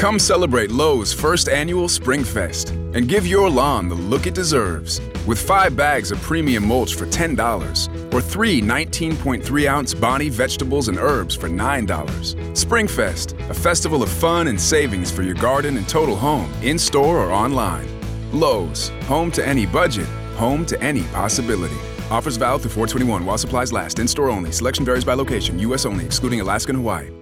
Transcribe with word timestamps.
Come 0.00 0.18
celebrate 0.18 0.70
Lowe's 0.70 1.12
first 1.12 1.50
annual 1.50 1.86
Spring 1.86 2.24
Fest 2.24 2.70
and 2.70 3.06
give 3.06 3.26
your 3.26 3.50
lawn 3.50 3.90
the 3.90 3.94
look 3.94 4.26
it 4.26 4.32
deserves. 4.32 4.98
With 5.26 5.38
five 5.38 5.76
bags 5.76 6.10
of 6.10 6.18
premium 6.22 6.66
mulch 6.66 6.94
for 6.94 7.04
$10 7.04 8.14
or 8.14 8.22
three 8.22 8.62
19.3 8.62 9.66
ounce 9.66 9.92
Bonnie 9.92 10.30
vegetables 10.30 10.88
and 10.88 10.96
herbs 10.96 11.36
for 11.36 11.50
$9. 11.50 11.84
Springfest, 11.84 13.50
a 13.50 13.52
festival 13.52 14.02
of 14.02 14.08
fun 14.08 14.48
and 14.48 14.58
savings 14.58 15.10
for 15.10 15.20
your 15.20 15.34
garden 15.34 15.76
and 15.76 15.86
total 15.86 16.16
home, 16.16 16.50
in 16.62 16.78
store 16.78 17.18
or 17.18 17.30
online. 17.30 17.86
Lowe's, 18.32 18.88
home 19.04 19.30
to 19.32 19.46
any 19.46 19.66
budget, 19.66 20.08
home 20.34 20.64
to 20.64 20.82
any 20.82 21.02
possibility. 21.08 21.76
Offers 22.10 22.38
valid 22.38 22.62
through 22.62 22.70
421 22.70 23.26
while 23.26 23.36
supplies 23.36 23.70
last. 23.70 23.98
In 23.98 24.08
store 24.08 24.30
only. 24.30 24.50
Selection 24.50 24.82
varies 24.82 25.04
by 25.04 25.12
location. 25.12 25.58
U.S. 25.58 25.84
only, 25.84 26.06
excluding 26.06 26.40
Alaska 26.40 26.70
and 26.70 26.78
Hawaii. 26.78 27.19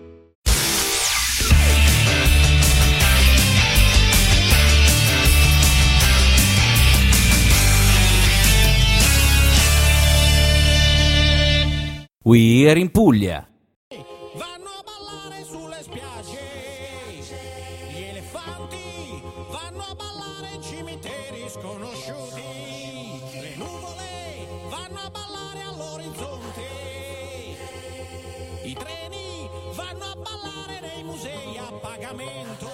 Musei 31.02 31.58
a 31.58 31.72
pagamento. 31.80 32.70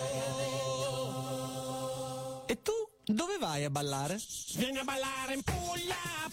E 2.46 2.60
tu 2.62 2.72
dove 3.06 3.38
vai 3.38 3.64
a 3.64 3.70
ballare? 3.70 4.18
Vieni 4.56 4.78
a 4.78 4.84
ballare 4.84 5.34
in 5.34 5.42
Puglia, 5.42 5.54
Puglia, 5.54 5.84
Puglia. 5.84 6.23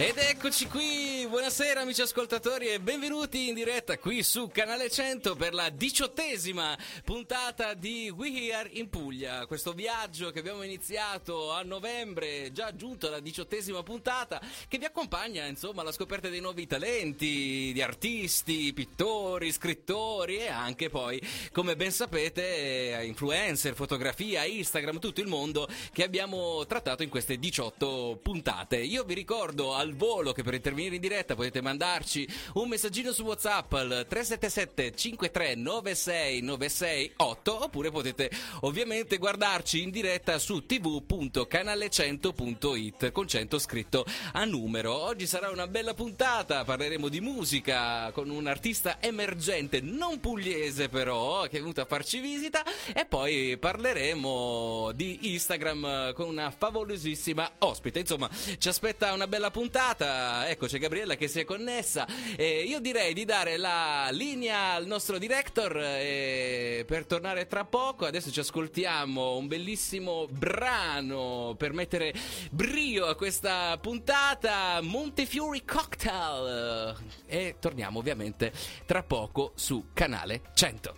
Ed 0.00 0.16
eccoci 0.16 0.68
qui, 0.68 1.26
buonasera 1.28 1.80
amici 1.80 2.02
ascoltatori 2.02 2.68
e 2.68 2.78
benvenuti 2.78 3.48
in 3.48 3.54
diretta 3.54 3.98
qui 3.98 4.22
su 4.22 4.46
Canale 4.46 4.88
100 4.88 5.34
per 5.34 5.52
la 5.52 5.70
diciottesima 5.70 6.78
puntata 7.02 7.74
di 7.74 8.08
We 8.08 8.54
Are 8.54 8.68
in 8.74 8.90
Puglia. 8.90 9.44
Questo 9.46 9.72
viaggio 9.72 10.30
che 10.30 10.38
abbiamo 10.38 10.62
iniziato 10.62 11.50
a 11.50 11.62
novembre, 11.62 12.52
già 12.52 12.76
giunto 12.76 13.08
alla 13.08 13.18
diciottesima 13.18 13.82
puntata, 13.82 14.40
che 14.68 14.78
vi 14.78 14.84
accompagna 14.84 15.44
insomma 15.46 15.80
alla 15.80 15.90
scoperta 15.90 16.28
dei 16.28 16.40
nuovi 16.40 16.68
talenti, 16.68 17.72
di 17.72 17.82
artisti, 17.82 18.72
pittori, 18.72 19.50
scrittori 19.50 20.36
e 20.36 20.46
anche 20.46 20.90
poi, 20.90 21.20
come 21.50 21.74
ben 21.74 21.90
sapete, 21.90 23.00
influencer, 23.02 23.74
fotografia, 23.74 24.44
Instagram, 24.44 25.00
tutto 25.00 25.20
il 25.20 25.26
mondo 25.26 25.68
che 25.92 26.04
abbiamo 26.04 26.64
trattato 26.66 27.02
in 27.02 27.08
queste 27.08 27.36
18 27.36 28.20
puntate. 28.22 28.76
Io 28.76 29.02
vi 29.02 29.14
ricordo 29.14 29.74
al 29.74 29.86
volo 29.94 30.32
che 30.32 30.42
per 30.42 30.54
intervenire 30.54 30.96
in 30.96 31.00
diretta 31.00 31.34
potete 31.34 31.60
mandarci 31.60 32.26
un 32.54 32.68
messaggino 32.68 33.12
su 33.12 33.22
WhatsApp 33.22 33.72
al 33.72 34.06
377 34.08 34.94
53 34.94 35.54
96 35.54 36.40
968 36.42 37.64
oppure 37.64 37.90
potete 37.90 38.30
ovviamente 38.60 39.18
guardarci 39.18 39.82
in 39.82 39.90
diretta 39.90 40.38
su 40.38 40.62
tv.canale100.it 40.66 43.12
con 43.12 43.26
100 43.26 43.58
scritto 43.58 44.04
a 44.32 44.44
numero. 44.44 44.94
Oggi 44.94 45.26
sarà 45.26 45.50
una 45.50 45.66
bella 45.66 45.94
puntata, 45.94 46.64
parleremo 46.64 47.08
di 47.08 47.20
musica 47.20 48.10
con 48.12 48.30
un 48.30 48.46
artista 48.46 48.98
emergente, 49.00 49.80
non 49.80 50.20
pugliese 50.20 50.88
però, 50.88 51.42
che 51.42 51.56
è 51.56 51.60
venuto 51.60 51.80
a 51.80 51.86
farci 51.86 52.20
visita 52.20 52.62
e 52.92 53.06
poi 53.06 53.56
parleremo 53.58 54.92
di 54.94 55.32
Instagram 55.32 56.12
con 56.12 56.28
una 56.28 56.50
favolosissima 56.50 57.52
ospite. 57.58 58.00
Insomma, 58.00 58.28
ci 58.58 58.68
aspetta 58.68 59.12
una 59.12 59.26
bella 59.26 59.50
puntata. 59.50 59.77
Ecco, 59.78 60.66
c'è 60.66 60.78
Gabriella 60.78 61.14
che 61.14 61.28
si 61.28 61.38
è 61.38 61.44
connessa. 61.44 62.04
E 62.36 62.62
io 62.62 62.80
direi 62.80 63.14
di 63.14 63.24
dare 63.24 63.56
la 63.56 64.08
linea 64.10 64.72
al 64.72 64.86
nostro 64.86 65.18
director 65.18 65.76
eh, 65.78 66.84
per 66.84 67.06
tornare 67.06 67.46
tra 67.46 67.64
poco. 67.64 68.04
Adesso 68.04 68.32
ci 68.32 68.40
ascoltiamo 68.40 69.36
un 69.36 69.46
bellissimo 69.46 70.26
brano 70.28 71.54
per 71.56 71.72
mettere 71.72 72.12
brio 72.50 73.06
a 73.06 73.14
questa 73.14 73.78
puntata. 73.80 74.80
Montefiori 74.82 75.64
Cocktail. 75.64 76.96
E 77.26 77.56
torniamo 77.60 78.00
ovviamente 78.00 78.52
tra 78.84 79.04
poco 79.04 79.52
su 79.54 79.90
Canale 79.92 80.42
100. 80.54 80.94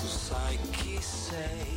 Tu 0.00 0.06
sai 0.06 0.58
chi 0.72 0.98
sei. 1.00 1.71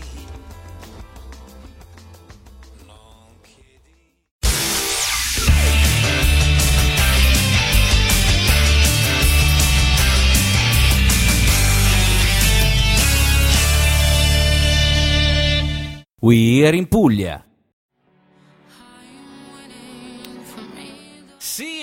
We 16.25 16.65
are 16.65 16.73
in 16.73 16.87
Puglia. 16.87 17.45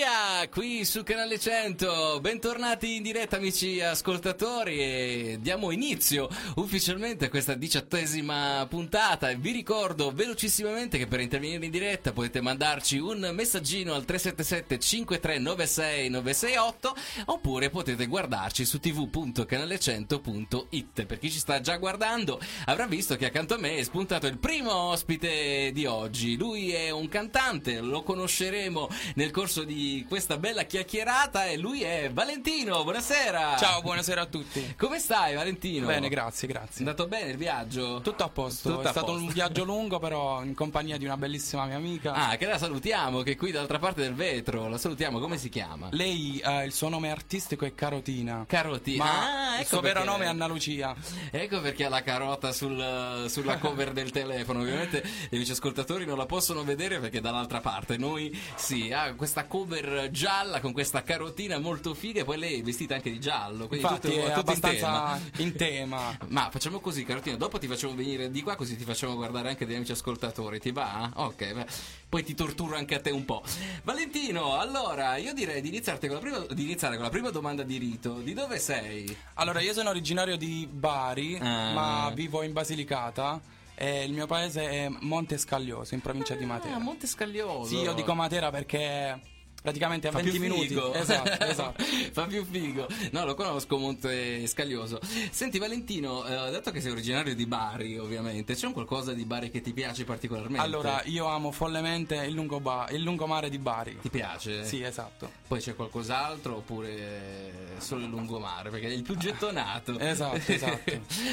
Sia 0.03 0.49
qui 0.49 0.83
su 0.83 1.01
Canale 1.01 1.39
100, 1.39 2.19
bentornati 2.19 2.97
in 2.97 3.03
diretta 3.03 3.37
amici 3.37 3.79
ascoltatori 3.79 4.77
e 4.77 5.37
diamo 5.39 5.71
inizio 5.71 6.27
ufficialmente 6.55 7.27
a 7.27 7.29
questa 7.29 7.53
diciottesima 7.53 8.67
puntata. 8.69 9.33
Vi 9.33 9.51
ricordo 9.51 10.11
velocissimamente 10.11 10.97
che 10.97 11.07
per 11.07 11.21
intervenire 11.21 11.63
in 11.63 11.71
diretta 11.71 12.11
potete 12.11 12.41
mandarci 12.41 12.97
un 12.97 13.31
messaggino 13.33 13.93
al 13.93 14.03
377 14.03 14.77
5396 14.77 16.09
968 16.09 16.95
oppure 17.27 17.69
potete 17.69 18.05
guardarci 18.05 18.65
su 18.65 18.79
tv.canale100.it 18.79 21.05
per 21.05 21.17
chi 21.17 21.31
ci 21.31 21.39
sta 21.39 21.61
già 21.61 21.77
guardando 21.77 22.41
avrà 22.65 22.87
visto 22.87 23.15
che 23.15 23.27
accanto 23.27 23.53
a 23.53 23.57
me 23.57 23.77
è 23.77 23.83
spuntato 23.83 24.27
il 24.27 24.37
primo 24.37 24.73
ospite 24.73 25.71
di 25.71 25.85
oggi. 25.85 26.35
Lui 26.35 26.73
è 26.73 26.89
un 26.89 27.07
cantante 27.07 27.79
lo 27.79 28.03
conosceremo 28.03 28.89
nel 29.15 29.31
corso 29.31 29.63
di 29.63 29.91
questa 30.07 30.37
bella 30.37 30.63
chiacchierata 30.63 31.45
e 31.45 31.57
lui 31.57 31.83
è 31.83 32.09
Valentino 32.11 32.83
buonasera 32.83 33.55
Ciao, 33.57 33.81
buonasera 33.81 34.21
a 34.21 34.25
tutti. 34.25 34.73
come 34.77 34.97
stai 34.99 35.35
Valentino? 35.35 35.85
Bene, 35.87 36.09
grazie, 36.09 36.47
è 36.47 36.51
grazie. 36.51 36.79
andato 36.79 37.07
bene 37.07 37.29
il 37.31 37.37
viaggio? 37.37 38.01
Tutto 38.01 38.23
a 38.23 38.29
posto. 38.29 38.69
Tutto 38.69 38.81
è 38.83 38.87
a 38.87 38.91
stato 38.91 39.07
posto. 39.07 39.21
un 39.21 39.27
viaggio 39.31 39.63
lungo, 39.63 39.99
però 39.99 40.43
in 40.43 40.53
compagnia 40.55 40.97
di 40.97 41.05
una 41.05 41.17
bellissima 41.17 41.65
mia 41.65 41.75
amica. 41.77 42.13
Ah, 42.13 42.35
che 42.37 42.45
la 42.45 42.57
salutiamo, 42.57 43.21
che 43.21 43.31
è 43.31 43.35
qui 43.35 43.51
dall'altra 43.51 43.79
parte 43.79 44.01
del 44.01 44.13
vetro. 44.15 44.67
La 44.67 44.77
salutiamo, 44.77 45.19
come 45.19 45.37
si 45.37 45.49
chiama? 45.49 45.87
Lei, 45.91 46.39
eh, 46.43 46.65
il 46.65 46.73
suo 46.73 46.89
nome 46.89 47.11
artistico 47.11 47.65
è 47.65 47.73
Carotina. 47.75 48.45
Carotina. 48.47 49.03
Ma 49.03 49.11
Ah, 49.11 49.55
il 49.55 49.61
ecco 49.61 49.67
suo 49.67 49.79
vero 49.81 49.99
perché- 49.99 50.09
nome 50.09 50.25
è 50.25 50.27
Anna 50.27 50.47
Lucia. 50.47 50.95
Ecco 51.31 51.61
perché 51.61 51.85
ha 51.85 51.89
la 51.89 52.01
carota 52.01 52.51
sul- 52.51 53.25
sulla 53.29 53.57
cover 53.57 53.91
del 53.91 54.11
telefono. 54.11 54.59
Ovviamente 54.61 55.03
gli 55.29 55.35
amici 55.35 55.51
ascoltatori 55.51 56.05
non 56.05 56.17
la 56.17 56.25
possono 56.25 56.63
vedere 56.63 56.99
perché 56.99 57.17
è 57.19 57.21
dall'altra 57.21 57.59
parte. 57.59 57.97
Noi 57.97 58.37
sì, 58.55 58.91
ha 58.91 59.13
questa 59.13 59.45
cover 59.45 59.82
gialla 60.11 60.59
con 60.59 60.71
questa 60.71 61.03
carotina 61.03 61.59
molto 61.59 61.93
figa 61.93 62.21
e 62.21 62.23
poi 62.23 62.37
lei 62.37 62.59
è 62.59 62.63
vestita 62.63 62.95
anche 62.95 63.11
di 63.11 63.19
giallo. 63.19 63.67
Quindi 63.67 63.85
Infatti 63.85 64.09
tutto, 64.09 64.19
è 64.21 64.27
tutto 64.27 64.39
abbastanza 64.39 64.75
in 64.77 65.31
tema. 65.31 65.43
in 65.43 65.55
tema. 65.55 66.17
Ma 66.29 66.49
facciamo 66.49 66.79
così, 66.79 67.03
Carotina. 67.03 67.35
Dopo 67.37 67.59
ti 67.59 67.67
facciamo 67.67 67.93
venire 67.95 68.29
di 68.31 68.41
qua, 68.41 68.55
così 68.55 68.75
ti 68.77 68.83
facciamo 68.83 69.15
guardare 69.15 69.49
anche 69.49 69.65
degli 69.65 69.75
amici 69.75 69.91
ascoltatori. 69.91 70.59
Ti 70.59 70.71
va? 70.71 71.11
Ok, 71.15 71.53
beh. 71.53 71.65
poi 72.09 72.23
ti 72.23 72.33
torturo 72.33 72.75
anche 72.75 72.95
a 72.95 72.99
te 73.01 73.09
un 73.11 73.25
po'. 73.25 73.43
Valentino, 73.83 74.57
allora 74.57 75.17
io 75.17 75.33
direi 75.33 75.61
di, 75.61 75.81
con 75.83 75.99
la 76.09 76.17
prima, 76.19 76.39
di 76.39 76.63
iniziare 76.63 76.95
con 76.95 77.03
la 77.03 77.09
prima 77.11 77.29
domanda 77.29 77.63
di 77.63 77.77
rito. 77.77 78.13
Di 78.21 78.33
dove 78.33 78.59
sei? 78.59 79.15
Allora, 79.35 79.59
io 79.61 79.73
sono 79.73 79.89
originario 79.89 80.37
di 80.37 80.67
Bari, 80.71 81.37
Ah. 81.41 81.71
ma 81.73 82.11
vivo 82.13 82.41
in 82.43 82.53
Basilicata. 82.53 83.41
E 83.75 84.03
il 84.03 84.13
mio 84.13 84.27
paese 84.27 84.69
è 84.69 84.87
Monte 84.99 85.37
Scaglioso, 85.39 85.95
in 85.95 86.01
provincia 86.01 86.35
di 86.35 86.43
Ah, 86.43 86.47
Matera. 86.47 86.77
Monte 86.77 87.07
Scaglioso. 87.07 87.65
Sì, 87.69 87.77
io 87.77 87.93
dico 87.93 88.13
Matera 88.13 88.51
perché 88.51 89.19
praticamente 89.63 90.09
a 90.09 90.11
Fa 90.11 90.19
20 90.21 90.37
più 90.37 90.47
minuti. 90.47 90.71
Esatto, 90.93 91.43
esatto. 91.43 91.83
Fa 92.11 92.25
più 92.27 92.45
figo. 92.45 92.87
No, 93.11 93.25
lo 93.25 93.33
conosco 93.33 93.77
Monte 93.77 94.45
Scaglioso. 94.45 94.99
Senti 95.31 95.57
Valentino, 95.57 96.25
eh, 96.27 96.51
dato 96.51 96.69
che 96.71 96.81
sei 96.81 96.91
originario 96.91 97.33
di 97.33 97.45
Bari, 97.47 97.97
ovviamente, 97.97 98.53
c'è 98.53 98.67
un 98.67 98.73
qualcosa 98.73 99.13
di 99.13 99.25
Bari 99.25 99.49
che 99.49 99.61
ti 99.61 99.73
piace 99.73 100.03
particolarmente? 100.03 100.63
Allora, 100.63 101.01
io 101.05 101.25
amo 101.25 101.51
follemente 101.51 102.15
il, 102.15 102.33
lungoba- 102.33 102.87
il 102.91 103.01
lungomare 103.01 103.49
di 103.49 103.57
Bari. 103.57 103.97
ti 104.01 104.09
piace? 104.09 104.65
Sì, 104.65 104.83
esatto. 104.83 105.31
Poi 105.47 105.59
c'è 105.59 105.75
qualcos'altro 105.75 106.57
oppure 106.57 107.75
solo 107.77 108.03
il 108.03 108.09
lungomare? 108.09 108.69
Perché 108.69 108.87
è 108.87 108.91
il 108.91 109.01
più 109.03 109.15
gettonato. 109.17 109.97
Esatto, 110.03 110.51
esatto. 110.51 110.91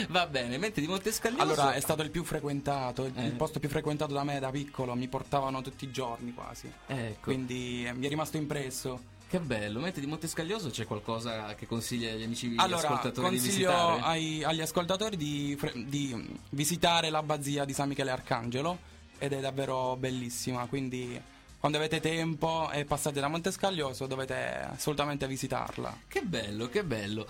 Va 0.08 0.26
bene, 0.26 0.56
mentre 0.56 0.80
di 0.80 0.86
Monte 0.86 1.12
Scaglioso 1.12 1.42
Allora, 1.42 1.72
è 1.74 1.80
stato 1.80 2.02
il 2.02 2.10
più 2.10 2.22
frequentato, 2.24 3.04
il, 3.04 3.12
Eh. 3.16 3.24
il 3.26 3.32
posto 3.32 3.58
più 3.58 3.68
frequentato 3.68 4.14
da 4.14 4.22
me 4.22 4.38
da 4.38 4.50
piccolo, 4.50 4.94
mi 4.94 5.08
portavano 5.08 5.60
tutti 5.60 5.84
i 5.84 5.90
giorni 5.90 6.32
quasi. 6.32 6.70
Ecco. 6.86 7.20
Quindi 7.22 7.84
eh, 7.86 7.92
mi 7.92 8.06
è 8.06 8.08
rimasto 8.08 8.19
impresso. 8.36 9.08
Che 9.28 9.38
bello, 9.38 9.78
mentre 9.78 10.00
di 10.00 10.08
Montescaglioso 10.08 10.70
c'è 10.70 10.86
qualcosa 10.86 11.54
che 11.54 11.66
consiglia 11.66 12.10
agli 12.12 12.24
amici 12.24 12.52
Allora, 12.56 12.88
ascoltatori 12.88 13.30
di 13.30 13.36
consiglio 13.38 13.70
visitare? 13.70 14.00
ai- 14.00 14.42
agli 14.44 14.60
ascoltatori 14.60 15.16
di, 15.16 15.58
di 15.86 16.38
visitare 16.50 17.10
l'abbazia 17.10 17.64
di 17.64 17.72
San 17.72 17.86
Michele 17.88 18.10
Arcangelo 18.10 18.78
ed 19.18 19.32
è 19.32 19.38
davvero 19.38 19.94
bellissima, 19.96 20.66
quindi 20.66 21.20
quando 21.60 21.76
avete 21.76 22.00
tempo 22.00 22.70
e 22.72 22.86
passate 22.86 23.20
da 23.20 23.28
Montescaglioso 23.28 24.06
dovete 24.06 24.34
assolutamente 24.72 25.26
visitarla. 25.26 25.94
Che 26.08 26.22
bello, 26.22 26.68
che 26.70 26.82
bello. 26.84 27.26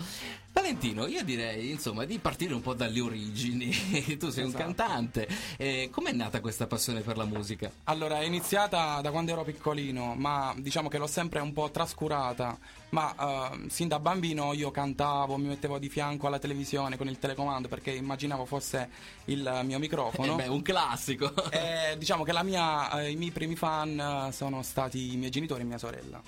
Valentino, 0.53 1.05
io 1.07 1.23
direi 1.23 1.69
insomma 1.69 2.05
di 2.05 2.17
partire 2.17 2.53
un 2.53 2.61
po' 2.61 2.73
dalle 2.73 2.99
origini. 3.01 3.69
tu 4.17 4.29
sei 4.29 4.43
un 4.43 4.49
Esatto. 4.49 4.63
cantante. 4.63 5.27
Eh, 5.57 5.89
com'è 5.91 6.11
nata 6.13 6.39
questa 6.39 6.65
passione 6.65 7.01
per 7.01 7.17
la 7.17 7.25
musica? 7.25 7.69
Allora, 7.85 8.19
è 8.19 8.23
iniziata 8.23 9.01
da 9.01 9.11
quando 9.11 9.31
ero 9.33 9.43
piccolino, 9.43 10.15
ma 10.15 10.53
diciamo 10.57 10.87
che 10.87 10.97
l'ho 10.97 11.07
sempre 11.07 11.39
un 11.41 11.51
po' 11.53 11.69
trascurata. 11.69 12.57
Ma 12.89 13.51
eh, 13.53 13.69
sin 13.69 13.87
da 13.87 13.99
bambino 13.99 14.51
io 14.53 14.71
cantavo, 14.71 15.37
mi 15.37 15.47
mettevo 15.47 15.77
di 15.79 15.87
fianco 15.87 16.27
alla 16.27 16.39
televisione 16.39 16.97
con 16.97 17.07
il 17.07 17.17
telecomando 17.19 17.69
perché 17.69 17.91
immaginavo 17.91 18.43
fosse 18.45 18.89
il 19.25 19.61
mio 19.63 19.79
microfono. 19.79 20.33
Eh 20.33 20.43
beh, 20.43 20.47
un 20.49 20.61
classico. 20.61 21.33
E 21.51 21.95
diciamo 21.97 22.23
che 22.25 22.33
la 22.33 22.43
mia, 22.43 22.99
eh, 23.01 23.11
i 23.11 23.15
miei 23.15 23.31
primi 23.31 23.55
fan 23.55 23.97
sono 24.29 24.61
stati 24.61 25.13
i 25.13 25.17
miei 25.17 25.31
genitori 25.31 25.61
e 25.61 25.65
mia 25.65 25.79
sorella. 25.79 26.21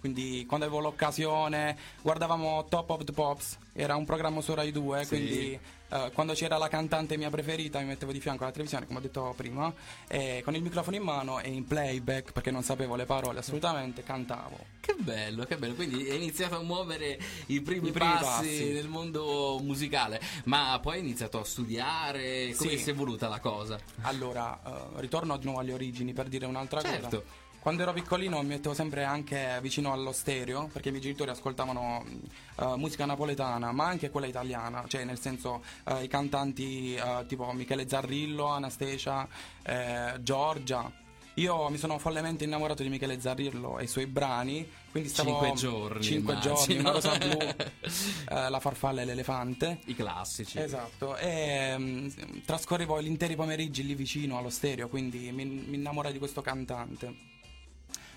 Quindi 0.00 0.44
quando 0.46 0.66
avevo 0.66 0.80
l'occasione 0.80 1.76
guardavamo 2.02 2.66
Top 2.68 2.90
of 2.90 3.04
the 3.04 3.12
Pops, 3.12 3.58
era 3.72 3.96
un 3.96 4.04
programma 4.04 4.40
su 4.40 4.54
Rai 4.54 4.70
2, 4.70 5.02
Sì. 5.02 5.08
quindi 5.08 5.58
eh, 5.94 6.10
quando 6.12 6.32
c'era 6.32 6.58
la 6.58 6.68
cantante 6.68 7.16
mia 7.16 7.30
preferita 7.30 7.78
mi 7.78 7.86
mettevo 7.86 8.10
di 8.10 8.20
fianco 8.20 8.42
alla 8.42 8.50
televisione, 8.52 8.86
come 8.86 8.98
ho 8.98 9.02
detto 9.02 9.32
prima, 9.36 9.72
e 10.08 10.40
con 10.44 10.54
il 10.56 10.62
microfono 10.62 10.96
in 10.96 11.02
mano 11.02 11.38
e 11.40 11.50
in 11.50 11.64
playback, 11.66 12.32
perché 12.32 12.50
non 12.50 12.62
sapevo 12.62 12.96
le 12.96 13.04
parole 13.06 13.38
assolutamente, 13.38 14.02
cantavo. 14.02 14.58
Che 14.80 14.94
bello, 14.98 15.44
che 15.44 15.56
bello. 15.56 15.74
Quindi 15.74 16.10
hai 16.10 16.16
iniziato 16.16 16.56
a 16.56 16.62
muovere 16.62 17.18
i 17.46 17.60
primi, 17.60 17.88
I 17.88 17.92
primi 17.92 18.12
passi, 18.12 18.24
passi. 18.24 18.72
nel 18.72 18.88
mondo 18.88 19.58
musicale, 19.62 20.20
ma 20.44 20.78
poi 20.82 20.94
hai 20.94 21.00
iniziato 21.00 21.38
a 21.40 21.44
studiare. 21.44 22.52
Come 22.56 22.70
Sì. 22.70 22.78
si 22.78 22.90
è 22.90 22.92
evoluta 22.92 23.28
la 23.28 23.40
cosa? 23.40 23.78
Allora, 24.02 24.60
eh, 24.66 25.00
ritorno 25.00 25.36
di 25.36 25.44
nuovo 25.44 25.60
alle 25.60 25.72
origini 25.72 26.12
per 26.12 26.28
dire 26.28 26.46
un'altra 26.46 26.80
Certo. 26.82 27.02
cosa. 27.04 27.22
Quando 27.64 27.80
ero 27.80 27.94
piccolino 27.94 28.42
mi 28.42 28.48
mettevo 28.48 28.74
sempre 28.74 29.04
anche 29.04 29.58
vicino 29.62 29.90
allo 29.90 30.12
stereo, 30.12 30.68
perché 30.70 30.88
i 30.88 30.90
miei 30.90 31.02
genitori 31.02 31.30
ascoltavano 31.30 32.04
mh, 32.04 32.62
eh, 32.62 32.76
musica 32.76 33.06
napoletana, 33.06 33.72
ma 33.72 33.86
anche 33.86 34.10
quella 34.10 34.26
italiana, 34.26 34.84
cioè 34.86 35.04
nel 35.04 35.18
senso 35.18 35.64
eh, 35.84 36.02
i 36.02 36.06
cantanti 36.06 36.94
eh, 36.94 37.24
tipo 37.26 37.50
Michele 37.52 37.88
Zarrillo, 37.88 38.48
Anastasia, 38.48 39.26
eh, 39.62 40.12
Giorgia. 40.20 40.92
Io 41.36 41.70
mi 41.70 41.78
sono 41.78 41.98
follemente 41.98 42.44
innamorato 42.44 42.82
di 42.82 42.90
Michele 42.90 43.18
Zarrillo 43.18 43.78
e 43.78 43.84
i 43.84 43.88
suoi 43.88 44.08
brani, 44.08 44.70
quindi 44.90 45.08
stavo 45.08 45.30
Cinque 45.30 45.52
giorni, 45.54 46.02
cinque 46.02 46.38
giorni, 46.40 46.76
una 46.76 46.90
rosa 46.90 47.16
blu, 47.16 47.38
eh, 47.40 48.50
la 48.50 48.60
farfalla 48.60 49.00
e 49.00 49.04
l'elefante. 49.06 49.78
I 49.86 49.94
classici. 49.94 50.58
Esatto, 50.58 51.16
e 51.16 51.74
mm, 51.78 52.08
trascorrevo 52.44 53.00
gli 53.00 53.06
interi 53.06 53.34
pomeriggi 53.36 53.86
lì 53.86 53.94
vicino 53.94 54.36
allo 54.36 54.50
stereo, 54.50 54.88
quindi 54.88 55.32
mi, 55.32 55.46
mi 55.46 55.76
innamorai 55.76 56.12
di 56.12 56.18
questo 56.18 56.42
cantante. 56.42 57.32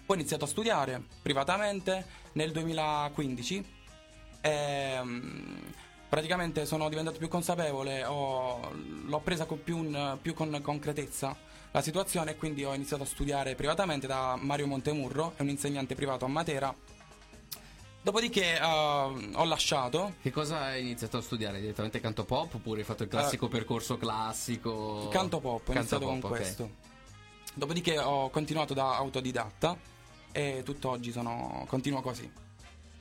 Poi 0.07 0.15
ho 0.15 0.19
iniziato 0.19 0.45
a 0.45 0.47
studiare 0.47 1.03
privatamente 1.21 2.05
nel 2.33 2.53
2015 2.53 3.65
e 4.39 4.99
mm, 5.03 5.57
praticamente 6.07 6.65
sono 6.65 6.87
diventato 6.87 7.17
più 7.17 7.27
consapevole, 7.27 8.05
ho- 8.05 8.71
l'ho 9.05 9.19
presa 9.19 9.43
con 9.43 9.61
più, 9.61 9.75
un- 9.77 10.17
più 10.21 10.33
con 10.33 10.57
concretezza 10.61 11.35
la 11.71 11.81
situazione 11.81 12.31
e 12.31 12.35
quindi 12.37 12.63
ho 12.63 12.73
iniziato 12.73 13.03
a 13.03 13.05
studiare 13.05 13.55
privatamente 13.55 14.07
da 14.07 14.37
Mario 14.39 14.67
Montemurro, 14.67 15.33
è 15.35 15.41
un 15.41 15.49
insegnante 15.49 15.93
privato 15.93 16.23
a 16.23 16.29
Matera. 16.29 16.73
Dopodiché 18.01 18.55
eh, 18.57 18.63
ho 18.63 19.43
lasciato 19.43 20.13
Che 20.21 20.31
cosa 20.31 20.61
hai 20.61 20.79
iniziato 20.83 21.17
a 21.17 21.21
studiare? 21.21 21.59
Direttamente 21.59 21.99
canto 21.99 22.23
pop 22.23 22.53
oppure 22.53 22.79
hai 22.79 22.85
fatto 22.85 23.03
il 23.03 23.09
classico 23.09 23.49
percorso 23.49 23.97
classico? 23.97 25.09
Canto 25.09 25.41
pop, 25.41 25.55
ho 25.67 25.73
Canto 25.73 25.79
iniziato 25.79 26.05
con 26.05 26.19
pop, 26.21 26.31
ok. 26.31 26.37
questo. 26.37 26.69
Dopodiché 27.53 27.99
ho 27.99 28.29
continuato 28.29 28.73
da 28.73 28.95
autodidatta 28.95 29.95
e 30.37 30.61
tutt'oggi 30.63 31.11
sono, 31.11 31.65
continuo 31.67 32.01
così. 32.01 32.31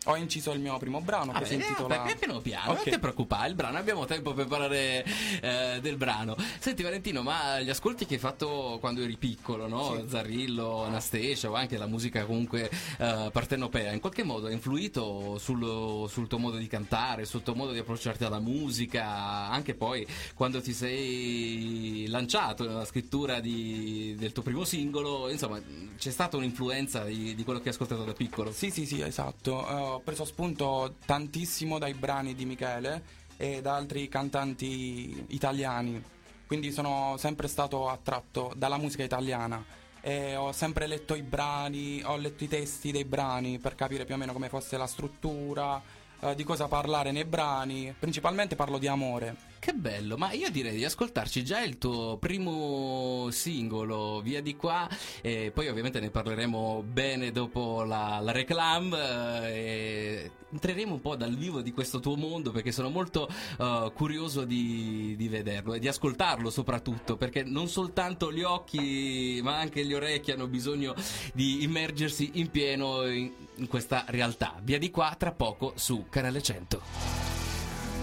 Ho 0.09 0.17
inciso 0.17 0.53
il 0.53 0.61
mio 0.61 0.77
primo 0.79 1.01
brano 1.01 1.33
che 1.33 1.39
Vabbè, 1.41 1.47
si 1.47 1.55
intitola... 1.55 2.05
eh, 2.09 2.15
piano 2.17 2.41
piano, 2.41 2.71
Ok. 2.73 2.77
non 2.85 2.95
ti 2.95 2.99
preoccupare, 3.01 3.49
il 3.49 3.55
brano, 3.55 3.77
abbiamo 3.79 4.05
tempo 4.05 4.35
per 4.35 4.47
parlare 4.47 5.05
eh, 5.41 5.79
del 5.81 5.97
brano. 5.97 6.37
Senti 6.61 6.83
Valentino, 6.85 7.23
ma 7.23 7.61
gli 7.61 7.71
ascolti 7.71 8.07
che 8.07 8.15
hai 8.15 8.21
fatto 8.21 8.77
quando 8.81 9.03
eri 9.03 9.17
piccolo, 9.17 9.67
no? 9.67 10.05
Zarrillo, 10.09 10.85
Anastasia 10.85 11.51
o 11.51 11.55
anche 11.55 11.77
la 11.77 11.87
musica 11.87 12.25
comunque 12.25 12.71
eh, 12.99 13.29
partenopea, 13.33 13.93
in 13.93 14.01
qualche 14.01 14.23
modo 14.23 14.47
ha 14.47 14.53
influito 14.53 15.39
sul, 15.39 16.09
sul 16.09 16.29
tuo 16.29 16.39
modo 16.39 16.57
di 16.57 16.67
cantare, 16.69 17.25
sul 17.25 17.43
tuo 17.43 17.55
modo 17.55 17.73
di 17.73 17.79
approcciarti 17.79 18.25
alla 18.25 18.39
musica, 18.39 19.49
anche 19.51 19.75
poi 19.75 20.07
quando 20.35 20.61
ti 20.61 20.73
sei 20.73 22.07
lanciato 22.09 22.65
nella 22.67 22.85
scrittura 22.85 23.41
di- 23.41 24.15
del 24.17 24.33
tuo 24.33 24.43
primo 24.43 24.65
singolo, 24.65 25.29
insomma 25.31 25.61
c'è 25.99 26.11
stata 26.11 26.37
un'influenza 26.37 27.05
di, 27.05 27.35
di 27.35 27.43
quello 27.45 27.59
che 27.59 27.69
hai 27.69 27.75
ascoltato 27.75 28.05
da 28.05 28.13
piccolo. 28.13 28.53
Sì, 28.53 28.71
sì, 28.71 28.87
sì, 28.87 29.01
esatto. 29.01 29.67
Eh, 29.67 29.96
ho 29.97 30.01
preso 30.01 30.27
spunto 30.27 30.97
tantissimo 31.07 31.79
dai 31.79 31.95
brani 31.95 32.35
di 32.35 32.45
Michele 32.45 33.03
e 33.39 33.63
da 33.63 33.75
altri 33.77 34.09
cantanti 34.09 35.25
italiani. 35.29 36.03
Quindi 36.47 36.71
sono 36.71 37.17
sempre 37.19 37.49
stato 37.49 37.89
attratto 37.89 38.53
dalla 38.57 38.77
musica 38.77 39.03
italiana. 39.03 39.65
E 40.01 40.37
ho 40.37 40.53
sempre 40.53 40.87
letto 40.87 41.15
i 41.15 41.23
brani, 41.23 42.03
ho 42.05 42.17
letto 42.17 42.45
i 42.45 42.49
testi 42.49 42.93
dei 42.93 43.05
brani 43.05 43.59
per 43.59 43.75
capire 43.75 44.05
più 44.05 44.15
o 44.15 44.19
meno 44.19 44.33
come 44.33 44.49
fosse 44.49 44.77
la 44.77 44.87
struttura, 44.87 45.83
eh, 46.21 46.35
di 46.35 46.45
cosa 46.45 46.69
parlare 46.69 47.11
nei 47.11 47.25
brani. 47.25 47.95
Principalmente 47.99 48.55
parlo 48.55 48.79
di 48.79 48.87
amore. 48.87 49.46
Che 49.59 49.73
bello, 49.73 50.17
ma 50.17 50.33
io 50.33 50.51
direi 50.51 50.77
di 50.77 50.85
ascoltarci 50.85 51.45
già 51.45 51.61
il 51.63 51.79
tuo 51.79 52.19
primo 52.19 53.29
singolo, 53.31 54.21
via 54.21 54.41
di 54.41 54.55
qua, 54.55 54.89
e 55.21 55.51
poi 55.53 55.69
ovviamente 55.69 55.99
ne 55.99 56.11
parleremo 56.11 56.85
bene 56.87 57.33
dopo 57.33 57.83
la, 57.83 58.21
la 58.21 58.33
reclam, 58.33 58.95
eh, 58.95 59.57
e 59.57 60.31
entreremo 60.53 60.95
un 60.95 61.01
po' 61.01 61.17
dal 61.17 61.35
vivo 61.35 61.61
di 61.61 61.73
questo 61.73 62.01
tuo 62.01 62.17
mondo 62.17 62.51
perché 62.51 62.73
sono 62.73 62.89
molto 62.89 63.29
eh, 63.59 63.91
curioso 63.95 64.45
di, 64.45 65.15
di 65.17 65.29
vederlo 65.29 65.75
e 65.75 65.79
di 65.79 65.89
ascoltarlo 65.89 66.51
soprattutto, 66.51 67.17
perché 67.17 67.43
non 67.43 67.69
soltanto 67.69 68.33
gli 68.33 68.43
occhi 68.43 69.41
ma 69.43 69.59
anche 69.59 69.85
gli 69.85 69.95
orecchi 69.95 70.31
hanno 70.31 70.47
bisogno 70.47 70.95
di 71.33 71.63
immergersi 71.63 72.33
in 72.35 72.51
pieno 72.51 73.07
in, 73.07 73.31
in 73.57 73.67
questa 73.67 74.05
realtà. 74.09 74.55
Via 74.63 74.79
di 74.79 74.91
qua 74.91 75.15
tra 75.19 75.33
poco 75.33 75.73
su 75.77 76.07
Canale 76.09 76.43
100. 76.43 76.81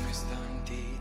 istanti 0.10 0.93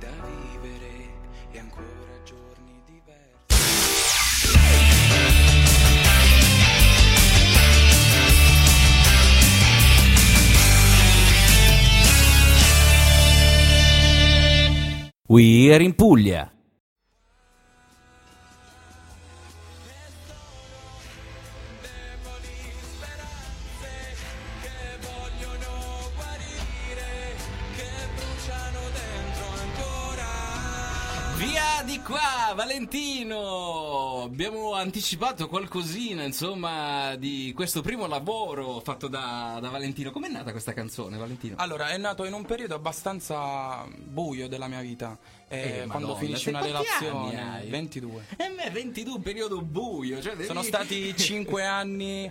We 15.28 15.72
are 15.72 15.80
in 15.80 15.94
Puglia. 15.94 16.50
Anticipato 35.02 35.48
qualcosina, 35.48 36.22
insomma, 36.22 37.16
di 37.16 37.52
questo 37.56 37.80
primo 37.82 38.06
lavoro 38.06 38.78
fatto 38.78 39.08
da, 39.08 39.58
da 39.60 39.68
Valentino. 39.68 40.12
Com'è 40.12 40.28
nata 40.28 40.52
questa 40.52 40.72
canzone, 40.72 41.16
Valentino? 41.16 41.56
Allora, 41.58 41.88
è 41.88 41.98
nato 41.98 42.24
in 42.24 42.32
un 42.32 42.44
periodo 42.44 42.76
abbastanza 42.76 43.84
buio 43.98 44.46
della 44.46 44.68
mia 44.68 44.80
vita. 44.80 45.18
Eh, 45.48 45.80
Eh, 45.82 45.86
quando 45.88 46.16
sei 46.36 46.50
una 46.50 46.60
relazione, 46.62 47.36
anni 47.40 47.64
hai? 47.64 47.68
22. 47.68 48.26
E 48.36 48.48
me 48.48 48.70
22 48.70 49.14
un 49.16 49.22
periodo 49.22 49.60
buio, 49.60 50.22
cioè 50.22 50.34
devi- 50.34 50.46
Sono 50.46 50.62
stati 50.62 51.12
5 51.18 51.64
anni. 51.64 52.30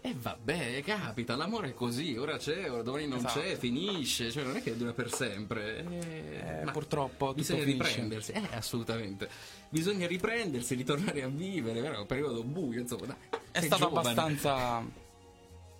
E 0.00 0.14
vabbè, 0.16 0.82
capita, 0.82 1.36
l'amore 1.36 1.68
è 1.70 1.74
così, 1.74 2.16
ora 2.16 2.36
c'è, 2.36 2.70
ora 2.70 2.82
domani 2.82 3.06
non 3.06 3.18
Esatto. 3.18 3.40
c'è, 3.40 3.56
finisce, 3.56 4.30
cioè 4.30 4.44
non 4.44 4.56
è 4.56 4.62
che 4.62 4.76
dura 4.76 4.92
per 4.92 5.10
sempre. 5.12 5.78
Eh, 5.78 6.60
Eh, 6.60 6.64
ma 6.64 6.70
purtroppo 6.72 7.32
bisogna 7.34 7.62
finisce. 7.62 7.88
riprendersi, 7.88 8.32
eh, 8.32 8.48
assolutamente. 8.52 9.28
Bisogna 9.68 10.06
riprendersi, 10.06 10.74
ritornare 10.74 11.22
a 11.22 11.28
vivere? 11.28 11.80
È 11.94 11.98
un 11.98 12.06
periodo 12.06 12.42
buio, 12.44 12.80
insomma, 12.80 13.06
dai. 13.06 13.16
È 13.50 13.60
stato 13.60 13.88
giovane. 13.88 14.08
abbastanza 14.10 14.84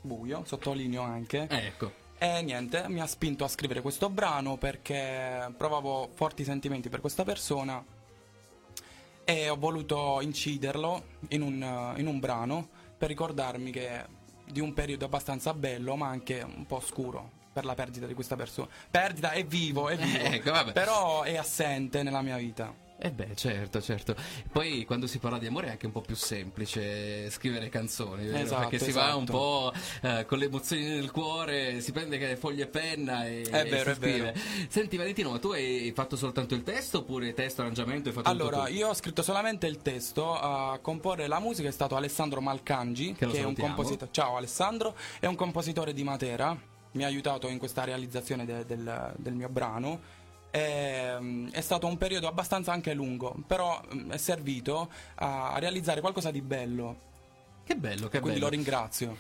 buio, 0.01 0.43
sottolineo 0.47 1.03
anche. 1.03 1.47
Ecco. 1.49 2.03
E 2.19 2.43
niente, 2.43 2.85
mi 2.89 3.01
ha 3.01 3.07
spinto 3.07 3.45
a 3.45 3.49
scrivere 3.49 3.81
questo 3.83 4.09
brano 4.09 4.57
perché 4.57 5.53
provavo 5.57 6.11
forti 6.15 6.45
sentimenti 6.45 6.89
per 6.89 7.01
questa 7.01 7.25
persona 7.25 7.85
e 9.25 9.49
ho 9.49 9.57
voluto 9.57 10.21
inciderlo 10.21 11.03
in 11.29 11.43
un, 11.43 11.95
in 11.97 12.07
un 12.07 12.21
brano 12.21 12.69
per 12.97 13.09
ricordarmi 13.09 13.71
che 13.71 14.05
di 14.45 14.61
un 14.61 14.73
periodo 14.75 15.05
abbastanza 15.07 15.55
bello, 15.55 15.97
ma 15.97 16.09
anche 16.09 16.43
un 16.43 16.67
po' 16.67 16.81
scuro 16.81 17.43
per 17.53 17.65
la 17.65 17.75
perdita 17.75 18.07
di 18.07 18.15
questa 18.15 18.37
persona. 18.37 18.69
Perdita 18.91 19.31
è 19.31 19.45
vivo, 19.45 19.89
è 19.89 19.97
vivo, 19.97 20.19
Ecco, 20.25 20.73
però 20.73 21.23
è 21.23 21.37
assente 21.37 22.03
nella 22.03 22.21
mia 22.21 22.37
vita. 22.37 22.84
Eh 22.97 23.11
beh, 23.11 23.35
certo, 23.35 23.83
certo. 23.83 24.15
Poi 24.53 24.85
quando 24.85 25.07
si 25.09 25.19
parla 25.19 25.39
di 25.39 25.47
amore 25.47 25.67
è 25.67 25.71
anche 25.71 25.85
un 25.87 25.93
po' 25.93 26.01
più 26.01 26.15
semplice 26.15 27.29
scrivere 27.29 27.69
canzoni, 27.69 28.25
vero? 28.25 28.39
Esatto, 28.39 28.69
Perché 28.69 28.79
si 28.79 28.93
va 28.93 29.07
esatto. 29.09 29.19
un 29.19 29.25
po' 29.27 29.73
eh, 30.03 30.25
con 30.27 30.39
le 30.39 30.45
emozioni 30.47 30.85
nel 30.85 31.11
cuore, 31.11 31.81
si 31.81 31.91
prende 31.93 32.19
che 32.19 32.37
foglie 32.37 32.63
e 32.63 32.67
penna 32.69 33.27
e, 33.27 33.43
È 33.43 33.61
e 33.61 33.69
vero, 33.69 33.93
si 33.93 33.97
è 33.97 34.01
vero. 34.01 34.33
scrive. 34.33 34.35
Senti 34.69 34.97
Valentino, 34.97 35.31
ma 35.31 35.39
tu 35.39 35.51
hai 35.51 35.93
fatto 35.95 36.17
soltanto 36.17 36.55
il 36.55 36.63
testo 36.63 36.99
oppure 36.99 37.35
testo, 37.35 37.63
arrangiamento 37.63 38.09
hai 38.09 38.15
fatto 38.15 38.29
Allora, 38.29 38.69
io 38.69 38.89
ho 38.89 38.95
scritto 38.95 39.23
solamente 39.23 39.67
il 39.67 39.79
testo, 39.79 40.33
a 40.39 40.79
comporre 40.81 41.27
la 41.27 41.41
musica 41.41 41.69
è 41.69 41.73
stato 41.73 41.97
Alessandro 41.97 42.41
Malcangi, 42.41 43.13
Che 43.13 43.27
lo 43.27 43.33
è 43.33 43.43
un 43.43 43.57
compositore. 43.57 44.11
Ciao 44.13 44.37
Alessandro, 44.37 44.97
è 45.19 45.27
un 45.27 45.35
compositore 45.35 45.93
di 45.93 46.05
Matera, 46.05 46.57
mi 46.93 47.03
ha 47.03 47.07
aiutato 47.09 47.49
in 47.49 47.59
questa 47.59 47.83
realizzazione 47.85 48.47
de- 48.47 48.65
del, 48.65 49.13
del 49.17 49.35
mio 49.35 49.49
brano. 49.49 50.23
È, 50.55 51.19
è 51.51 51.61
stato 51.61 51.89
un 51.89 51.97
periodo 51.97 52.29
abbastanza 52.29 52.71
anche 52.71 52.95
lungo, 52.95 53.35
però 53.45 53.83
mm, 53.93 54.13
è 54.13 54.17
servito 54.19 54.89
a, 55.17 55.55
realizzare 55.59 56.01
qualcosa 56.01 56.31
di 56.31 56.41
bello. 56.43 57.13
Che 57.65 57.75
bello, 57.75 58.07
che 58.07 58.21
Quindi 58.21 58.39
bello. 58.39 58.51
lo 58.51 58.55
ringrazio. 58.55 59.17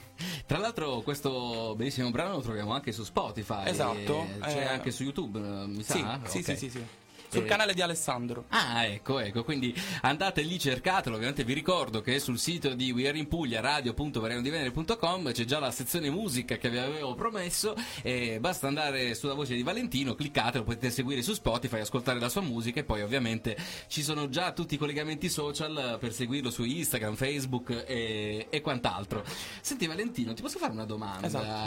Tra 0.46 0.58
l'altro 0.58 1.00
questo 1.00 1.74
bellissimo 1.76 2.10
brano 2.12 2.34
lo 2.34 2.40
troviamo 2.40 2.72
anche 2.72 2.92
su 2.92 3.02
Spotify. 3.02 3.68
Esatto, 3.68 4.28
C'è 4.42 4.58
eh, 4.58 4.64
anche 4.66 4.92
su 4.92 5.02
YouTube, 5.02 5.40
eh, 5.40 5.66
mi 5.66 5.82
Sì, 5.82 5.98
sa? 5.98 6.20
sì, 6.22 6.38
Ok. 6.38 6.44
sì, 6.44 6.56
sì, 6.56 6.70
sì. 6.70 6.86
Sul 7.34 7.44
Eh, 7.44 7.48
canale 7.48 7.74
di 7.74 7.82
Alessandro. 7.82 8.44
Ah, 8.48 8.84
ecco, 8.84 9.18
ecco, 9.18 9.44
quindi 9.44 9.74
andate 10.02 10.42
lì, 10.42 10.58
cercatelo. 10.58 11.14
Ovviamente 11.16 11.44
vi 11.44 11.52
ricordo 11.52 12.00
che 12.00 12.18
sul 12.18 12.38
sito 12.38 12.74
di 12.74 12.90
We 12.92 13.08
Are 13.08 13.18
in 13.18 13.28
Puglia, 13.28 13.60
radio.varianodivenere.com 13.60 15.32
c'è 15.32 15.44
già 15.44 15.58
la 15.58 15.70
sezione 15.70 16.10
musica 16.10 16.56
che 16.56 16.70
vi 16.70 16.78
avevo 16.78 17.14
promesso. 17.14 17.74
E 18.02 18.38
basta 18.40 18.66
andare 18.66 19.14
sulla 19.14 19.34
voce 19.34 19.54
di 19.54 19.62
Valentino, 19.62 20.14
cliccate, 20.14 20.58
lo 20.58 20.64
potete 20.64 20.90
seguire 20.90 21.22
su 21.22 21.32
Spotify, 21.34 21.80
ascoltare 21.80 22.18
la 22.20 22.28
sua 22.28 22.40
musica. 22.42 22.80
E 22.80 22.84
poi, 22.84 23.02
ovviamente, 23.02 23.56
ci 23.88 24.02
sono 24.02 24.28
già 24.28 24.52
tutti 24.52 24.74
i 24.74 24.78
collegamenti 24.78 25.28
social 25.28 25.96
per 26.00 26.12
seguirlo 26.12 26.50
su 26.50 26.64
Instagram, 26.64 27.14
Facebook 27.14 27.84
e, 27.86 28.46
e 28.50 28.60
quant'altro. 28.60 29.24
Senti, 29.60 29.86
Valentino, 29.86 30.32
ti 30.34 30.42
posso 30.42 30.58
fare 30.58 30.72
una 30.72 30.84
domanda? 30.84 31.26
Esatto, 31.26 31.62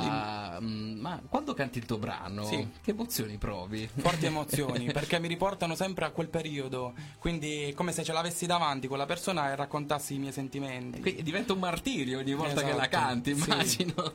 Mm, 0.61 0.99
Ma 0.99 1.21
quando 1.27 1.53
canti 1.53 1.77
il 1.79 1.85
tuo 1.85 1.97
brano, 1.97 2.45
Sì. 2.45 2.67
che 2.83 2.91
emozioni 2.91 3.37
provi? 3.37 3.87
forti 3.97 4.25
emozioni 4.25 4.85
perché 4.91 5.19
mi 5.19 5.27
riportano 5.57 5.75
sempre 5.75 6.05
a 6.05 6.11
quel 6.11 6.29
periodo 6.29 6.93
quindi 7.19 7.69
è 7.69 7.73
come 7.73 7.91
se 7.91 8.03
ce 8.03 8.13
l'avessi 8.13 8.45
davanti 8.45 8.87
quella 8.87 9.05
persona 9.05 9.51
e 9.51 9.55
raccontassi 9.55 10.13
i 10.13 10.19
miei 10.19 10.31
sentimenti 10.31 11.01
Quindi 11.01 11.23
diventa 11.23 11.53
un 11.53 11.59
martirio 11.59 12.19
ogni 12.19 12.33
volta 12.33 12.61
che 12.61 12.73
la 12.73 12.87
Esatto, 12.87 12.89
canti, 12.89 13.35
sì. 13.35 13.49
immagino. 13.49 13.95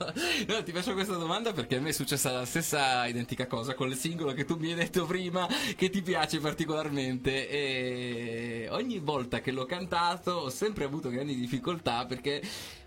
No, 0.46 0.62
ti 0.62 0.72
faccio 0.72 0.92
questa 0.94 1.16
domanda 1.16 1.52
perché 1.52 1.76
a 1.76 1.80
me 1.80 1.88
è 1.88 1.92
successa 1.92 2.30
la 2.30 2.44
stessa 2.44 3.06
identica 3.06 3.46
cosa 3.46 3.74
con 3.74 3.88
il 3.88 3.96
singolo 3.96 4.32
che 4.32 4.44
tu 4.44 4.56
mi 4.56 4.68
hai 4.70 4.74
detto 4.74 5.04
prima 5.04 5.48
che 5.76 5.90
ti 5.90 6.00
piace 6.02 6.38
particolarmente 6.38 7.48
e 7.48 8.68
ogni 8.70 8.98
volta 8.98 9.40
che 9.40 9.50
l'ho 9.50 9.64
cantato 9.66 10.30
ho 10.32 10.48
sempre 10.50 10.84
avuto 10.84 11.08
grandi 11.10 11.34
difficoltà 11.34 12.06
perché 12.06 12.42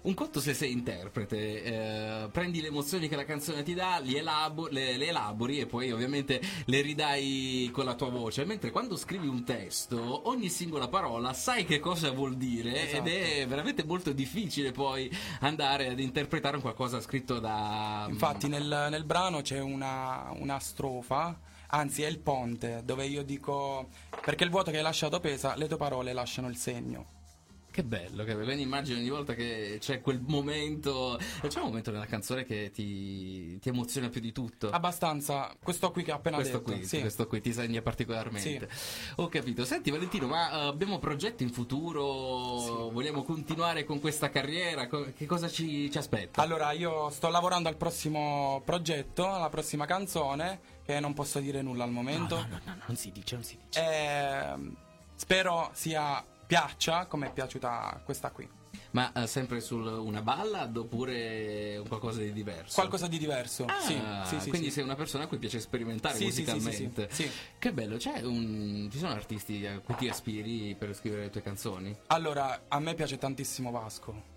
un 0.05 0.13
conto 0.13 0.39
se 0.39 0.53
sei 0.53 0.71
interprete, 0.71 1.63
eh, 1.63 2.29
prendi 2.29 2.61
le 2.61 2.67
emozioni 2.67 3.07
che 3.07 3.15
la 3.15 3.25
canzone 3.25 3.63
ti 3.63 3.73
dà, 3.73 3.97
li 3.99 4.15
elabo- 4.15 4.67
le, 4.69 4.97
le 4.97 5.07
elabori 5.07 5.59
e 5.59 5.65
poi 5.65 5.91
ovviamente 5.91 6.39
le 6.65 6.81
ridai 6.81 7.69
con 7.71 7.85
la 7.85 7.95
tua 7.95 8.09
voce, 8.09 8.45
mentre 8.45 8.69
quando 8.69 8.97
scrivi 8.97 9.27
un 9.27 9.43
testo 9.43 10.29
ogni 10.29 10.49
singola 10.49 10.87
parola 10.87 11.33
sai 11.33 11.65
che 11.65 11.79
cosa 11.79 12.11
vuol 12.11 12.35
dire 12.35 12.87
Esatto. 12.87 13.07
ed 13.07 13.07
è 13.07 13.47
veramente 13.47 13.83
molto 13.83 14.11
difficile 14.11 14.71
poi 14.71 15.09
andare 15.39 15.87
ad 15.89 15.99
interpretare 15.99 16.55
un 16.55 16.61
qualcosa 16.61 16.99
scritto 17.01 17.39
da... 17.39 18.05
infatti 18.07 18.47
nel, 18.47 18.87
nel 18.89 19.03
brano 19.03 19.41
c'è 19.41 19.59
una, 19.59 20.31
una 20.37 20.59
strofa 20.59 21.37
anzi 21.67 22.03
è 22.03 22.07
il 22.07 22.19
ponte 22.19 22.81
dove 22.85 23.05
io 23.05 23.23
dico 23.23 23.89
perché 24.21 24.43
il 24.43 24.49
vuoto 24.51 24.69
che 24.71 24.77
hai 24.77 24.83
lasciato 24.83 25.19
pesa 25.19 25.55
le 25.55 25.67
tue 25.67 25.77
parole 25.77 26.13
lasciano 26.13 26.47
il 26.47 26.57
segno 26.57 27.13
Che 27.75 27.83
bello, 27.83 28.23
che 28.23 28.31
bello. 28.31 28.45
Quindi 28.45 28.61
immagino 28.61 28.99
ogni 28.99 29.09
volta 29.09 29.33
che 29.33 29.79
c'è 29.81 29.99
quel 29.99 30.21
momento... 30.25 31.19
C'è 31.45 31.59
un 31.59 31.65
momento 31.65 31.91
nella 31.91 32.05
canzone 32.05 32.45
che 32.45 32.71
ti, 32.71 33.59
ti 33.59 33.67
emoziona 33.67 34.07
più 34.07 34.21
di 34.21 34.31
tutto? 34.31 34.69
abbastanza 34.69 35.53
questo 35.61 35.91
qui 35.91 36.03
che 36.03 36.13
ho 36.13 36.15
appena 36.15 36.37
questo 36.37 36.59
detto 36.59 36.71
qui, 36.71 36.85
sì. 36.85 37.01
questo 37.01 37.27
qui 37.27 37.41
ti 37.41 37.51
segna 37.51 37.81
particolarmente. 37.81 38.69
Ho 39.17 39.27
capito. 39.27 39.65
Senti 39.65 39.91
Valentino, 39.91 40.25
ma 40.25 40.51
eh, 40.51 40.67
abbiamo 40.67 40.99
progetti 40.99 41.43
in 41.43 41.51
futuro? 41.51 42.01
Vogliamo 42.91 43.23
continuare 43.23 43.83
con 43.83 43.99
questa 43.99 44.29
carriera? 44.29 44.87
Che 44.87 45.25
cosa 45.25 45.49
ci, 45.49 45.91
ci 45.91 45.97
aspetta? 45.97 46.41
allora 46.41 46.71
io 46.71 47.09
sto 47.09 47.27
lavorando 47.27 47.67
al 47.67 47.75
prossimo 47.75 48.61
progetto 48.63 49.29
alla 49.29 49.49
prossima 49.49 49.85
canzone 49.85 50.61
che 50.85 51.01
non 51.01 51.13
posso 51.13 51.39
dire 51.39 51.61
nulla 51.61 51.83
al 51.83 51.91
momento 51.91 52.37
no, 52.37 52.47
no, 52.49 52.59
no, 52.63 52.77
non 52.87 52.95
si 52.95 53.11
dice, 53.11 53.35
non 53.35 53.43
si 53.43 53.57
dice. 53.61 53.83
Ehm, 53.83 54.75
spero 55.13 55.71
sia 55.73 56.23
piaccia 56.45 57.05
come 57.07 57.27
è 57.27 57.31
piaciuta 57.31 58.01
questa 58.03 58.31
qui. 58.31 58.47
Ma 58.91 59.11
eh, 59.13 59.27
sempre 59.27 59.59
su 59.59 59.77
una 59.77 60.21
ballad 60.21 60.75
oppure 60.77 61.77
un 61.77 61.87
qualcosa 61.87 62.19
di 62.19 62.31
diverso? 62.31 62.75
Qualcosa 62.75 63.07
di 63.07 63.17
diverso. 63.17 63.65
Ah, 63.65 63.79
sì, 63.79 64.01
sì, 64.25 64.39
sì, 64.39 64.49
quindi 64.49 64.71
sei 64.71 64.83
una 64.83 64.95
persona 64.95 65.25
a 65.25 65.27
cui 65.27 65.37
piace 65.37 65.59
sperimentare 65.59 66.17
musicalmente. 66.19 67.09
Che 67.57 67.73
bello, 67.73 67.97
c'è 67.97 68.21
un... 68.21 68.87
ci 68.91 68.97
sono 68.97 69.13
artisti 69.13 69.65
a 69.65 69.79
cui 69.79 69.95
ti 69.95 70.07
aspiri 70.07 70.75
per 70.75 70.93
scrivere 70.95 71.23
le 71.23 71.29
tue 71.29 71.41
canzoni? 71.41 71.95
Allora, 72.07 72.65
a 72.67 72.79
me 72.79 72.93
piace 72.93 73.17
tantissimo 73.17 73.71
Vasco. 73.71 74.33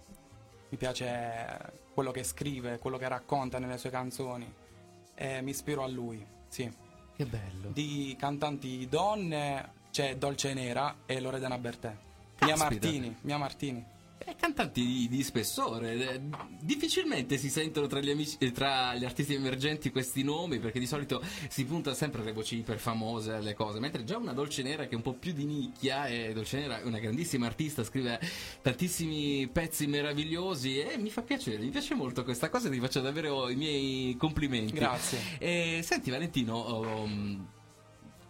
Mi 0.70 0.76
piace 0.76 1.86
quello 1.94 2.10
che 2.10 2.24
scrive, 2.24 2.78
quello 2.78 2.98
che 2.98 3.08
racconta 3.08 3.58
nelle 3.58 3.78
sue 3.78 3.90
canzoni. 3.90 4.52
E 5.14 5.40
mi 5.42 5.50
ispiro 5.50 5.82
a 5.82 5.88
lui, 5.88 6.24
sì. 6.48 6.70
Che 7.16 7.24
bello. 7.26 7.70
Di 7.72 8.14
cantanti 8.18 8.86
donne 8.88 9.72
c'è 9.98 10.16
Dolce 10.16 10.54
Nera 10.54 10.98
e 11.06 11.18
Loredana 11.18 11.58
Bertè. 11.58 11.92
Mia. 12.42 12.54
Martini, 12.54 13.16
Mia 13.22 13.36
Martini. 13.36 13.84
Eh, 14.18 14.36
cantanti 14.36 14.86
di, 14.86 15.08
di 15.08 15.24
spessore, 15.24 15.92
eh, 15.94 16.20
difficilmente 16.60 17.36
si 17.36 17.50
sentono 17.50 17.88
tra 17.88 17.98
gli, 17.98 18.10
amici, 18.10 18.36
eh, 18.38 18.52
tra 18.52 18.94
gli 18.94 19.04
artisti 19.04 19.34
emergenti 19.34 19.90
questi 19.90 20.22
nomi 20.22 20.60
perché 20.60 20.78
di 20.78 20.86
solito 20.86 21.20
si 21.48 21.64
punta 21.64 21.94
sempre 21.94 22.20
alle 22.20 22.30
voci 22.30 22.58
iper 22.58 22.78
famose, 22.78 23.32
alle 23.32 23.54
cose, 23.54 23.80
mentre 23.80 24.04
già 24.04 24.18
una 24.18 24.32
Dolce 24.32 24.62
Nera 24.62 24.84
che 24.84 24.92
è 24.92 24.94
un 24.94 25.02
po' 25.02 25.14
più 25.14 25.32
di 25.32 25.46
nicchia, 25.46 26.06
e 26.06 26.32
Dolce 26.32 26.60
Nera 26.60 26.80
è 26.80 26.84
una 26.84 27.00
grandissima 27.00 27.46
artista, 27.46 27.82
scrive 27.82 28.20
tantissimi 28.62 29.48
pezzi 29.48 29.88
meravigliosi 29.88 30.78
e 30.78 30.96
mi 30.96 31.10
fa 31.10 31.22
piacere, 31.22 31.58
mi 31.58 31.70
piace 31.70 31.96
molto 31.96 32.22
questa 32.22 32.50
cosa 32.50 32.70
ti 32.70 32.78
faccio 32.78 33.00
davvero 33.00 33.48
i 33.48 33.56
miei 33.56 34.16
complimenti. 34.16 34.74
Grazie. 34.74 35.18
E, 35.38 35.80
senti 35.82 36.10
Valentino, 36.10 37.02
um, 37.02 37.46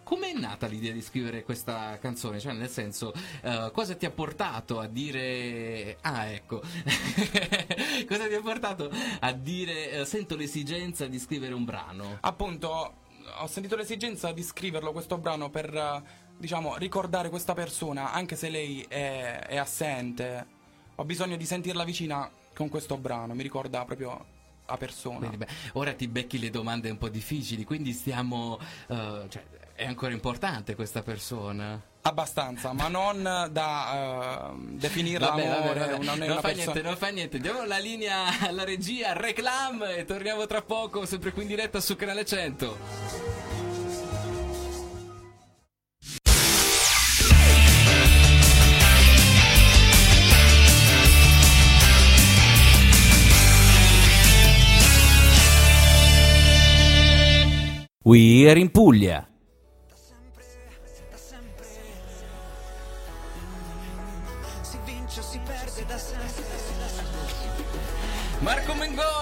Com'è 0.09 0.33
nata 0.33 0.67
l'idea 0.67 0.95
di 0.95 1.03
scrivere 1.03 1.43
questa 1.43 1.99
canzone? 1.99 2.41
Cioè, 2.41 2.55
nel 2.55 2.71
senso, 2.71 3.13
eh, 3.43 3.71
cosa 3.75 3.95
ti 3.95 4.07
ha 4.07 4.11
portato 4.11 4.81
a 4.81 4.87
dire. 4.87 5.99
Ah, 6.01 6.25
ecco. 6.29 6.63
cosa 8.09 8.27
ti 8.27 8.33
ha 8.33 8.41
portato 8.41 8.91
a 9.21 9.33
dire. 9.33 9.91
eh, 9.91 10.05
sento 10.07 10.35
l'esigenza 10.35 11.07
di 11.07 11.19
scrivere 11.19 11.53
un 11.53 11.67
brano? 11.67 12.17
Appunto, 12.23 12.95
ho 13.39 13.47
sentito 13.49 13.77
l'esigenza 13.77 14.33
di 14.33 14.43
scriverlo 14.43 14.93
questo 14.93 15.19
brano 15.19 15.51
per, 15.51 15.75
eh, 15.75 16.03
diciamo, 16.39 16.79
ricordare 16.79 17.29
questa 17.29 17.53
persona, 17.53 18.11
anche 18.11 18.35
se 18.35 18.49
lei 18.49 18.81
è, 18.89 19.41
è 19.41 19.57
assente. 19.59 20.47
Ho 20.95 21.05
bisogno 21.05 21.37
di 21.37 21.45
sentirla 21.45 21.85
vicina 21.85 22.31
con 22.55 22.71
questo 22.71 22.97
brano, 22.97 23.35
mi 23.35 23.43
ricorda 23.43 23.85
proprio 23.85 24.25
la 24.65 24.77
persona. 24.79 25.19
Quindi, 25.19 25.37
beh, 25.37 25.49
ora 25.75 25.93
ti 25.93 26.09
becchi 26.09 26.39
le 26.39 26.49
domande 26.49 26.89
un 26.89 26.97
po' 26.97 27.11
difficili, 27.11 27.65
quindi 27.65 27.93
stiamo. 27.93 28.59
eh, 28.87 29.27
cioè, 29.29 29.45
è 29.79 29.87
ancora 29.87 30.13
importante 30.13 30.75
questa 30.75 31.03
persona. 31.03 31.81
Abbastanza, 32.03 32.73
ma 32.73 32.89
non 32.89 33.23
da 33.51 34.51
eh, 34.53 34.57
definirla 34.73 35.29
Vabbè, 35.29 35.47
vabbè, 35.49 35.61
amore. 35.63 35.79
vabbè. 35.81 35.93
una- 35.95 36.15
non 36.17 36.23
una 36.31 36.35
fa 36.41 36.49
perso- 36.49 36.57
niente, 36.63 36.83
non 36.83 36.97
fa 36.97 37.09
niente. 37.09 37.39
Diamo 37.39 37.65
la 37.65 37.79
linea 37.79 38.41
alla 38.41 38.65
regia, 38.65 39.13
reclam 39.13 39.83
e 39.85 40.05
torniamo 40.05 40.47
tra 40.47 40.63
poco, 40.63 41.07
sempre 41.07 41.33
qui 41.33 41.43
in 41.43 41.49
diretta 41.49 41.81
su 41.81 41.95
Canale 41.97 42.25
100. 42.25 43.77
We 58.05 58.49
are 58.49 58.59
in 58.59 58.71
Puglia. 58.71 59.27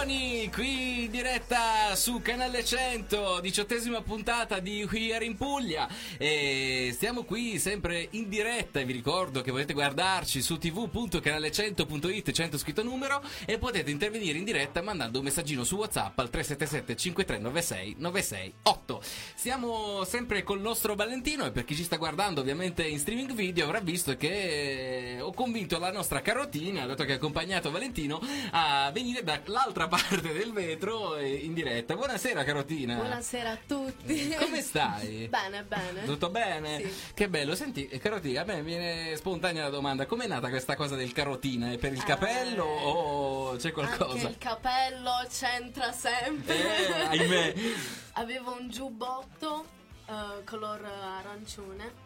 Mengoni, 0.07 0.51
qui 0.53 1.05
in 1.05 1.11
diretta 1.11 1.95
su 1.97 2.21
Canale 2.23 2.65
100, 2.65 3.41
diciottesima 3.41 4.01
puntata 4.03 4.61
di 4.61 4.89
We 4.89 5.13
Are 5.13 5.25
in 5.25 5.35
Puglia. 5.35 5.89
E 6.17 6.91
stiamo 6.95 7.25
qui 7.25 7.59
sempre 7.59 8.07
in 8.13 8.29
diretta 8.29 8.79
e 8.79 8.85
vi 8.85 8.93
ricordo 8.93 9.41
che 9.43 9.51
potete 9.51 9.73
guardarci 9.73 10.41
su 10.41 10.55
tv.canale100.it, 10.55 12.31
100 12.31 12.59
scritto 12.59 12.85
numero, 12.85 13.21
e 13.45 13.59
potete 13.59 13.91
intervenire 13.91 14.39
in 14.39 14.45
diretta 14.45 14.81
mandando 14.81 15.19
un 15.19 15.25
messaggino 15.25 15.65
su 15.65 15.77
WhatsApp 15.77 16.19
al 16.21 16.31
377 16.31 16.97
5396 16.97 17.97
968. 17.99 19.03
Siamo 19.35 20.05
sempre 20.05 20.45
col 20.45 20.61
nostro 20.61 20.95
Valentino 20.95 21.45
e 21.47 21.51
per 21.51 21.65
chi 21.65 21.75
ci 21.75 21.83
sta 21.83 21.97
guardando 21.97 22.41
ovviamente 22.41 22.87
in 22.87 22.99
streaming 23.01 23.33
video 23.33 23.65
avrà 23.65 23.81
visto 23.81 24.17
che 24.17 25.19
ho 25.21 25.33
convinto 25.33 25.79
la 25.79 25.91
nostra 25.91 26.23
carotina, 26.23 26.87
dato 26.87 27.05
che 27.05 27.13
ha 27.13 27.17
accompagnato 27.17 27.73
Valentino, 27.73 28.21
a 28.53 28.91
venire 28.93 29.25
dall'altra 29.25 29.89
parte 29.89 29.96
del 30.21 30.53
vetro 30.53 31.19
in 31.19 31.55
diretta. 31.55 31.95
Buonasera 31.95 32.45
carotina. 32.45 32.97
Buonasera 32.97 33.50
a 33.50 33.59
tutti. 33.67 34.35
Come 34.38 34.61
stai? 34.62 35.26
bene, 35.31 35.62
bene. 35.65 36.05
Tutto 36.05 36.29
bene? 36.31 36.81
Sì. 36.83 37.12
Che 37.15 37.29
bello, 37.29 37.55
senti, 37.55 37.88
eh, 37.88 37.99
carotina, 37.99 38.43
a 38.43 38.45
me 38.45 38.62
viene 38.62 39.17
spontanea 39.17 39.65
la 39.65 39.71
domanda, 39.71 40.07
com'è 40.07 40.26
nata 40.26 40.49
questa 40.49 40.76
cosa 40.76 40.97
del 40.97 41.12
carotina? 41.12 41.71
È 41.73 41.79
per 41.79 41.93
il 41.93 42.00
Eh, 42.00 42.05
capello 42.05 42.65
o 42.65 43.50
c'è 43.57 43.69
Anche 43.69 43.73
qualcosa? 43.73 44.29
il 44.29 44.38
capello 44.38 45.11
c'entra 45.31 45.93
sempre. 45.93 46.55
Eh, 46.57 47.19
ahimè. 47.19 47.55
Avevo 48.19 48.57
un 48.59 48.69
giubbotto 48.69 49.65
eh, 50.07 50.45
color 50.45 50.85
arancione 50.85 52.05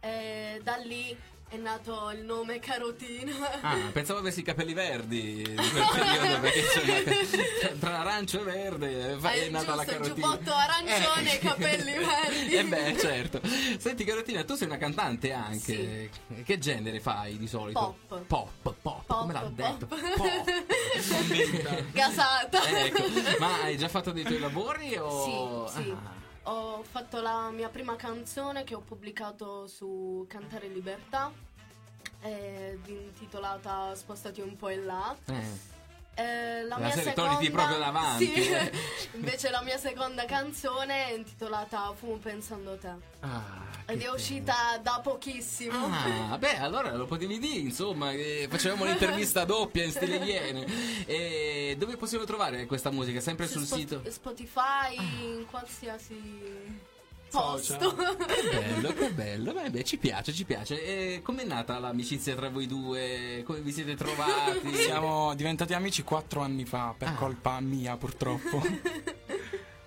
e 0.00 0.60
da 0.62 0.76
lì 0.76 1.16
è 1.48 1.56
nato 1.56 2.10
il 2.10 2.24
nome 2.24 2.58
Carotina. 2.58 3.60
Ah, 3.62 3.76
pensavo 3.92 4.18
avessi 4.18 4.40
i 4.40 4.42
capelli 4.42 4.74
verdi 4.74 5.40
in 5.40 5.54
quel 5.54 5.86
periodo, 5.92 6.40
perché 6.40 6.58
insomma, 6.60 7.76
tra 7.78 7.98
arancio 8.00 8.40
e 8.40 8.44
verde 8.44 9.16
Hai 9.22 9.40
è 9.40 9.48
nata 9.48 9.74
la 9.74 9.84
giusto, 9.84 9.98
carotina. 10.00 10.26
giubbotto 10.28 10.52
arancione 10.52 11.34
e 11.34 11.38
capelli 11.38 11.92
verdi. 12.04 12.54
Eh 12.54 12.64
beh, 12.64 12.96
certo. 12.98 13.40
Senti 13.78 14.04
Carotina, 14.04 14.44
tu 14.44 14.54
sei 14.56 14.66
una 14.66 14.76
cantante 14.76 15.32
anche. 15.32 16.10
Che 16.44 16.58
genere 16.58 17.00
fai 17.00 17.38
di 17.38 17.46
solito? 17.46 17.96
Pop. 18.06 18.26
Pop, 18.26 18.74
pop, 18.82 19.06
come 19.06 19.32
l'ha 19.32 19.40
Pop, 19.40 19.52
detto? 19.52 19.86
pop. 19.86 19.98
Pop. 20.16 21.84
Gasata. 21.92 22.84
ecco, 22.84 23.02
ma 23.38 23.62
hai 23.62 23.78
già 23.78 23.88
fatto 23.88 24.10
dei 24.10 24.24
tuoi 24.24 24.38
lavori 24.38 24.96
o... 24.96 25.66
Sì, 25.68 25.82
sì. 25.82 25.90
Ah. 25.90 26.17
Ho 26.50 26.82
fatto 26.82 27.20
la 27.20 27.50
mia 27.50 27.68
prima 27.68 27.94
canzone 27.94 28.64
che 28.64 28.74
ho 28.74 28.80
pubblicato 28.80 29.66
su 29.66 30.24
Cantare 30.26 30.68
Libertà, 30.68 31.30
eh, 32.22 32.78
intitolata 32.86 33.94
Spostati 33.94 34.40
un 34.40 34.56
po' 34.56 34.70
in 34.70 34.86
là. 34.86 35.14
Eh. 35.26 35.77
Eh, 36.20 36.62
la 36.64 36.78
La 36.78 36.78
mia 36.78 36.90
seconda 36.90 37.36
proprio 37.50 37.78
davanti, 37.78 38.24
Sì. 38.26 38.50
eh. 38.50 38.72
Invece 39.14 39.50
la 39.50 39.62
mia 39.62 39.78
seconda 39.78 40.24
canzone 40.24 41.06
è 41.10 41.12
intitolata 41.12 41.92
Fumo 41.96 42.16
pensando 42.16 42.72
a 42.72 42.76
te. 42.76 42.92
Ah, 43.20 43.66
Ed 43.86 43.96
è 44.00 44.02
bello. 44.02 44.14
uscita 44.14 44.78
da 44.82 44.98
pochissimo. 45.00 45.88
Ah, 45.88 46.36
beh, 46.36 46.58
allora 46.58 46.92
lo 46.92 47.06
potevi 47.06 47.38
dire, 47.38 47.60
insomma, 47.60 48.10
che 48.10 48.48
facevamo 48.50 48.82
un'intervista 48.82 49.44
doppia 49.46 49.84
in 49.84 49.92
stile 49.92 50.16
Iene. 50.16 50.66
E 51.06 51.76
dove 51.78 51.96
possiamo 51.96 52.24
trovare 52.24 52.66
questa 52.66 52.90
musica? 52.90 53.20
Sempre 53.20 53.46
Su 53.46 53.58
sul 53.58 53.66
Spo- 53.66 53.76
sito? 53.76 54.02
Spotify, 54.10 54.96
in 54.96 55.46
qualsiasi. 55.48 56.86
Posto. 57.30 57.94
Che 57.94 58.48
bello, 58.58 58.92
che 58.92 59.10
bello. 59.10 59.52
Beh, 59.52 59.70
beh, 59.70 59.84
ci 59.84 59.96
piace, 59.98 60.32
ci 60.32 60.44
piace. 60.44 60.82
E 60.82 61.22
com'è 61.22 61.44
nata 61.44 61.78
l'amicizia 61.78 62.34
tra 62.34 62.48
voi 62.50 62.66
due? 62.66 63.42
Come 63.44 63.60
vi 63.60 63.72
siete 63.72 63.94
trovati? 63.94 64.74
Siamo 64.76 65.34
diventati 65.34 65.74
amici 65.74 66.02
quattro 66.02 66.40
anni 66.42 66.64
fa, 66.64 66.94
per 66.96 67.08
Ah. 67.08 67.14
colpa 67.14 67.60
mia 67.60 67.96
purtroppo. 67.96 68.62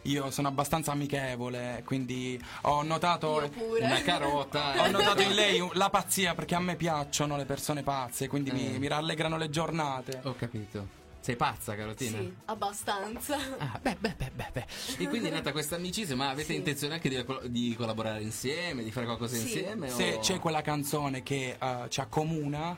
Io 0.05 0.31
sono 0.31 0.47
abbastanza 0.47 0.91
amichevole, 0.93 1.83
quindi 1.85 2.43
ho 2.61 2.81
notato. 2.81 3.51
Una 3.79 4.01
carota. 4.01 4.73
Ho 4.83 4.89
notato 4.89 5.21
in 5.21 5.33
lei 5.33 5.63
la 5.73 5.91
pazzia 5.91 6.33
perché 6.33 6.55
a 6.55 6.59
me 6.59 6.75
piacciono 6.75 7.37
le 7.37 7.45
persone 7.45 7.83
pazze, 7.83 8.27
quindi 8.27 8.49
Eh. 8.49 8.53
mi, 8.53 8.79
mi 8.79 8.87
rallegrano 8.87 9.37
le 9.37 9.49
giornate. 9.51 10.21
Ho 10.23 10.33
capito. 10.35 10.99
Sei 11.21 11.35
pazza, 11.35 11.75
Carotina? 11.75 12.17
Sì, 12.17 12.33
abbastanza. 12.45 13.37
Ah, 13.59 13.79
beh, 13.79 13.95
beh, 13.99 14.15
beh, 14.17 14.31
beh, 14.33 14.49
beh. 14.53 14.65
E 14.97 15.07
quindi 15.07 15.27
è 15.29 15.31
nata 15.31 15.51
questa 15.51 15.75
amicizia, 15.75 16.15
ma 16.15 16.29
avete 16.29 16.47
Sì. 16.53 16.55
intenzione 16.55 16.95
anche 16.95 17.09
di, 17.09 17.23
di 17.51 17.75
collaborare 17.75 18.23
insieme, 18.23 18.83
di 18.83 18.91
fare 18.91 19.05
qualcosa 19.05 19.35
Sì. 19.35 19.41
insieme? 19.43 19.89
Se 19.89 20.13
o- 20.15 20.19
c'è 20.19 20.39
quella 20.39 20.61
canzone 20.63 21.21
che 21.21 21.57
eh, 21.61 21.85
ci 21.89 21.99
accomuna, 21.99 22.75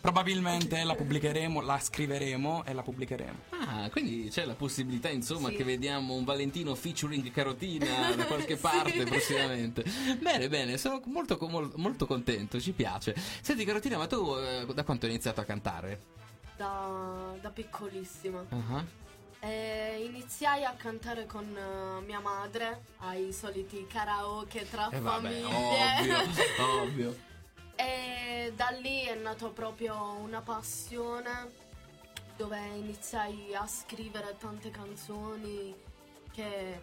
probabilmente 0.00 0.84
la 0.84 0.94
pubblicheremo, 0.94 1.60
la 1.60 1.80
scriveremo 1.80 2.64
e 2.64 2.72
la 2.72 2.82
pubblicheremo. 2.82 3.38
Ah, 3.50 3.88
quindi 3.90 4.28
c'è 4.30 4.44
la 4.44 4.54
possibilità, 4.54 5.08
insomma, 5.08 5.48
Sì. 5.48 5.56
che 5.56 5.64
vediamo 5.64 6.14
un 6.14 6.22
Valentino 6.22 6.76
featuring 6.76 7.28
Carotina 7.32 8.14
da 8.14 8.24
qualche 8.26 8.56
parte 8.56 9.02
prossimamente. 9.02 9.84
Bene, 10.20 10.48
bene, 10.48 10.78
sono 10.78 11.02
molto, 11.06 11.36
mol- 11.48 11.72
molto 11.74 12.06
contento, 12.06 12.60
ci 12.60 12.70
piace. 12.70 13.16
Senti, 13.40 13.64
Carotina, 13.64 13.96
ma 13.98 14.06
tu 14.06 14.36
eh, 14.36 14.64
da 14.72 14.84
quanto 14.84 15.06
hai 15.06 15.10
iniziato 15.12 15.40
a 15.40 15.44
cantare? 15.44 16.00
Da, 16.58 17.34
da 17.40 17.50
piccolissima. 17.50 18.44
Ah, 18.50 18.84
Eh, 19.40 20.02
iniziai 20.04 20.64
a 20.64 20.72
cantare 20.72 21.24
con 21.26 21.44
eh, 21.56 22.00
mia 22.04 22.18
madre 22.18 22.82
ai 22.98 23.32
soliti 23.32 23.86
karaoke 23.86 24.68
tra 24.68 24.88
Eh, 24.90 24.98
vabbè, 24.98 25.40
famiglie. 25.40 25.54
ovvio, 25.54 26.18
ovvio. 26.82 27.16
e 27.76 28.52
da 28.56 28.70
lì 28.70 29.02
è 29.04 29.14
nata 29.14 29.46
proprio 29.50 30.14
una 30.20 30.40
passione 30.40 31.52
dove 32.36 32.58
iniziai 32.74 33.54
a 33.54 33.64
scrivere 33.68 34.34
tante 34.36 34.70
canzoni 34.72 35.72
che 36.32 36.80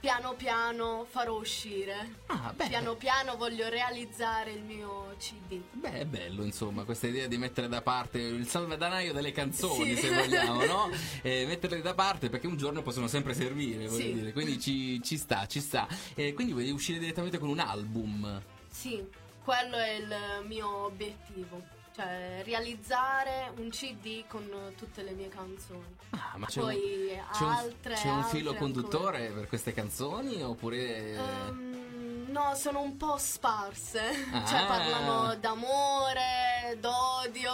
piano 0.00 0.34
piano 0.34 1.06
farò 1.08 1.36
uscire. 1.38 2.16
Ah, 2.26 2.52
beh. 2.54 2.68
Piano 2.68 2.94
piano 2.94 3.36
voglio 3.36 3.68
realizzare 3.68 4.52
il 4.52 4.62
mio 4.62 5.14
CD. 5.18 5.60
Beh, 5.72 6.00
è 6.00 6.04
bello, 6.04 6.44
insomma, 6.44 6.84
questa 6.84 7.06
idea 7.08 7.26
di 7.26 7.36
mettere 7.36 7.68
da 7.68 7.82
parte 7.82 8.18
il 8.18 8.46
salvadanaio 8.46 9.12
delle 9.12 9.32
canzoni, 9.32 9.94
Sì. 9.96 10.02
se 10.02 10.14
vogliamo, 10.14 10.64
no? 10.64 10.90
E 11.22 11.46
metterle 11.46 11.80
da 11.82 11.94
parte 11.94 12.28
perché 12.28 12.46
un 12.46 12.56
giorno 12.56 12.82
possono 12.82 13.08
sempre 13.08 13.34
servire, 13.34 13.86
voglio 13.88 14.00
Sì. 14.02 14.12
dire. 14.12 14.32
Quindi 14.32 14.60
ci, 14.60 15.02
ci 15.02 15.16
sta, 15.16 15.46
ci 15.46 15.60
sta. 15.60 15.86
E 16.14 16.32
quindi 16.32 16.52
vuoi 16.52 16.70
uscire 16.70 16.98
direttamente 16.98 17.38
con 17.38 17.48
un 17.48 17.58
album? 17.58 18.40
Sì, 18.70 19.04
quello 19.42 19.76
è 19.76 19.90
il 19.94 20.14
mio 20.46 20.84
obiettivo. 20.84 21.76
Cioè, 21.98 22.42
realizzare 22.44 23.50
un 23.56 23.70
CD 23.70 24.24
con 24.28 24.48
tutte 24.76 25.02
le 25.02 25.10
mie 25.10 25.28
canzoni. 25.28 25.96
Ah, 26.10 26.34
ma 26.36 26.46
c'è, 26.46 26.60
Poi 26.60 27.08
un, 27.10 27.32
c'è 27.32 27.42
un- 27.42 27.50
altre, 27.50 27.94
c'è 27.94 28.08
un 28.08 28.22
filo 28.22 28.54
conduttore 28.54 29.30
per 29.30 29.48
queste 29.48 29.72
canzoni? 29.74 30.40
Oppure. 30.40 31.14
Ehm, 31.14 32.26
no, 32.28 32.54
sono 32.54 32.82
un 32.82 32.96
po' 32.96 33.16
sparse. 33.18 34.26
Ah. 34.30 34.44
Cioè, 34.44 34.64
parlano 34.66 35.34
d'amore, 35.40 36.78
d'odio, 36.78 37.52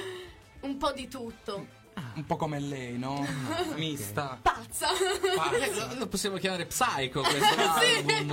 un 0.60 0.76
po' 0.78 0.92
di 0.92 1.06
tutto. 1.06 1.66
Un 2.14 2.24
po' 2.26 2.36
come 2.36 2.58
lei, 2.60 2.98
no? 2.98 3.26
Mista. 3.76 4.38
Pazza! 4.40 4.88
Eh, 4.92 5.96
lo- 5.96 6.06
possiamo 6.08 6.36
chiamare 6.36 6.66
Psycho 6.66 7.20
questo 7.20 7.54
album. 7.56 8.32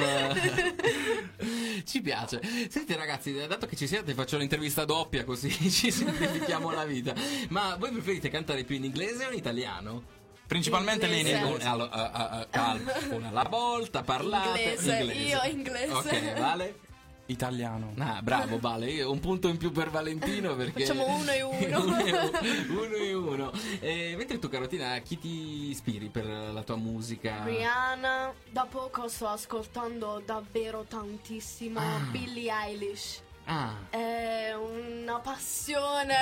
ci 1.85 2.01
piace. 2.01 2.41
Senti 2.69 2.93
ragazzi, 2.95 3.33
dato 3.47 3.65
che 3.67 3.75
ci 3.75 3.87
siete 3.87 4.13
faccio 4.13 4.37
l'intervista 4.37 4.85
doppia 4.85 5.23
così 5.23 5.49
ci 5.69 5.91
semplifichiamo 5.91 6.71
la 6.71 6.85
vita. 6.85 7.13
Ma 7.49 7.75
voi 7.77 7.91
preferite 7.91 8.29
cantare 8.29 8.63
più 8.63 8.75
in 8.75 8.83
inglese 8.85 9.25
o 9.25 9.29
in 9.31 9.37
italiano? 9.37 10.03
Principalmente 10.47 11.07
lei 11.07 11.21
in 11.21 11.27
Inglese. 11.27 11.43
Eh, 11.43 11.49
inglese. 11.49 11.65
un- 11.67 11.71
allo- 11.73 11.89
a- 11.89 12.11
a- 12.11 12.29
a- 12.39 12.45
calma, 12.49 12.91
una 13.09 13.29
alla 13.29 13.47
volta, 13.49 14.03
parlate 14.03 14.59
Inglese, 14.77 15.03
io 15.03 15.41
inglese. 15.49 15.91
Ok, 15.91 16.39
vale? 16.39 16.79
Italiano. 17.27 17.93
Ah, 17.97 18.21
bravo 18.21 18.59
Vale, 18.59 19.01
un 19.03 19.19
punto 19.19 19.47
in 19.47 19.57
più 19.57 19.71
per 19.71 19.89
Valentino 19.89 20.53
perché... 20.57 20.85
Facciamo 20.85 21.07
uno 21.07 21.31
e 21.31 21.41
uno. 21.43 21.81
uno 21.83 21.99
e 21.99 22.11
uno, 22.11 22.83
uno 22.83 22.95
e 22.95 23.13
uno. 23.13 23.51
E 23.79 24.13
mentre 24.17 24.37
tu 24.39 24.47
Carotina, 24.49 24.93
a 24.93 24.99
chi 24.99 25.17
ti 25.17 25.69
ispiri 25.69 26.09
per 26.09 26.25
la 26.25 26.61
tua 26.63 26.75
musica? 26.75 27.43
Rihanna, 27.43 28.33
da 28.51 28.65
poco 28.69 29.07
sto 29.07 29.27
ascoltando 29.27 30.21
davvero 30.25 30.85
tantissimo 30.87 31.79
Ah. 31.79 31.99
Billie 32.11 32.51
Eilish. 32.51 33.21
Ah, 33.45 33.73
È 33.89 34.53
una 34.53 35.19
passione 35.19 36.15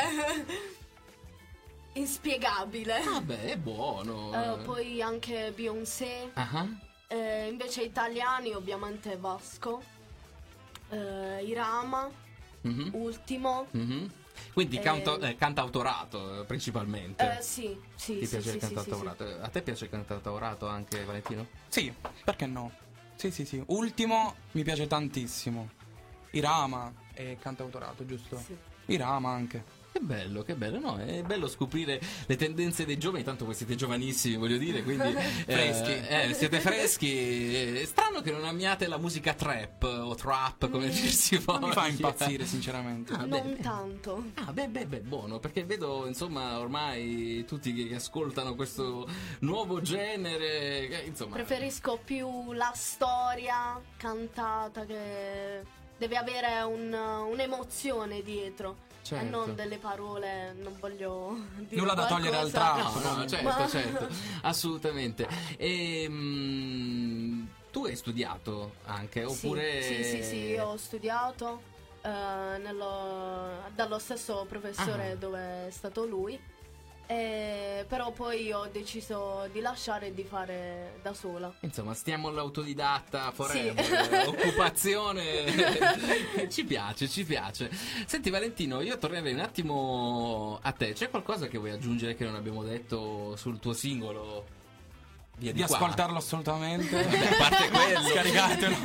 inspiegabile. 1.93 3.01
vabbè, 3.03 3.39
è 3.51 3.57
buono. 3.57 4.31
Eh, 4.33 4.63
poi 4.63 5.01
anche 5.01 5.51
Beyoncé. 5.55 6.31
Ah, 6.33 6.65
Eh, 7.07 7.47
invece 7.49 7.83
italiani 7.83 8.53
ovviamente 8.53 9.15
Vasco. 9.17 9.83
Eh, 10.89 11.43
Irama. 11.45 12.09
mhm, 12.61 12.89
Ultimo. 12.93 13.67
mhm. 13.71 14.11
Quindi 14.51 14.77
Eh, 14.77 14.79
canto- 14.81 15.19
eh, 15.19 15.35
cantautorato 15.35 16.41
eh, 16.41 16.45
principalmente. 16.45 17.37
Eh, 17.37 17.41
sì, 17.41 17.77
sì, 17.95 18.17
Ti 18.17 18.25
sì, 18.25 18.29
piace 18.37 18.49
sì, 18.49 18.55
il 18.55 18.61
sì, 18.61 18.67
sì, 18.67 18.75
cantautorato? 18.75 19.23
A 19.41 19.47
te 19.49 19.61
piace 19.61 19.85
il 19.85 19.89
cantautorato 19.91 20.67
anche 20.67 21.03
Valentino? 21.03 21.47
Sì, 21.67 21.93
perché 22.23 22.45
no? 22.45 22.71
Sì, 23.15 23.31
sì, 23.31 23.45
sì. 23.45 23.63
Ultimo 23.67 24.35
mi 24.51 24.63
piace 24.63 24.87
tantissimo. 24.87 25.69
Irama 26.31 26.91
è 27.13 27.37
cantautorato, 27.39 28.05
giusto? 28.05 28.37
Sì. 28.37 28.57
Irama 28.87 29.31
anche. 29.31 29.63
Che 29.93 29.99
bello, 29.99 30.41
che 30.41 30.55
bello, 30.55 30.79
no? 30.79 30.97
È 30.97 31.21
bello 31.21 31.47
scoprire 31.47 32.01
le 32.25 32.35
tendenze 32.35 32.83
dei 32.83 32.97
giovani, 32.97 33.23
tanto 33.23 33.45
voi 33.45 33.53
siete 33.53 33.75
giovanissimi, 33.75 34.37
voglio 34.37 34.57
dire, 34.57 34.81
quindi 34.81 35.11
Freschi. 35.45 35.91
eh, 35.91 36.29
eh, 36.29 36.33
siete 36.33 36.59
freschi. 36.59 37.53
È 37.79 37.85
strano 37.85 38.21
che 38.21 38.31
non 38.31 38.43
amiate 38.43 38.87
la 38.87 38.97
musica 38.97 39.35
trap 39.35 39.83
o 39.83 40.15
trap, 40.15 40.67
come 40.71 40.89
dir 40.89 41.11
si 41.11 41.39
Non 41.45 41.59
mi 41.61 41.71
fa 41.73 41.85
impazzire, 41.87 42.43
sinceramente. 42.45 43.13
Ah, 43.13 43.25
non 43.25 43.53
beh, 43.53 43.61
tanto. 43.61 44.23
Ah, 44.33 44.51
beh, 44.51 44.67
beh, 44.67 44.85
beh, 44.87 44.99
buono, 45.01 45.37
perché 45.37 45.63
vedo, 45.63 46.07
insomma, 46.07 46.57
ormai 46.57 47.45
tutti 47.47 47.71
che, 47.71 47.87
che 47.87 47.93
ascoltano 47.95 48.55
questo 48.55 49.07
nuovo 49.41 49.79
genere, 49.81 50.87
che, 50.87 51.03
insomma... 51.05 51.35
Preferisco 51.35 51.99
più 52.03 52.51
la 52.53 52.71
storia 52.73 53.79
cantata 53.97 54.85
che 54.85 55.61
deve 55.99 56.17
avere 56.17 56.61
un- 56.63 56.91
un'emozione 57.31 58.23
dietro. 58.23 58.89
Certo. 59.03 59.25
E 59.25 59.29
non 59.29 59.53
delle 59.53 59.77
parole, 59.77 60.53
non 60.53 60.75
voglio 60.79 61.35
dire 61.67 61.75
Nulla 61.81 61.93
da 61.93 62.05
togliere 62.05 62.37
al 62.37 62.49
trap. 62.49 63.03
No, 63.03 63.15
no, 63.17 63.25
certo, 63.27 63.43
Ma- 63.43 63.67
certo, 63.67 64.07
assolutamente. 64.43 65.27
E, 65.57 66.07
mm, 66.09 67.45
tu 67.71 67.85
hai 67.85 67.95
studiato 67.97 68.75
anche, 68.85 69.25
oppure... 69.25 69.81
Sì, 69.81 70.03
sì, 70.03 70.23
sì, 70.23 70.55
ho 70.55 70.77
studiato 70.77 71.61
eh, 72.01 72.57
nello- 72.59 73.61
dallo 73.75 73.99
stesso 73.99 74.45
professore 74.47 75.11
Ah. 75.11 75.15
dove 75.15 75.67
è 75.67 75.71
stato 75.71 76.05
lui, 76.05 76.39
e- 77.07 77.85
però 77.87 78.11
poi 78.11 78.51
ho 78.51 78.67
deciso 78.71 79.47
di 79.51 79.59
lasciare 79.59 80.07
e 80.07 80.13
di 80.13 80.23
fare 80.23 80.99
da 81.01 81.13
sola. 81.13 81.53
Insomma, 81.61 81.93
stiamo 81.93 82.29
all'autodidatta 82.29 83.29
Sì. 83.29 83.35
forever, 83.35 84.27
occupazione. 84.29 85.45
ci 86.49 86.63
piace, 86.63 87.07
ci 87.09 87.23
piace. 87.25 87.69
Senti 88.05 88.29
Valentino, 88.29 88.81
io 88.81 88.97
tornerei 88.97 89.33
un 89.33 89.39
attimo 89.39 90.59
a 90.61 90.71
te. 90.71 90.93
C'è 90.93 91.09
qualcosa 91.09 91.47
che 91.47 91.57
vuoi 91.57 91.71
aggiungere 91.71 92.15
che 92.15 92.23
non 92.25 92.35
abbiamo 92.35 92.63
detto 92.63 93.35
sul 93.35 93.59
tuo 93.59 93.73
singolo? 93.73 94.61
Via 95.37 95.51
Di 95.51 95.63
qua? 95.63 95.75
ascoltarlo 95.75 96.17
assolutamente. 96.17 97.03
Vabbè, 97.03 97.27
a 97.27 97.35
parte 97.37 97.69
quello. 97.69 98.01
Scaricatelo. 98.07 98.75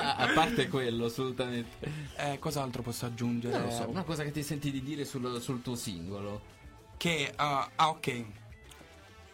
a 0.00 0.14
a 0.16 0.32
parte 0.32 0.68
quello, 0.68 1.04
assolutamente. 1.06 1.90
Eh, 2.16 2.38
cos'altro 2.38 2.82
posso 2.82 3.06
aggiungere? 3.06 3.58
Non 3.58 3.66
lo 3.66 3.72
so, 3.72 3.88
una 3.88 4.04
cosa 4.04 4.22
che 4.22 4.30
ti 4.30 4.42
senti 4.42 4.70
di 4.70 4.82
dire 4.82 5.04
sul, 5.04 5.40
sul 5.42 5.62
tuo 5.62 5.74
singolo. 5.74 6.54
Che, 6.96 7.32
ah, 7.36 7.70
ah, 7.76 7.88
ok. 7.88 8.24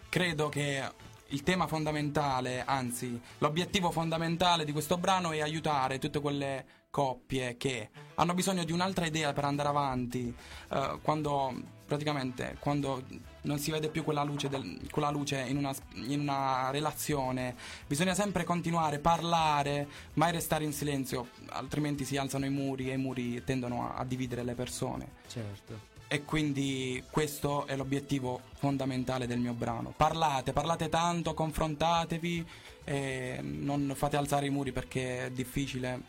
Credo 0.08 0.48
che 0.48 0.82
il 1.28 1.42
tema 1.42 1.66
fondamentale, 1.66 2.62
anzi, 2.64 3.18
l'obiettivo 3.38 3.90
fondamentale 3.90 4.64
di 4.64 4.72
questo 4.72 4.98
brano 4.98 5.30
è 5.32 5.40
aiutare 5.40 5.98
tutte 5.98 6.20
quelle 6.20 6.80
coppie 6.90 7.56
che 7.56 7.88
hanno 8.16 8.34
bisogno 8.34 8.64
di 8.64 8.72
un'altra 8.72 9.06
idea 9.06 9.32
per 9.32 9.44
andare 9.44 9.68
avanti. 9.70 10.34
eh, 10.70 10.98
quando 11.02 11.80
praticamente 11.86 12.56
quando 12.58 13.02
non 13.42 13.58
si 13.58 13.70
vede 13.70 13.88
più 13.88 14.02
quella 14.04 14.22
luce, 14.24 14.48
del- 14.48 14.88
quella 14.90 15.10
luce 15.10 15.40
in, 15.40 15.56
una, 15.58 15.74
in 15.94 16.20
una 16.20 16.70
relazione, 16.70 17.54
bisogna 17.86 18.14
sempre 18.14 18.44
continuare, 18.44 18.98
parlare, 18.98 19.88
mai 20.14 20.32
restare 20.32 20.64
in 20.64 20.72
silenzio, 20.72 21.28
altrimenti 21.50 22.04
si 22.04 22.16
alzano 22.16 22.44
i 22.46 22.50
muri 22.50 22.90
e 22.90 22.94
i 22.94 22.98
muri 22.98 23.42
tendono 23.44 23.90
a- 23.90 23.94
a 23.96 24.04
dividere 24.04 24.42
le 24.42 24.54
persone. 24.54 25.08
Certo. 25.28 25.90
E 26.12 26.24
quindi 26.26 27.02
questo 27.10 27.66
è 27.66 27.74
l'obiettivo 27.74 28.42
fondamentale 28.56 29.26
del 29.26 29.38
mio 29.38 29.54
brano. 29.54 29.94
Parlate, 29.96 30.52
parlate 30.52 30.90
tanto, 30.90 31.32
confrontatevi 31.32 32.46
e 32.84 33.38
non 33.40 33.94
fate 33.96 34.18
alzare 34.18 34.44
i 34.44 34.50
muri 34.50 34.72
perché 34.72 35.24
è 35.24 35.30
difficile 35.30 36.02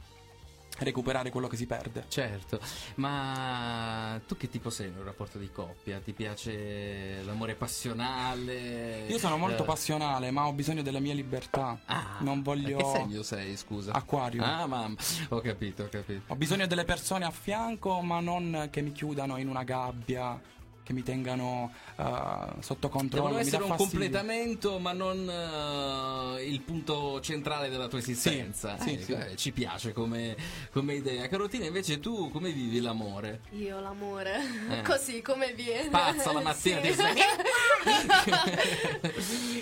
recuperare 0.79 1.29
quello 1.29 1.47
che 1.47 1.55
si 1.57 1.65
perde. 1.65 2.05
Certo, 2.07 2.59
ma 2.95 4.19
tu 4.27 4.35
che 4.37 4.49
tipo 4.49 4.69
sei 4.69 4.87
in 4.87 4.97
un 4.97 5.03
rapporto 5.03 5.37
di 5.37 5.49
coppia? 5.51 5.99
Ti 5.99 6.13
piace 6.13 7.21
l'amore 7.23 7.55
passionale? 7.55 9.05
Io 9.07 9.17
sono 9.17 9.37
molto 9.37 9.63
Eh, 9.63 9.65
passionale, 9.65 10.31
ma 10.31 10.47
ho 10.47 10.53
bisogno 10.53 10.81
della 10.81 10.99
mia 10.99 11.13
libertà. 11.13 11.79
Ah, 11.85 12.17
non 12.19 12.41
voglio 12.41 12.77
Che 12.77 12.85
segno 12.85 13.23
sei, 13.23 13.55
scusa? 13.57 13.91
Acquario. 13.93 14.43
Ah, 14.43 14.65
mamma, 14.65 14.95
ho 15.29 15.41
capito, 15.41 15.83
ho 15.83 15.89
capito. 15.89 16.21
Ho 16.33 16.35
bisogno 16.35 16.65
delle 16.67 16.83
persone 16.85 17.25
a 17.25 17.31
fianco, 17.31 18.01
ma 18.01 18.19
non 18.19 18.67
che 18.71 18.81
mi 18.81 18.91
chiudano 18.91 19.37
in 19.37 19.47
una 19.47 19.63
gabbia, 19.63 20.39
che 20.83 20.91
mi 20.93 21.01
tengano 21.03 21.71
eh, 21.95 22.03
sotto 22.59 22.89
controllo. 22.89 23.27
Devono 23.29 23.35
mi 23.35 23.47
essere 23.47 23.63
un 23.63 23.69
fastidio. 23.69 23.99
completamento, 23.99 24.79
ma 24.79 24.91
non 24.91 25.29
eh, 26.37 26.43
il 26.45 26.61
punto 26.61 27.19
centrale 27.21 27.69
della 27.69 27.87
tua 27.87 27.99
esistenza. 27.99 28.77
sì, 28.79 28.93
Eh, 28.95 29.01
sì. 29.01 29.11
eh, 29.13 29.35
Ci 29.35 29.51
piace 29.53 29.93
come, 29.93 30.35
come 30.71 30.95
idea. 30.95 31.27
Carotina, 31.27 31.65
invece, 31.65 31.99
tu 31.99 32.29
come 32.31 32.51
vivi 32.51 32.81
l'amore? 32.81 33.41
Io 33.51 33.79
l'amore, 33.79 34.41
Eh. 34.69 34.81
così 34.85 35.21
come 35.21 35.53
viene. 35.53 35.89
Pazza 35.89 36.33
la 36.33 36.41
mattina, 36.43 36.81
Sì. 36.81 36.91
svegli. 36.93 37.21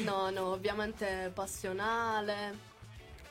no, 0.03 0.29
no, 0.29 0.45
ovviamente 0.51 1.31
passionale. 1.33 2.69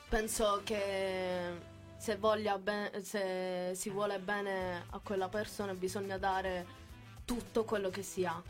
Penso 0.08 0.60
che 0.64 1.68
se, 1.96 2.16
voglia 2.16 2.58
be- 2.58 2.90
se 3.02 3.72
si 3.74 3.90
vuole 3.90 4.18
bene 4.18 4.84
a 4.90 5.00
quella 5.02 5.28
persona 5.28 5.72
bisogna 5.74 6.18
dare 6.18 6.78
tutto 7.30 7.62
quello 7.62 7.90
che 7.90 8.02
si 8.02 8.24
ha. 8.24 8.42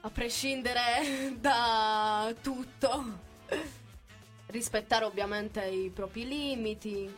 A 0.00 0.08
prescindere 0.08 1.36
da 1.38 2.34
tutto. 2.40 3.18
Rispettare 4.46 5.04
ovviamente 5.04 5.62
i 5.66 5.90
propri 5.90 6.26
limiti. 6.26 7.14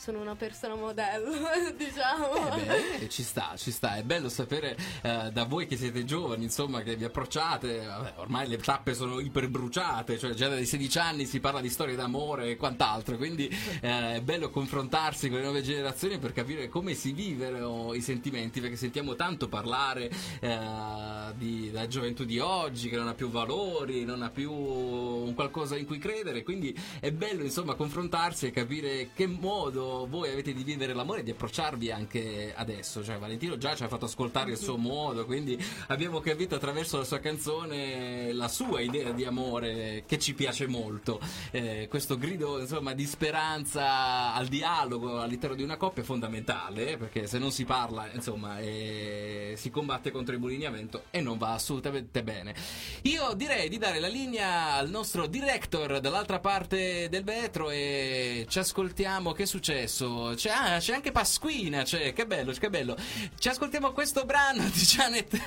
Sono 0.00 0.18
una 0.22 0.34
persona 0.34 0.76
modello, 0.76 1.30
diciamo. 1.76 2.56
Eh 2.56 3.00
beh, 3.00 3.08
ci 3.10 3.22
sta, 3.22 3.52
ci 3.58 3.70
sta. 3.70 3.96
È 3.96 4.02
bello 4.02 4.30
sapere 4.30 4.74
eh, 5.02 5.28
da 5.30 5.44
voi 5.44 5.66
che 5.66 5.76
siete 5.76 6.06
giovani, 6.06 6.44
insomma, 6.44 6.80
che 6.80 6.96
vi 6.96 7.04
approcciate. 7.04 7.84
Vabbè, 7.84 8.14
ormai 8.16 8.48
le 8.48 8.56
tappe 8.56 8.94
sono 8.94 9.20
iperbruciate, 9.20 10.18
cioè 10.18 10.32
già 10.32 10.48
dai 10.48 10.64
16 10.64 10.98
anni 10.98 11.26
si 11.26 11.38
parla 11.38 11.60
di 11.60 11.68
storie 11.68 11.96
d'amore 11.96 12.48
e 12.48 12.56
quant'altro. 12.56 13.18
Quindi 13.18 13.46
eh, 13.82 14.14
è 14.14 14.20
bello 14.22 14.48
confrontarsi 14.48 15.28
con 15.28 15.36
le 15.36 15.44
nuove 15.44 15.60
generazioni 15.60 16.16
per 16.16 16.32
capire 16.32 16.70
come 16.70 16.94
si 16.94 17.12
vivono 17.12 17.92
i 17.92 18.00
sentimenti, 18.00 18.62
perché 18.62 18.76
sentiamo 18.76 19.16
tanto 19.16 19.48
parlare 19.48 20.10
eh, 20.40 21.34
di, 21.34 21.70
della 21.70 21.86
gioventù 21.88 22.24
di 22.24 22.38
oggi 22.38 22.88
che 22.88 22.96
non 22.96 23.06
ha 23.06 23.14
più 23.14 23.28
valori, 23.28 24.06
non 24.06 24.22
ha 24.22 24.30
più 24.30 24.50
un 24.50 25.34
qualcosa 25.34 25.76
in 25.76 25.84
cui 25.84 25.98
credere. 25.98 26.42
Quindi 26.42 26.74
è 27.00 27.12
bello, 27.12 27.42
insomma, 27.42 27.74
confrontarsi 27.74 28.46
e 28.46 28.50
capire 28.50 29.10
che 29.12 29.26
modo 29.26 29.88
voi 30.08 30.30
avete 30.30 30.52
di 30.52 30.62
vivere 30.64 30.94
l'amore 30.94 31.20
e 31.20 31.22
di 31.22 31.30
approcciarvi 31.30 31.90
anche 31.90 32.52
adesso. 32.54 33.04
Cioè, 33.04 33.18
Valentino 33.18 33.56
già 33.56 33.74
ci 33.74 33.82
ha 33.82 33.88
fatto 33.88 34.06
ascoltare 34.06 34.50
il 34.52 34.58
suo 34.58 34.76
modo, 34.76 35.24
quindi 35.26 35.62
abbiamo 35.88 36.20
capito 36.20 36.54
attraverso 36.54 36.98
la 36.98 37.04
sua 37.04 37.18
canzone 37.18 38.32
la 38.32 38.48
sua 38.48 38.80
idea 38.80 39.12
di 39.12 39.24
amore 39.24 40.04
che 40.06 40.18
ci 40.18 40.34
piace 40.34 40.66
molto. 40.66 41.20
Eh, 41.50 41.86
questo 41.88 42.18
grido, 42.18 42.60
insomma, 42.60 42.94
di 42.94 43.06
speranza 43.06 44.32
al 44.34 44.46
dialogo 44.46 45.20
all'interno 45.20 45.56
di 45.56 45.62
una 45.62 45.76
coppia 45.76 46.02
è 46.02 46.04
fondamentale, 46.04 46.92
eh, 46.92 46.96
perché 46.96 47.26
se 47.26 47.38
non 47.38 47.52
si 47.52 47.64
parla, 47.64 48.10
insomma, 48.12 48.58
eh, 48.58 49.54
si 49.56 49.70
combatte 49.70 50.10
contro 50.10 50.34
il 50.34 50.40
bulignamento 50.40 51.04
e 51.10 51.20
non 51.20 51.38
va 51.38 51.52
assolutamente 51.52 52.22
bene. 52.22 52.54
Io 53.02 53.32
direi 53.34 53.68
di 53.68 53.78
dare 53.78 54.00
la 54.00 54.08
linea 54.08 54.74
al 54.74 54.90
nostro 54.90 55.26
director 55.26 56.00
dall'altra 56.00 56.40
parte 56.40 57.08
del 57.08 57.24
vetro 57.24 57.70
e 57.70 58.46
ci 58.48 58.58
ascoltiamo. 58.58 59.32
Che 59.32 59.42
è 59.44 59.46
successo? 59.86 60.32
C'è, 60.34 60.50
ah, 60.50 60.78
c'è 60.78 60.94
anche 60.94 61.12
Pasquina, 61.12 61.82
c'è, 61.82 62.12
che 62.12 62.26
bello, 62.26 62.52
che 62.52 62.70
bello. 62.70 62.96
Ci 63.38 63.48
ascoltiamo 63.48 63.92
questo 63.92 64.24
brano 64.24 64.62
di 64.64 64.80
Janet. 64.80 65.40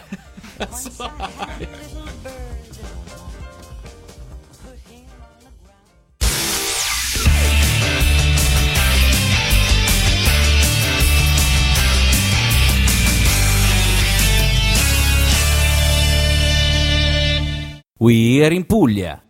We 17.98 18.44
are 18.44 18.54
in 18.54 18.66
Puglia. 18.66 19.24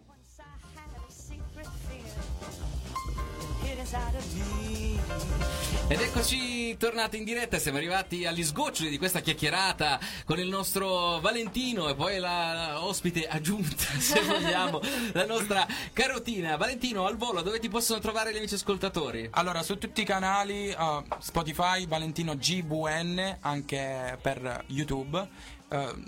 Eccoci 6.73 6.77
tornati 6.77 7.17
in 7.17 7.23
diretta, 7.23 7.59
siamo 7.59 7.77
arrivati 7.77 8.25
agli 8.25 8.43
sgoccioli 8.43 8.89
di 8.89 8.97
questa 8.97 9.19
chiacchierata 9.19 9.99
con 10.25 10.39
il 10.39 10.47
nostro 10.47 11.19
Valentino 11.19 11.88
e 11.89 11.95
poi 11.95 12.19
la 12.19 12.83
ospite 12.83 13.27
aggiunta, 13.27 13.83
se 13.99 14.21
vogliamo, 14.21 14.81
la 15.13 15.25
nostra 15.25 15.67
Carotina. 15.93 16.55
Valentino, 16.57 17.05
al 17.05 17.17
volo, 17.17 17.41
dove 17.41 17.59
ti 17.59 17.69
possono 17.69 17.99
trovare 17.99 18.33
gli 18.33 18.38
amici 18.38 18.55
ascoltatori? 18.55 19.27
Allora, 19.31 19.62
su 19.62 19.77
tutti 19.77 20.01
i 20.01 20.05
canali, 20.05 20.75
uh, 20.77 21.03
Spotify, 21.19 21.86
Valentino 21.86 22.36
GVN, 22.36 23.38
anche 23.41 24.17
per 24.21 24.63
YouTube. 24.67 25.27
Uh, 25.69 26.03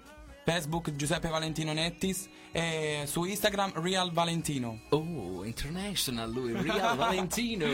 Facebook 0.45 0.95
Giuseppe 0.95 1.28
Valentino 1.28 1.73
Nettis 1.73 2.28
e 2.56 3.04
su 3.06 3.26
Instagram 3.26 3.82
Real 3.82 4.13
Valentino. 4.13 4.80
Oh, 4.91 5.44
international 5.44 6.32
lui, 6.32 6.54
Real 6.54 6.96
Valentino. 6.96 7.65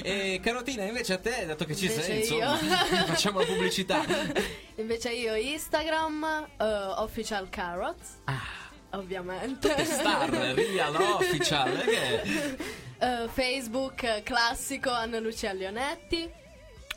E 0.00 0.38
Carotina, 0.40 0.84
invece 0.84 1.14
a 1.14 1.18
te, 1.18 1.44
dato 1.44 1.64
che 1.64 1.74
ci 1.74 1.86
Invece 1.86 2.02
sei, 2.04 2.20
insomma, 2.20 2.56
facciamo 3.04 3.40
la 3.40 3.46
pubblicità. 3.46 4.00
Invece 4.76 5.10
io 5.12 5.34
Instagram, 5.34 6.46
eh, 6.56 6.64
Official 6.64 7.48
Carrots, 7.48 8.20
Ah, 8.26 8.96
ovviamente. 8.96 9.84
Star, 9.84 10.30
Real 10.30 10.94
Official, 10.94 11.76
eh, 11.80 11.84
che 11.84 12.56
Eh, 12.98 13.28
Facebook 13.28 14.04
eh, 14.04 14.22
classico 14.22 14.90
Anna 14.90 15.18
Lucia 15.18 15.52
Leonetti, 15.52 16.30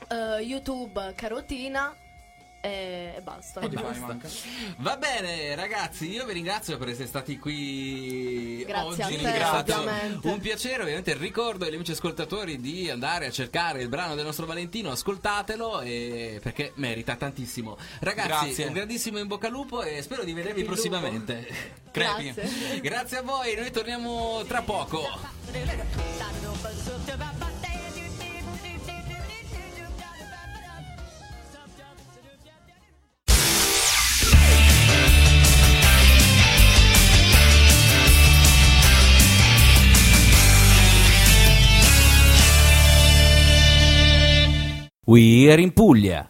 eh, 0.10 0.42
YouTube 0.42 1.14
Carotina 1.16 1.92
e, 2.66 3.14
e 3.18 3.22
basta. 3.22 3.62
Spotify 3.62 4.00
manca. 4.00 4.28
Va 4.78 4.98
bene, 4.98 5.56
ragazzi, 5.56 6.10
io 6.10 6.26
vi 6.26 6.34
ringrazio 6.34 6.78
per 6.78 6.90
essere 6.90 7.08
stati 7.08 7.38
qui 7.38 8.64
Grazie 8.66 9.04
oggi. 9.04 9.18
te, 9.18 9.34
è 9.34 9.36
stato 9.38 9.74
ovviamente. 9.76 10.28
un 10.28 10.40
piacere. 10.40 10.82
Ovviamente 10.82 11.14
ricordo 11.16 11.66
agli 11.66 11.76
amici 11.76 11.92
ascoltatori 11.92 12.60
di 12.60 12.90
andare 12.90 13.28
a 13.28 13.32
cercare 13.32 13.82
il 13.82 13.90
brano 13.90 14.16
del 14.16 14.26
nostro 14.26 14.46
Valentino, 14.46 14.92
ascoltatelo 14.92 15.82
e- 15.82 16.40
perché 16.42 16.72
merita 16.76 17.16
tantissimo. 17.16 17.78
Ragazzi, 18.00 18.28
Grazie. 18.28 18.66
un 18.68 18.74
grandissimo 18.74 19.20
in 19.20 19.28
bocca 19.28 19.48
al 19.48 19.54
lupo 19.54 19.84
e 19.84 20.02
spero 20.02 20.24
di 20.24 20.34
vedervi 20.34 20.62
Il 20.62 20.66
prossimamente. 20.66 21.48
Crepi. 21.92 22.32
Grazie. 22.34 22.82
Grazie 22.82 23.18
a 23.18 23.22
voi, 23.22 23.56
noi 23.56 23.72
torniamo 23.72 24.44
tra 24.48 24.62
poco. 24.62 25.08
We 45.06 45.52
are 45.52 45.62
in 45.62 45.72
Puglia. 45.74 46.28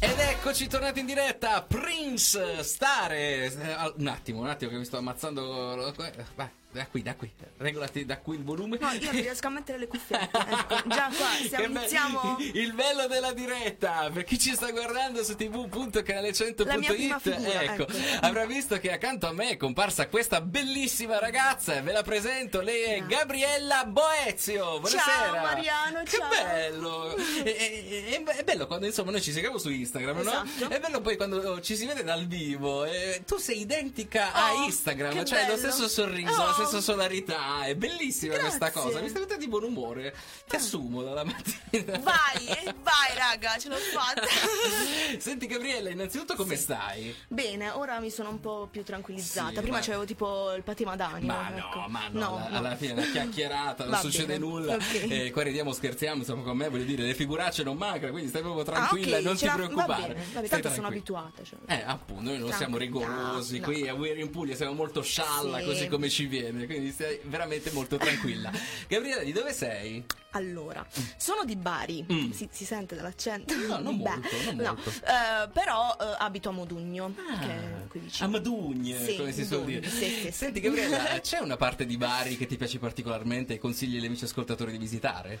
Ed 0.00 0.18
eccoci 0.18 0.68
tornati 0.68 1.00
in 1.00 1.06
diretta, 1.06 1.62
Prince 1.62 2.62
Stare. 2.62 3.44
Eh, 3.46 3.92
Un 3.96 4.06
attimo, 4.06 4.40
un 4.40 4.48
attimo 4.48 4.70
che 4.70 4.76
mi 4.78 4.84
sto 4.84 4.98
ammazzando. 4.98 5.92
Vai, 5.96 6.48
da 6.70 6.86
qui, 6.86 7.02
da 7.02 7.14
qui. 7.14 7.32
Regolati 7.56 8.04
da 8.04 8.18
qui 8.18 8.36
il 8.36 8.44
volume. 8.44 8.76
No, 8.78 8.90
io 8.92 9.00
non 9.10 9.20
riesco 9.20 9.46
a 9.46 9.50
mettere 9.50 9.78
le 9.78 9.86
cuffiette. 9.88 10.36
Ecco, 10.68 10.88
già 10.88 11.10
qua, 11.16 11.26
be- 11.58 11.64
iniziamo. 11.64 12.36
Il 12.52 12.72
bello 12.74 13.06
della 13.06 13.32
diretta, 13.32 14.10
per 14.12 14.24
chi 14.24 14.38
ci 14.38 14.54
sta 14.54 14.70
guardando 14.70 15.22
su 15.24 15.32
tv.canale100.it, 15.34 16.64
La 16.66 16.76
mia 16.76 16.92
prima 16.92 17.18
figura, 17.18 17.62
ecco, 17.62 17.86
ecco. 17.88 17.92
avrà 18.20 18.44
visto 18.46 18.78
che 18.78 18.92
accanto 18.92 19.26
a 19.26 19.32
me 19.32 19.50
è 19.50 19.56
comparsa 19.56 20.08
questa 20.08 20.40
bellissima 20.40 21.18
ragazza, 21.18 21.80
ve 21.80 21.92
la 21.92 22.02
presento, 22.02 22.60
lei 22.60 22.82
è 22.82 23.02
Gabriella 23.06 23.84
Boezio. 23.86 24.78
Buonasera. 24.80 25.02
Ciao, 25.02 25.32
Mariano, 25.40 26.02
Che 26.04 26.16
ciao. 26.16 26.28
bello. 26.28 27.16
È, 27.16 27.42
è- 27.42 28.22
è- 28.22 28.44
bello 28.44 28.66
quando 28.66 28.86
insomma 28.86 29.10
noi 29.10 29.22
ci 29.22 29.32
seguiamo 29.32 29.58
su 29.58 29.70
Instagram, 29.70 30.16
no? 30.20 30.44
Esatto. 30.44 30.68
È 30.74 30.78
bello 30.80 31.00
poi 31.00 31.16
quando 31.16 31.60
ci 31.60 31.76
si 31.76 31.86
vede 31.86 32.04
dal 32.04 32.26
vivo, 32.26 32.84
eh, 32.84 33.22
tu 33.26 33.36
sei 33.38 33.60
identica 33.60 34.32
a 34.32 34.54
Oh, 34.54 34.64
Instagram, 34.64 35.12
che 35.12 35.24
cioè 35.24 35.40
lo 35.46 35.54
bello. 35.54 35.58
stesso 35.58 35.88
sorriso, 35.88 36.40
Oh. 36.42 36.57
Stessa 36.64 36.80
solarità, 36.80 37.64
è 37.64 37.74
bellissima 37.74 38.36
questa 38.38 38.68
Grazie. 38.70 38.80
cosa. 38.82 39.00
Mi 39.00 39.08
stai 39.08 39.20
mettendo 39.22 39.44
di 39.44 39.48
buon 39.50 39.64
umore. 39.64 40.14
Ti 40.48 40.56
assumo 40.56 41.02
dalla 41.02 41.24
mattina. 41.24 41.98
Vai, 41.98 42.46
eh, 42.46 42.74
vai, 42.82 43.16
raga, 43.16 43.56
ce 43.58 43.68
l'ho 43.68 43.76
fatta. 43.76 44.22
Senti 45.18 45.46
Gabriella, 45.46 45.90
innanzitutto 45.90 46.34
come 46.34 46.56
stai? 46.56 47.14
Bene, 47.28 47.70
ora 47.70 48.00
mi 48.00 48.10
sono 48.10 48.30
un 48.30 48.40
po' 48.40 48.68
più 48.70 48.82
tranquillizzata. 48.82 49.54
Sì, 49.54 49.60
Prima 49.60 49.78
ma- 49.78 49.82
c'avevo 49.82 50.04
tipo 50.04 50.52
il 50.54 50.62
patema 50.62 50.96
d'animo. 50.96 51.32
Ma 51.32 51.48
no, 51.50 51.56
ecco. 51.56 51.84
ma 51.88 52.00
no, 52.10 52.36
alla, 52.46 52.58
alla 52.58 52.76
fine 52.76 52.90
è 52.90 52.94
una 52.94 53.10
chiacchierata, 53.10 53.84
non 53.84 53.92
Va 53.92 54.00
succede 54.00 54.26
bene, 54.26 54.38
nulla. 54.38 54.74
ok. 54.74 55.06
Eh, 55.08 55.30
qua 55.30 55.42
ridiamo, 55.42 55.72
scherziamo, 55.72 56.18
insomma 56.18 56.42
con 56.42 56.56
me, 56.56 56.68
voglio 56.68 56.84
dire, 56.84 57.02
le 57.04 57.14
figuracce 57.14 57.62
non 57.62 57.76
mancano, 57.76 58.12
quindi 58.12 58.28
stai 58.28 58.42
proprio 58.42 58.64
tranquilla, 58.64 59.16
ah, 59.16 59.20
ok, 59.20 59.24
non 59.24 59.36
ti 59.36 59.48
preoccupare. 59.48 59.86
Va 59.86 60.06
bene, 60.08 60.14
va 60.32 60.40
bene, 60.40 60.48
tanto 60.48 60.70
sono 60.70 60.86
abituata. 60.86 61.42
Cioè. 61.42 61.58
Eh, 61.66 61.82
appunto, 61.86 62.22
noi 62.22 62.38
non 62.38 62.52
siamo 62.52 62.76
rigorosi, 62.76 63.58
no. 63.58 63.64
qui 63.64 63.88
a 63.88 63.94
We're 63.94 64.20
in 64.20 64.30
Puglia 64.30 64.54
siamo 64.54 64.72
molto 64.72 65.02
scialla, 65.02 65.58
Sì. 65.58 65.64
così 65.64 65.88
come 65.88 66.08
ci 66.08 66.26
viene, 66.26 66.47
quindi 66.66 66.90
stai 66.90 67.20
veramente 67.24 67.70
molto 67.72 67.96
tranquilla. 67.96 68.50
Gabriella, 68.88 69.22
di 69.22 69.32
dove 69.32 69.52
sei? 69.52 70.04
Allora, 70.32 70.86
sono 71.16 71.44
di 71.44 71.56
Bari, 71.56 72.04
Mm. 72.12 72.30
si, 72.30 72.48
si 72.50 72.64
sente 72.64 72.94
dall'accento? 72.96 73.54
No, 73.54 73.78
non 73.78 73.96
Beh, 74.02 74.10
molto, 74.10 74.36
non 74.44 74.56
no. 74.56 74.62
molto. 74.74 74.90
Eh, 74.90 75.48
però 75.52 75.96
eh, 76.00 76.14
abito 76.18 76.50
a 76.50 76.52
Modugno, 76.52 77.14
che 77.40 77.46
è 77.46 77.86
qui 77.88 78.00
A 78.00 78.02
vicino. 78.02 78.28
Madugne, 78.28 79.04
Sì, 79.04 79.16
come 79.16 79.32
si 79.32 79.44
suol 79.44 79.60
Modugno, 79.60 79.80
dire. 79.80 79.90
sì, 79.90 80.10
sì. 80.10 80.30
Senti 80.30 80.60
Gabriella, 80.60 81.18
c'è 81.20 81.38
una 81.38 81.56
parte 81.56 81.86
di 81.86 81.96
Bari 81.96 82.36
che 82.36 82.46
ti 82.46 82.56
piace 82.56 82.78
particolarmente 82.78 83.54
e 83.54 83.58
consigli 83.58 83.96
agli 83.96 84.06
amici 84.06 84.24
ascoltatori 84.24 84.72
di 84.72 84.78
visitare? 84.78 85.38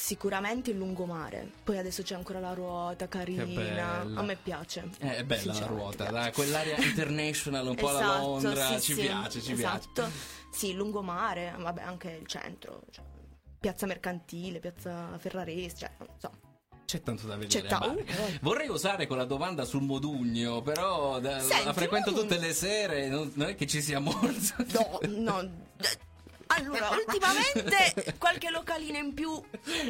Sicuramente 0.00 0.70
il 0.70 0.78
lungomare. 0.78 1.50
Poi 1.64 1.76
adesso 1.76 2.02
c'è 2.02 2.14
ancora 2.14 2.38
la 2.38 2.54
ruota 2.54 3.08
carina. 3.08 4.00
A 4.14 4.22
me 4.22 4.36
piace. 4.36 4.88
Eh, 5.00 5.16
è 5.16 5.24
bella 5.24 5.52
la 5.52 5.66
ruota, 5.66 6.04
piace. 6.06 6.12
da 6.12 6.30
quell'area 6.30 6.76
international, 6.78 7.66
un 7.66 7.74
po' 7.74 7.88
alla 7.88 7.98
Esatto, 7.98 8.20
Londra, 8.20 8.66
sì, 8.78 8.80
ci 8.80 8.94
sì, 8.94 9.00
piace, 9.02 9.42
ci 9.42 9.52
esatto. 9.52 9.90
piace. 9.94 10.12
Sì, 10.52 10.70
il 10.70 10.76
lungomare, 10.76 11.52
vabbè, 11.58 11.82
anche 11.82 12.10
il 12.12 12.26
centro. 12.26 12.84
cioè, 12.92 13.04
piazza 13.58 13.86
Mercantile, 13.86 14.60
piazza 14.60 15.18
Ferrarese, 15.18 15.76
cioè, 15.76 15.90
non 15.98 16.08
so. 16.16 16.30
C'è 16.86 17.02
tanto 17.02 17.26
da 17.26 17.36
vedere. 17.36 17.62
C'è 17.62 17.68
ta- 17.68 17.84
uh, 17.84 17.98
eh. 17.98 18.38
Vorrei 18.40 18.68
usare 18.68 19.06
quella 19.08 19.24
domanda 19.24 19.64
sul 19.64 19.82
Modugno, 19.82 20.62
però 20.62 21.18
da- 21.18 21.40
Senti, 21.40 21.64
la 21.64 21.72
frequento 21.74 22.12
tutte 22.14 22.38
le 22.38 22.54
sere, 22.54 23.08
non, 23.08 23.30
non 23.34 23.48
è 23.48 23.54
che 23.56 23.66
ci 23.66 23.82
sia 23.82 23.98
molto. 23.98 24.54
No, 24.72 25.00
no. 25.08 25.50
eh, 26.56 26.60
Allora, 26.60 26.90
ultimamente 27.06 28.14
qualche 28.18 28.50
localino 28.50 28.96
in 28.98 29.14
più 29.14 29.40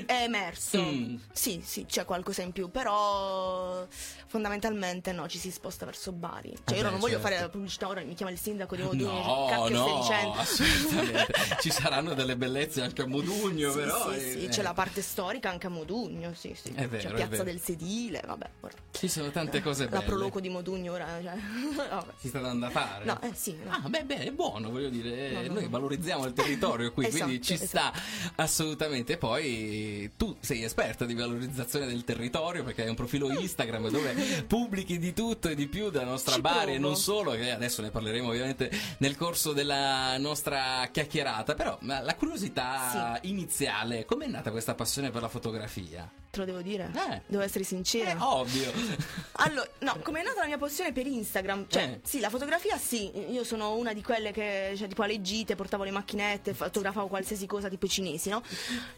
è 0.06 0.22
emerso. 0.22 0.80
Mm. 0.82 1.16
Sì, 1.32 1.60
sì, 1.64 1.84
c'è 1.86 2.04
qualcosa 2.04 2.42
in 2.42 2.52
più, 2.52 2.70
però 2.70 3.86
fondamentalmente 4.26 5.12
no, 5.12 5.26
ci 5.28 5.38
si 5.38 5.50
sposta 5.50 5.84
verso 5.84 6.12
Bari. 6.12 6.54
Cioè, 6.64 6.76
io 6.76 6.82
Vabbè, 6.82 6.90
non 6.90 7.00
voglio 7.00 7.14
certo. 7.14 7.28
fare 7.28 7.40
la 7.40 7.48
pubblicità 7.48 7.88
ora, 7.88 8.00
mi 8.02 8.14
chiama 8.14 8.32
il 8.32 8.38
sindaco 8.38 8.76
di 8.76 8.82
Modugno. 8.82 9.06
cioè, 9.10 9.24
No, 9.26 9.46
cacchio 9.48 9.66
stai 9.66 9.92
no, 9.92 10.00
dicendo? 10.00 10.32
assolutamente. 10.38 11.34
Ci 11.60 11.70
saranno 11.70 12.14
delle 12.14 12.36
bellezze 12.36 12.82
anche 12.82 13.02
a 13.02 13.06
Modugno, 13.06 13.70
Sì, 13.72 13.78
però. 13.78 14.10
sì, 14.10 14.16
eh, 14.16 14.20
sì, 14.20 14.44
eh, 14.44 14.48
c'è 14.48 14.62
la 14.62 14.74
parte 14.74 15.02
storica 15.02 15.48
anche 15.50 15.66
a 15.66 15.70
Modugno, 15.70 16.34
sì, 16.34 16.54
sì. 16.60 16.72
È 16.74 16.86
vero, 16.88 17.08
c'è 17.08 17.14
Piazza 17.14 17.42
del 17.42 17.60
Sedile, 17.60 18.22
vabbè. 18.26 18.50
ora. 18.60 18.74
Ci 18.90 19.08
sono 19.08 19.30
tante 19.30 19.62
cose 19.62 19.84
La 19.84 19.90
belle. 19.90 20.04
Proloco 20.04 20.40
di 20.40 20.48
Modugno 20.48 20.92
ora, 20.92 21.06
cioè, 21.22 21.34
vabbè. 21.88 22.12
Si 22.18 22.28
sta 22.28 22.40
dando 22.40 22.66
a 22.66 22.70
fare. 22.70 23.04
No, 23.04 23.20
eh 23.22 23.32
sì, 23.34 23.56
no. 23.64 23.70
Ah, 23.70 23.88
beh, 23.88 24.04
beh, 24.04 24.24
è 24.24 24.30
buono, 24.32 24.70
voglio 24.70 24.88
dire. 24.90 25.30
No, 25.30 25.40
no, 25.42 25.52
Noi 25.54 25.62
no. 25.64 25.68
valorizziamo 25.70 26.26
il 26.26 26.32
territorio 26.32 26.47
qui, 26.56 27.08
quindi 27.08 27.38
Esatto, 27.40 27.42
ci 27.42 27.56
sta 27.56 27.92
assolutamente. 28.36 29.16
Poi 29.16 30.10
tu 30.16 30.36
sei 30.40 30.62
esperta 30.64 31.04
di 31.04 31.14
valorizzazione 31.14 31.86
del 31.86 32.04
territorio 32.04 32.62
perché 32.64 32.82
hai 32.82 32.88
un 32.88 32.94
profilo 32.94 33.30
Instagram 33.30 33.88
dove 33.90 34.44
pubblichi 34.46 34.98
di 34.98 35.12
tutto 35.12 35.48
e 35.48 35.54
di 35.54 35.66
più 35.66 35.90
della 35.90 36.04
nostra 36.04 36.34
Ci 36.34 36.40
Bari 36.40 36.72
e 36.72 36.74
provo. 36.74 36.88
non 36.88 36.96
solo, 36.96 37.30
che 37.32 37.50
adesso 37.50 37.82
ne 37.82 37.90
parleremo 37.90 38.28
ovviamente 38.28 38.70
nel 38.98 39.16
corso 39.16 39.52
della 39.52 40.16
nostra 40.18 40.88
chiacchierata. 40.90 41.54
Però 41.54 41.78
la 41.80 42.14
curiosità 42.16 43.18
iniziale, 43.22 44.04
com'è 44.04 44.26
nata 44.26 44.50
questa 44.50 44.74
passione 44.74 45.10
per 45.10 45.22
la 45.22 45.28
fotografia? 45.28 46.10
Te 46.30 46.38
lo 46.40 46.44
devo 46.44 46.60
dire? 46.60 46.90
Eh. 46.94 47.22
Devo 47.26 47.42
essere 47.42 47.64
sincera. 47.64 48.10
È 48.12 48.16
ovvio. 48.20 48.70
Allora, 49.40 49.68
no, 49.80 49.98
come 50.02 50.20
è 50.20 50.24
nata 50.24 50.40
la 50.40 50.46
mia 50.46 50.58
passione 50.58 50.92
per 50.92 51.06
Instagram? 51.06 51.66
Cioè, 51.68 51.82
Eh. 51.82 52.00
sì, 52.02 52.18
la 52.18 52.28
fotografia 52.28 52.76
sì, 52.76 53.10
io 53.30 53.44
sono 53.44 53.76
una 53.76 53.92
di 53.92 54.02
quelle 54.02 54.32
che, 54.32 54.74
cioè, 54.76 54.88
tipo 54.88 55.04
alle 55.04 55.20
gite, 55.22 55.54
portavo 55.54 55.84
le 55.84 55.92
macchinette, 55.92 56.37
fotografavo 56.54 57.06
qualsiasi 57.08 57.46
cosa, 57.46 57.68
tipo 57.68 57.86
i 57.86 57.88
cinesi, 57.88 58.28
no? 58.30 58.42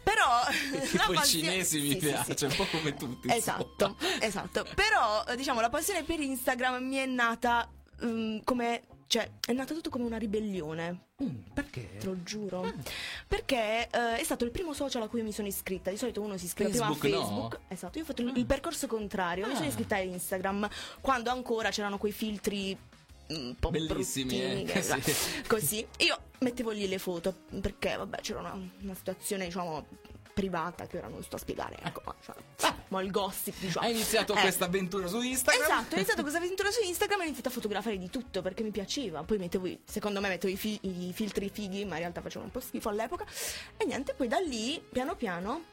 Però... 0.03 0.25
tipo 0.89 1.11
i 1.11 1.15
passione- 1.15 1.25
cinesi 1.49 1.79
mi 1.79 1.87
sì, 1.87 1.91
sì, 1.91 1.97
piace, 1.97 2.37
sì. 2.37 2.45
un 2.45 2.55
po' 2.55 2.65
come 2.65 2.93
tutti. 2.95 3.27
insomma. 3.27 3.57
Esatto, 3.59 3.95
esatto. 4.19 4.65
Però, 4.75 5.23
diciamo, 5.35 5.61
la 5.61 5.69
passione 5.69 6.03
per 6.03 6.19
Instagram 6.19 6.83
mi 6.83 6.95
è 6.97 7.05
nata 7.05 7.69
mm, 8.05 8.39
come... 8.43 8.81
Cioè, 9.11 9.29
è 9.45 9.51
nata 9.51 9.73
tutto 9.73 9.89
come 9.89 10.05
una 10.05 10.15
ribellione. 10.17 11.07
Mm, 11.21 11.35
perché? 11.53 11.97
Te 11.97 12.05
lo 12.05 12.23
giuro. 12.23 12.73
Perché 13.27 13.89
eh, 13.91 14.15
è 14.15 14.23
stato 14.23 14.45
il 14.45 14.51
primo 14.51 14.71
social 14.73 15.01
a 15.01 15.09
cui 15.09 15.21
mi 15.21 15.33
sono 15.33 15.49
iscritta. 15.49 15.89
Di 15.91 15.97
solito 15.97 16.21
uno 16.21 16.37
si 16.37 16.45
iscrive 16.45 16.69
prima 16.69 16.85
a 16.87 16.93
Facebook 16.93 17.53
no? 17.55 17.59
Esatto, 17.67 17.97
io 17.97 18.05
ho 18.05 18.07
fatto 18.07 18.21
il, 18.21 18.31
il 18.37 18.45
percorso 18.45 18.87
contrario. 18.87 19.47
Mi 19.47 19.53
sono 19.55 19.65
Ah. 19.65 19.69
iscritta 19.69 19.95
a 19.95 19.99
Instagram 19.99 20.69
quando 21.01 21.29
ancora 21.29 21.71
c'erano 21.71 21.97
quei 21.97 22.13
filtri 22.13 22.73
mm, 22.73 23.00
un 23.35 23.55
po' 23.59 23.69
Bellissimi, 23.71 24.37
bruttini, 24.39 24.63
eh, 24.71 24.81
sì. 25.01 25.43
così. 25.47 25.87
Io 25.99 26.17
mettevo 26.39 26.71
lì 26.71 26.87
le 26.87 26.97
foto 26.97 27.35
perché 27.61 27.95
vabbè, 27.95 28.19
c'era 28.21 28.39
una, 28.39 28.57
una 28.81 28.95
situazione, 28.95 29.45
diciamo 29.45 29.85
privata 30.33 30.87
che 30.87 30.97
ora 30.97 31.07
non 31.09 31.21
sto 31.23 31.35
a 31.35 31.39
spiegare. 31.39 31.77
Ecco, 31.83 32.01
ma, 32.05 32.15
cioè, 32.23 32.73
ma 32.87 33.01
il 33.01 33.11
gossip, 33.11 33.59
diciamo. 33.59 33.85
Hai 33.85 33.91
iniziato 33.93 34.33
Eh. 34.33 34.39
questa 34.39 34.65
avventura 34.65 35.07
su 35.07 35.19
Instagram? 35.21 35.63
Esatto, 35.63 35.93
ho 35.93 35.97
iniziato 35.97 36.21
questa 36.23 36.39
avventura 36.39 36.71
su 36.71 36.81
Instagram 36.83 37.19
e 37.19 37.23
ho 37.23 37.25
iniziato 37.25 37.49
a 37.49 37.51
fotografare 37.51 37.97
di 37.97 38.09
tutto 38.09 38.41
perché 38.41 38.63
mi 38.63 38.71
piaceva. 38.71 39.23
Poi 39.23 39.37
mettevo, 39.37 39.69
secondo 39.83 40.21
me, 40.21 40.29
mettevo 40.29 40.53
i, 40.53 40.57
fi- 40.57 40.79
i 40.83 41.11
filtri 41.13 41.49
fighi, 41.49 41.83
ma 41.85 41.95
in 41.95 41.99
realtà 42.01 42.21
facevano 42.21 42.45
un 42.45 42.51
po' 42.51 42.65
schifo 42.65 42.89
all'epoca. 42.89 43.25
E 43.77 43.85
niente, 43.85 44.13
poi 44.13 44.27
da 44.29 44.39
lì, 44.39 44.81
piano 44.91 45.15
piano, 45.15 45.63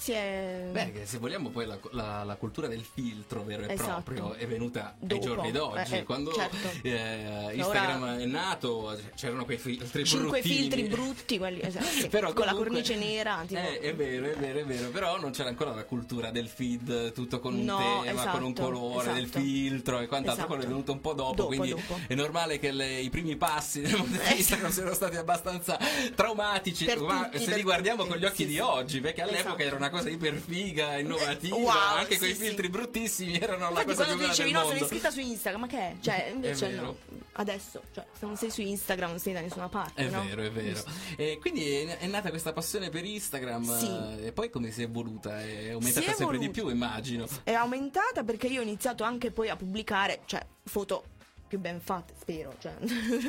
si 0.00 0.12
è. 0.12 0.68
Beh, 0.70 0.92
se 1.04 1.18
vogliamo 1.18 1.48
poi 1.50 1.66
la, 1.66 1.76
la- 1.90 2.22
la 2.22 2.34
cultura 2.36 2.68
del 2.68 2.82
filtro 2.84 3.42
vero 3.42 3.64
e 3.64 3.72
Esatto. 3.72 4.02
proprio 4.02 4.34
è 4.34 4.46
venuta 4.46 4.94
ai 5.00 5.06
Dopo. 5.08 5.20
giorni 5.24 5.50
d'oggi. 5.50 5.94
Eh, 5.94 5.98
eh, 5.98 6.02
quando 6.04 6.32
certo. 6.32 6.56
eh, 6.82 7.50
Instagram 7.54 8.18
è 8.18 8.24
nato 8.26 8.96
c'erano 9.16 9.44
quei 9.44 9.58
filtri 9.58 10.04
Cinque 10.04 10.40
bruttini. 10.40 10.54
filtri 10.56 10.82
brutti, 10.84 11.38
quelli 11.38 11.60
esatto, 11.62 12.08
Però 12.08 12.32
con 12.32 12.44
la 12.46 12.52
comunque- 12.52 12.82
cornice 12.82 12.94
nera. 12.96 13.42
Tipo, 13.48 13.60
Eh, 13.60 13.80
è 13.80 13.94
vero, 13.94 14.26
è 14.30 14.36
vero, 14.36 14.58
è 14.60 14.64
vero, 14.64 14.88
però 14.90 15.18
non 15.18 15.32
c'era 15.32 15.48
ancora 15.48 15.74
la 15.74 15.84
cultura 15.84 16.30
del 16.30 16.46
feed, 16.48 17.12
tutto 17.12 17.40
con 17.40 17.54
un 17.54 17.64
No, 17.64 17.78
tema, 18.04 18.30
con 18.30 18.42
un 18.44 18.50
esatto, 18.52 18.62
colore, 18.70 19.12
del 19.14 19.24
esatto. 19.24 19.40
filtro 19.40 19.98
e 20.00 20.06
quant'altro, 20.06 20.44
Esatto. 20.44 20.46
quello 20.46 20.62
è 20.62 20.66
venuto 20.66 20.92
un 20.92 21.00
po' 21.00 21.12
dopo, 21.14 21.34
Dopo, 21.34 21.48
quindi 21.48 21.70
dopo. 21.70 21.98
è 22.06 22.14
normale 22.14 22.58
che 22.60 22.70
le- 22.70 23.00
i 23.00 23.10
primi 23.10 23.36
passi 23.36 23.80
del 23.80 23.96
mondo 23.96 24.16
di 24.16 24.22
Eh, 24.22 24.34
Instagram 24.36 24.70
siano 24.70 24.92
stati 24.94 25.16
abbastanza 25.16 25.76
traumatici, 26.14 26.84
Per 26.84 27.00
ma 27.00 27.24
tutti, 27.28 27.44
se 27.44 27.54
li 27.56 27.62
guardiamo 27.62 28.02
tutti, 28.02 28.10
con 28.10 28.18
gli 28.18 28.24
occhi 28.24 28.36
sì, 28.42 28.46
di 28.46 28.52
sì. 28.54 28.58
oggi, 28.60 29.00
perché 29.00 29.22
all'epoca 29.22 29.46
Esatto. 29.48 29.62
era 29.62 29.76
una 29.76 29.87
cosa 29.90 30.08
iperfiga, 30.10 30.98
innovativa, 30.98 31.56
Wow, 31.56 31.96
anche 31.96 32.18
quei 32.18 32.34
sì, 32.34 32.44
filtri 32.44 32.64
sì. 32.64 32.70
bruttissimi 32.70 33.38
erano 33.38 33.70
la 33.70 33.82
Infatti 33.82 33.86
cosa 33.86 34.04
più 34.04 34.16
bella 34.16 34.28
dicevi 34.28 34.52
del 34.52 34.60
no, 34.60 34.66
sono 34.68 34.78
iscritta 34.80 35.10
su 35.10 35.20
Instagram, 35.20 35.60
ma 35.62 35.66
che 35.66 35.78
è? 35.78 35.94
Cioè, 36.00 36.30
invece 36.34 36.68
vero. 36.68 36.82
no. 36.82 36.96
Adesso, 37.32 37.82
cioè, 37.92 38.04
se 38.18 38.26
non 38.26 38.36
sei 38.36 38.50
su 38.50 38.60
Instagram 38.62 39.10
non 39.10 39.18
sei 39.20 39.32
da 39.32 39.40
nessuna 39.40 39.68
parte, 39.68 40.06
È 40.06 40.08
no? 40.10 40.24
vero, 40.24 40.42
è 40.42 40.50
vero. 40.50 40.82
E 41.16 41.38
quindi 41.40 41.64
è, 41.70 41.98
è 41.98 42.06
nata 42.06 42.30
questa 42.30 42.52
passione 42.52 42.90
per 42.90 43.04
Instagram 43.04 43.78
Sì. 43.78 43.86
eh, 44.22 44.26
e 44.26 44.32
poi 44.32 44.50
come 44.50 44.70
si 44.72 44.82
è 44.82 44.84
evoluta? 44.84 45.40
È 45.40 45.70
aumentata 45.70 46.06
è 46.06 46.14
sempre 46.14 46.38
di 46.38 46.44
evoluta. 46.46 46.60
più, 46.62 46.68
immagino. 46.70 47.26
È 47.44 47.52
aumentata 47.52 48.24
perché 48.24 48.48
io 48.48 48.60
ho 48.60 48.64
iniziato 48.64 49.04
anche 49.04 49.30
poi 49.30 49.48
a 49.48 49.56
pubblicare, 49.56 50.20
cioè, 50.26 50.44
foto 50.64 51.04
più 51.48 51.58
ben 51.58 51.80
fatte, 51.80 52.12
spero. 52.18 52.54
Cioè. 52.58 52.72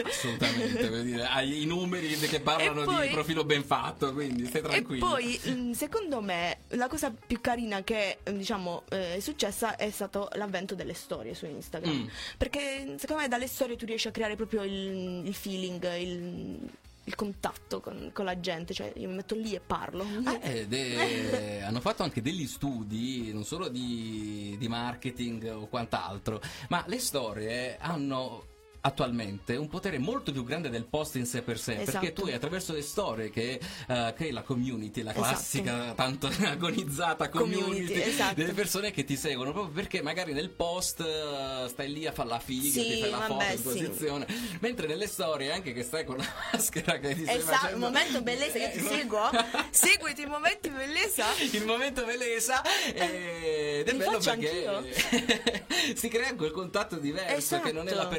Assolutamente, 0.03 1.03
dire, 1.03 1.25
hai 1.25 1.61
i 1.61 1.65
numeri 1.65 2.15
che 2.17 2.39
parlano 2.41 2.81
E 2.81 2.85
poi- 2.85 3.07
di 3.07 3.13
profilo 3.13 3.43
ben 3.43 3.63
fatto, 3.63 4.13
quindi 4.13 4.45
stai 4.45 4.61
E 4.61 4.63
tranquillo. 4.63 5.07
poi, 5.07 5.39
mm, 5.47 5.71
secondo 5.71 6.21
me, 6.21 6.57
la 6.69 6.87
cosa 6.87 7.11
più 7.11 7.39
carina 7.41 7.81
che 7.83 8.19
mm, 8.29 8.35
diciamo 8.37 8.83
eh, 8.89 9.15
è 9.15 9.19
successa 9.19 9.75
è 9.75 9.89
stato 9.89 10.29
l'avvento 10.33 10.75
delle 10.75 10.93
storie 10.93 11.33
su 11.33 11.45
Instagram. 11.45 11.93
Mm. 11.93 12.07
Perché 12.37 12.95
secondo 12.97 13.21
me 13.23 13.27
dalle 13.27 13.47
storie 13.47 13.75
tu 13.75 13.85
riesci 13.85 14.07
a 14.07 14.11
creare 14.11 14.35
proprio 14.35 14.63
il, 14.63 15.23
il 15.25 15.33
feeling, 15.33 15.95
il, 15.97 16.59
il 17.05 17.15
contatto 17.15 17.79
con, 17.79 18.11
con 18.13 18.25
la 18.25 18.39
gente. 18.39 18.73
Cioè, 18.73 18.93
io 18.95 19.07
mi 19.09 19.15
metto 19.15 19.35
lì 19.35 19.53
e 19.53 19.59
parlo. 19.59 20.05
Ah, 20.23 20.39
ed 20.41 20.73
è- 20.73 21.61
hanno 21.61 21.79
fatto 21.81 22.03
anche 22.03 22.21
degli 22.21 22.45
studi, 22.47 23.31
non 23.33 23.43
solo 23.43 23.67
di, 23.67 24.55
di 24.59 24.67
marketing 24.67 25.51
o 25.55 25.67
quant'altro, 25.67 26.41
ma 26.69 26.83
le 26.87 26.99
storie 26.99 27.77
hanno 27.79 28.45
attualmente 28.81 29.55
un 29.55 29.67
potere 29.67 29.97
molto 29.99 30.31
più 30.31 30.43
grande 30.43 30.69
del 30.69 30.85
post 30.85 31.15
in 31.15 31.25
sé 31.25 31.41
per 31.41 31.59
sé 31.59 31.73
perché 31.75 32.07
Esatto. 32.11 32.21
tu 32.23 32.27
attraverso 32.29 32.73
le 32.73 32.81
storie 32.81 33.29
che 33.29 33.59
eh, 33.87 34.13
crei 34.15 34.31
la 34.31 34.41
community 34.41 35.01
la 35.01 35.11
Esatto. 35.11 35.27
classica 35.27 35.93
tanto 35.95 36.27
agonizzata 36.45 37.29
community, 37.29 37.61
Community, 37.63 38.01
esatto. 38.01 38.35
delle 38.35 38.53
persone 38.53 38.91
che 38.91 39.03
ti 39.03 39.15
seguono 39.17 39.51
proprio 39.51 39.73
perché 39.73 40.01
magari 40.01 40.33
nel 40.33 40.49
post 40.49 41.01
eh, 41.01 41.67
stai 41.69 41.91
lì 41.91 42.05
a 42.07 42.11
fare 42.11 42.29
la 42.29 42.39
figa 42.39 42.69
Sì, 42.69 42.87
ti 42.87 42.99
fai 43.01 43.09
la 43.09 43.21
foto 43.21 43.43
in 43.43 43.57
sì. 43.57 43.63
posizione 43.63 44.27
mentre 44.59 44.87
nelle 44.87 45.07
storie 45.07 45.51
anche 45.51 45.73
che 45.73 45.83
stai 45.83 46.05
con 46.05 46.17
la 46.17 46.25
maschera 46.53 46.97
che 46.99 47.15
ti 47.15 47.23
stai 47.23 47.37
Esatto, 47.37 47.53
il 47.53 47.59
facendo 47.59 47.85
momento 47.85 48.21
bellezza, 48.21 48.57
io 48.57 48.69
ti 48.71 48.79
seguo. 48.87 49.29
Seguiti 49.71 50.21
i 50.21 50.25
momenti 50.25 50.69
bellezza. 50.69 51.25
il 51.51 51.65
momento 51.65 52.05
velesa 52.05 52.61
eh, 52.93 53.79
ed 53.79 53.87
è 53.87 53.91
Li 53.91 53.97
bello 53.97 54.19
perché 54.19 55.65
si 55.95 56.07
crea 56.07 56.35
quel 56.35 56.51
contatto 56.51 56.97
diverso 56.97 57.59
che 57.61 57.71
non 57.71 57.87
è 57.87 57.91
la 57.91 57.97
Esatto. 58.01 58.15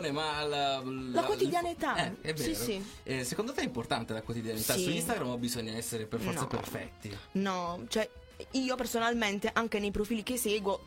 Perfezione 0.00 0.10
ma 0.12 0.42
la, 0.44 0.82
La 1.12 1.22
quotidianità. 1.22 1.96
eh, 1.96 2.20
è 2.20 2.36
Sì, 2.36 2.50
vero. 2.52 2.64
sì. 2.64 2.84
Eh, 3.04 3.24
secondo 3.24 3.52
te 3.52 3.60
è 3.62 3.64
importante 3.64 4.12
la 4.12 4.22
quotidianità 4.22 4.74
Sì. 4.74 4.82
su 4.84 4.90
Instagram 4.90 5.28
o 5.28 5.38
bisogna 5.38 5.76
essere 5.76 6.06
per 6.06 6.20
forza 6.20 6.40
No. 6.42 6.46
perfetti 6.46 7.16
No, 7.32 7.84
cioè 7.88 8.08
io 8.52 8.74
personalmente 8.76 9.50
anche 9.52 9.78
nei 9.78 9.90
profili 9.90 10.22
che 10.22 10.36
seguo 10.36 10.82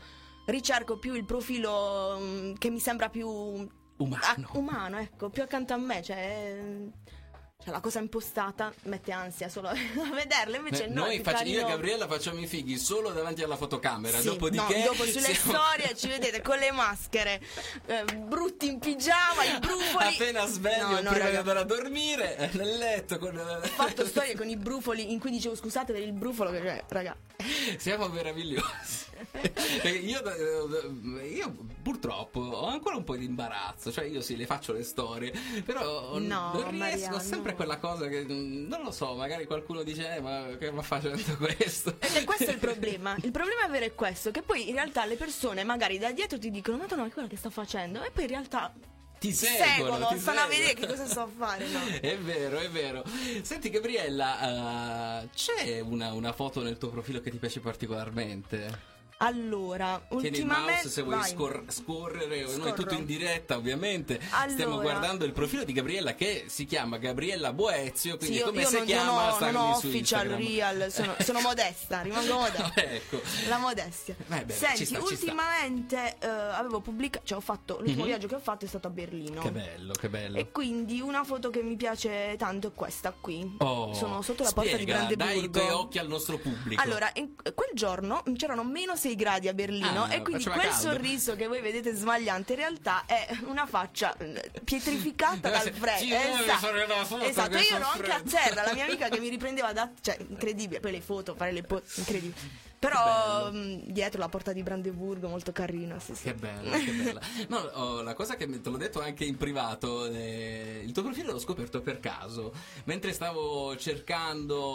ricerco 0.46 0.98
più 0.98 1.14
il 1.14 1.24
profilo 1.24 2.18
mm, 2.20 2.54
che 2.54 2.70
mi 2.70 2.80
sembra 2.80 3.08
più 3.08 3.28
umano 3.28 4.22
ah, 4.22 4.36
umano, 4.52 4.98
ecco, 4.98 5.28
più 5.28 5.42
accanto 5.42 5.72
a 5.72 5.76
me, 5.76 6.02
cioè, 6.02 6.62
cioè, 7.60 7.72
la 7.74 7.80
cosa 7.80 7.98
impostata 7.98 8.72
mette 8.84 9.10
ansia 9.10 9.48
solo 9.48 9.66
a 9.68 9.74
vederla, 10.14 10.56
invece 10.58 10.84
Eh, 10.84 10.88
no, 10.88 11.06
noi 11.06 11.20
più 11.20 11.24
facci- 11.32 11.48
io 11.50 11.66
e. 11.66 11.68
Gabriella 11.68 12.06
facciamo 12.06 12.38
i 12.38 12.46
fighi 12.46 12.78
solo 12.78 13.10
davanti 13.10 13.42
alla 13.42 13.56
fotocamera 13.56 14.18
Sì, 14.20 14.26
dopodiché 14.26 14.78
no, 14.78 14.84
dopo 14.84 15.02
sulle 15.04 15.34
siamo- 15.34 15.58
storie 15.58 15.96
ci 15.96 16.06
vedete 16.06 16.40
con 16.40 16.56
le 16.56 16.70
maschere 16.70 17.40
eh, 17.86 18.04
brutti 18.04 18.68
in 18.68 18.78
pigiama, 18.78 19.42
i 19.42 19.58
brufoli. 19.58 20.04
appena 20.06 20.46
sveglio 20.46 20.86
No, 20.86 21.00
no, 21.00 21.10
prima 21.10 21.12
di 21.14 21.18
raga. 21.18 21.38
andare 21.40 21.58
a 21.58 21.64
dormire 21.64 22.36
eh, 22.36 22.50
nel 22.52 22.76
letto 22.78 23.18
con 23.18 23.36
Ho 23.36 23.60
fatto 23.66 24.06
storie 24.06 24.36
con 24.36 24.48
i 24.48 24.56
brufoli 24.56 25.10
in 25.12 25.18
cui 25.18 25.30
dicevo 25.32 25.56
scusate 25.56 25.92
per 25.92 26.02
il 26.02 26.12
brufolo 26.12 26.52
che 26.52 26.58
cioè, 26.60 26.84
raga. 26.88 27.16
Siamo 27.76 28.06
meravigliosi. 28.06 29.06
Io, 30.02 30.22
eh, 31.20 31.26
io 31.28 31.54
purtroppo 31.82 32.40
ho 32.40 32.66
ancora 32.66 32.96
un 32.96 33.04
po' 33.04 33.16
di 33.16 33.24
imbarazzo, 33.24 33.90
cioè 33.92 34.04
io 34.04 34.20
sì, 34.20 34.36
le 34.36 34.46
faccio 34.46 34.72
le 34.72 34.82
storie, 34.82 35.32
però 35.64 36.18
No, 36.18 36.52
non 36.52 36.70
riesco, 36.70 36.76
Mariano. 36.76 37.16
ho 37.16 37.20
sempre 37.20 37.54
quella 37.54 37.78
cosa 37.78 38.08
che 38.08 38.24
mm, 38.28 38.66
non 38.66 38.82
lo 38.82 38.90
so, 38.90 39.14
magari 39.14 39.44
qualcuno 39.46 39.82
dice 39.82 40.16
"Eh, 40.16 40.20
ma 40.20 40.46
che 40.58 40.70
va 40.70 40.82
facendo 40.82 41.22
questo?". 41.38 41.96
E 42.00 42.24
questo 42.24 42.44
è 42.44 42.52
il 42.52 42.58
problema. 42.58 43.16
Il 43.22 43.30
problema 43.30 43.66
vero 43.68 43.84
è 43.84 43.94
questo: 43.94 44.30
che 44.30 44.42
poi 44.42 44.68
in 44.68 44.74
realtà 44.74 45.04
le 45.04 45.16
persone 45.16 45.64
magari 45.64 45.98
da 45.98 46.12
dietro 46.12 46.38
ti 46.38 46.50
dicono: 46.50 46.76
Madonna, 46.78 47.06
è 47.06 47.10
quello 47.10 47.28
che 47.28 47.36
sta 47.36 47.50
facendo. 47.50 48.02
E 48.02 48.10
poi 48.10 48.24
in 48.24 48.30
realtà 48.30 48.72
Ti 49.18 49.32
seguono, 49.32 49.64
seguono, 49.74 50.06
ti 50.08 50.18
stanno 50.18 50.38
a 50.40 50.42
seguono. 50.42 50.48
vedere 50.48 50.74
che 50.74 50.86
cosa 50.86 51.06
sto 51.06 51.20
a 51.22 51.28
fare. 51.36 51.66
No? 51.68 51.80
È 52.00 52.18
vero, 52.18 52.58
è 52.58 52.68
vero. 52.70 53.02
Senti 53.42 53.68
Gabriella, 53.70 55.22
eh, 55.22 55.28
c'è 55.34 55.80
una, 55.80 56.12
una 56.12 56.32
foto 56.32 56.62
nel 56.62 56.78
tuo 56.78 56.88
profilo 56.90 57.20
che 57.20 57.30
ti 57.30 57.36
piace 57.38 57.60
particolarmente? 57.60 58.96
Allora, 59.20 60.00
Tieni 60.08 60.26
il 60.26 60.32
ultimamente. 60.32 60.72
mouse 60.72 60.88
se 60.90 61.02
vuoi 61.02 61.24
scor- 61.24 61.64
scorrere, 61.72 62.42
noi 62.42 62.54
Scorro. 62.54 62.72
tutto 62.74 62.94
in 62.94 63.04
diretta 63.04 63.56
ovviamente. 63.56 64.20
Allora. 64.30 64.50
Stiamo 64.52 64.80
guardando 64.80 65.24
il 65.24 65.32
profilo 65.32 65.64
di 65.64 65.72
Gabriella 65.72 66.14
che 66.14 66.44
si 66.46 66.64
chiama 66.66 66.98
Gabriella 66.98 67.52
Boezio, 67.52 68.16
quindi 68.16 68.36
Sì, 68.36 68.40
io, 68.42 68.46
come 68.48 68.62
io 68.62 68.68
si 68.68 68.76
non, 68.76 68.84
chiama 68.86 69.12
non 69.20 69.28
ho, 69.28 69.34
sta 69.34 69.50
non 69.50 69.62
ho 69.64 69.70
official 69.76 70.26
Instagram. 70.26 70.38
real, 70.38 70.92
sono, 70.92 71.14
sono 71.20 71.40
modesta, 71.40 72.00
rimango 72.02 72.34
modesta. 72.38 72.72
ecco. 72.76 73.20
La 73.48 73.58
modestia. 73.58 74.14
Eh 74.28 74.44
beh, 74.44 74.52
Senti, 74.52 74.76
ci 74.78 74.84
sta, 74.86 75.02
ultimamente 75.02 76.16
eh, 76.20 76.26
avevo 76.28 76.80
pubblicato, 76.80 77.26
cioè 77.26 77.38
ho 77.38 77.42
fatto, 77.42 77.76
l'ultimo 77.78 78.02
Mhm. 78.02 78.06
viaggio 78.06 78.28
che 78.28 78.34
ho 78.36 78.40
fatto 78.40 78.64
è 78.66 78.68
stato 78.68 78.86
a 78.86 78.90
Berlino. 78.90 79.40
Che 79.40 79.50
bello, 79.50 79.92
che 79.94 80.08
bello. 80.08 80.38
E 80.38 80.52
quindi 80.52 81.00
una 81.00 81.24
foto 81.24 81.50
che 81.50 81.62
mi 81.62 81.74
piace 81.74 82.36
tanto 82.38 82.68
è 82.68 82.72
questa 82.72 83.12
qui. 83.18 83.56
Oh, 83.58 83.92
Sono 83.94 84.22
sotto 84.22 84.44
la 84.44 84.52
porta 84.52 84.76
di 84.76 84.82
spiega, 84.82 84.98
Brandeburgo. 85.06 85.24
Dai 85.34 85.44
i 85.44 85.50
tuoi 85.50 85.70
occhi 85.70 85.98
al 85.98 86.06
nostro 86.06 86.38
pubblico. 86.38 86.80
Allora, 86.80 87.10
in- 87.14 87.34
quel 87.34 87.70
giorno 87.74 88.22
c'erano 88.36 88.62
meno 88.62 88.94
6 88.94 89.07
gradi 89.14 89.48
a 89.48 89.54
Berlino 89.54 90.04
Ah, 90.04 90.14
e 90.14 90.22
quindi 90.22 90.44
quel 90.44 90.58
caldo. 90.60 90.76
sorriso 90.76 91.36
che 91.36 91.46
voi 91.46 91.60
vedete 91.60 91.92
smagliante 91.94 92.52
in 92.54 92.58
realtà 92.58 93.04
è 93.06 93.26
una 93.46 93.66
faccia 93.66 94.16
eh, 94.18 94.50
pietrificata 94.64 95.48
Eh, 95.48 95.50
dal 95.50 95.62
sì, 95.62 95.72
freddo. 95.72 95.98
sì, 95.98 96.12
esatto, 97.28 97.56
che 97.56 97.62
io 97.70 97.76
ero 97.76 97.86
anche 97.88 98.10
a 98.12 98.22
terra, 98.22 98.62
la 98.64 98.72
mia 98.74 98.84
amica 98.84 99.08
che 99.08 99.18
mi 99.20 99.28
riprendeva 99.28 99.72
da... 99.72 99.90
cioè, 100.00 100.16
incredibile, 100.28 100.80
poi 100.80 100.92
le 100.92 101.00
foto, 101.00 101.34
fare 101.34 101.52
le 101.52 101.62
foto, 101.62 101.84
incredibile. 101.96 102.66
Però 102.78 103.50
mh, 103.50 103.86
dietro 103.86 104.20
la 104.20 104.28
porta 104.28 104.52
di 104.52 104.62
Brandeburgo, 104.62 105.26
molto 105.28 105.50
carina, 105.50 105.98
sì, 105.98 106.14
sì. 106.14 106.22
Che 106.24 106.34
bella, 106.34 106.78
che 106.78 106.92
bella. 106.92 107.20
No, 107.48 107.58
oh, 107.58 108.02
la 108.02 108.14
cosa 108.14 108.36
che 108.36 108.48
te 108.48 108.70
l'ho 108.70 108.76
detto 108.76 109.00
anche 109.00 109.24
in 109.24 109.36
privato, 109.36 110.06
eh, 110.06 110.82
il 110.84 110.92
tuo 110.92 111.02
profilo 111.02 111.32
l'ho 111.32 111.40
scoperto 111.40 111.80
per 111.80 111.98
caso, 111.98 112.52
mentre 112.84 113.12
stavo 113.12 113.76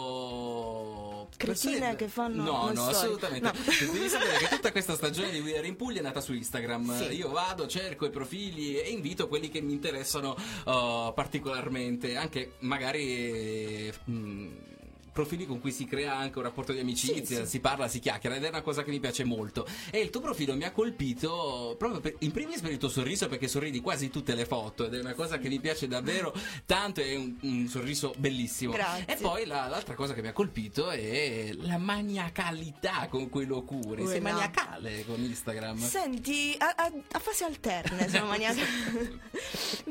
cercando... 0.04 1.28
Cretine 1.36 1.78
persone- 1.78 1.96
che 1.96 2.08
fanno 2.08 2.42
No, 2.42 2.66
no, 2.66 2.74
storia. 2.74 2.90
assolutamente. 2.90 3.52
No. 3.52 3.92
Devi 3.92 4.08
sapere 4.08 4.36
che 4.36 4.48
tutta 4.48 4.70
questa 4.70 4.94
stagione 4.94 5.30
di 5.30 5.40
We 5.40 5.56
Are 5.56 5.66
in 5.66 5.76
Puglia 5.76 6.00
è 6.00 6.02
nata 6.02 6.20
su 6.20 6.34
Instagram. 6.34 6.96
Sì. 6.96 7.14
Io 7.14 7.30
vado, 7.30 7.66
cerco 7.66 8.04
i 8.04 8.10
profili 8.10 8.78
e 8.78 8.90
invito 8.90 9.28
quelli 9.28 9.48
che 9.48 9.62
mi 9.62 9.72
interessano 9.72 10.36
oh, 10.64 11.12
particolarmente, 11.14 12.16
anche 12.16 12.56
magari... 12.58 13.86
eh, 13.88 13.92
mh, 14.04 14.72
profili 15.14 15.46
con 15.46 15.60
cui 15.60 15.70
si 15.72 15.86
crea 15.86 16.14
anche 16.16 16.36
un 16.38 16.44
rapporto 16.44 16.72
di 16.72 16.80
amicizia, 16.80 17.38
Sì, 17.38 17.44
sì. 17.44 17.48
si 17.48 17.60
parla, 17.60 17.88
si 17.88 18.00
chiacchiera 18.00 18.34
ed 18.36 18.44
è 18.44 18.48
una 18.48 18.60
cosa 18.62 18.82
che 18.82 18.90
mi 18.90 19.00
piace 19.00 19.24
molto. 19.24 19.66
E 19.90 20.00
il 20.00 20.10
tuo 20.10 20.20
profilo 20.20 20.54
mi 20.56 20.64
ha 20.64 20.72
colpito 20.72 21.74
proprio 21.78 22.00
per- 22.00 22.16
in 22.18 22.32
primis 22.32 22.60
per 22.60 22.72
il 22.72 22.78
tuo 22.78 22.88
sorriso 22.88 23.28
perché 23.28 23.46
sorridi 23.48 23.80
quasi 23.80 24.10
tutte 24.10 24.34
le 24.34 24.44
foto 24.44 24.86
ed 24.86 24.94
è 24.94 25.00
una 25.00 25.14
cosa 25.14 25.38
che 25.38 25.48
mi 25.48 25.60
piace 25.60 25.86
davvero 25.86 26.34
tanto, 26.66 27.00
è 27.00 27.14
un, 27.14 27.36
un 27.42 27.66
sorriso 27.68 28.12
bellissimo. 28.18 28.72
Grazie. 28.72 29.06
E 29.06 29.16
poi 29.16 29.46
la- 29.46 29.68
l'altra 29.68 29.94
cosa 29.94 30.12
che 30.14 30.20
mi 30.20 30.28
ha 30.28 30.32
colpito 30.32 30.90
è 30.90 31.52
la 31.60 31.78
maniacalità 31.78 33.06
con 33.08 33.28
cui 33.30 33.46
lo 33.46 33.62
curi. 33.62 34.06
Sei 34.06 34.20
Quella. 34.20 34.32
maniacale 34.34 35.04
con 35.06 35.20
Instagram. 35.22 35.78
Senti, 35.78 36.54
a, 36.58 36.74
a- 36.76 36.92
a 37.12 37.18
fasi 37.20 37.44
alterne 37.44 38.08
sono 38.10 38.26
maniaca. 38.26 38.60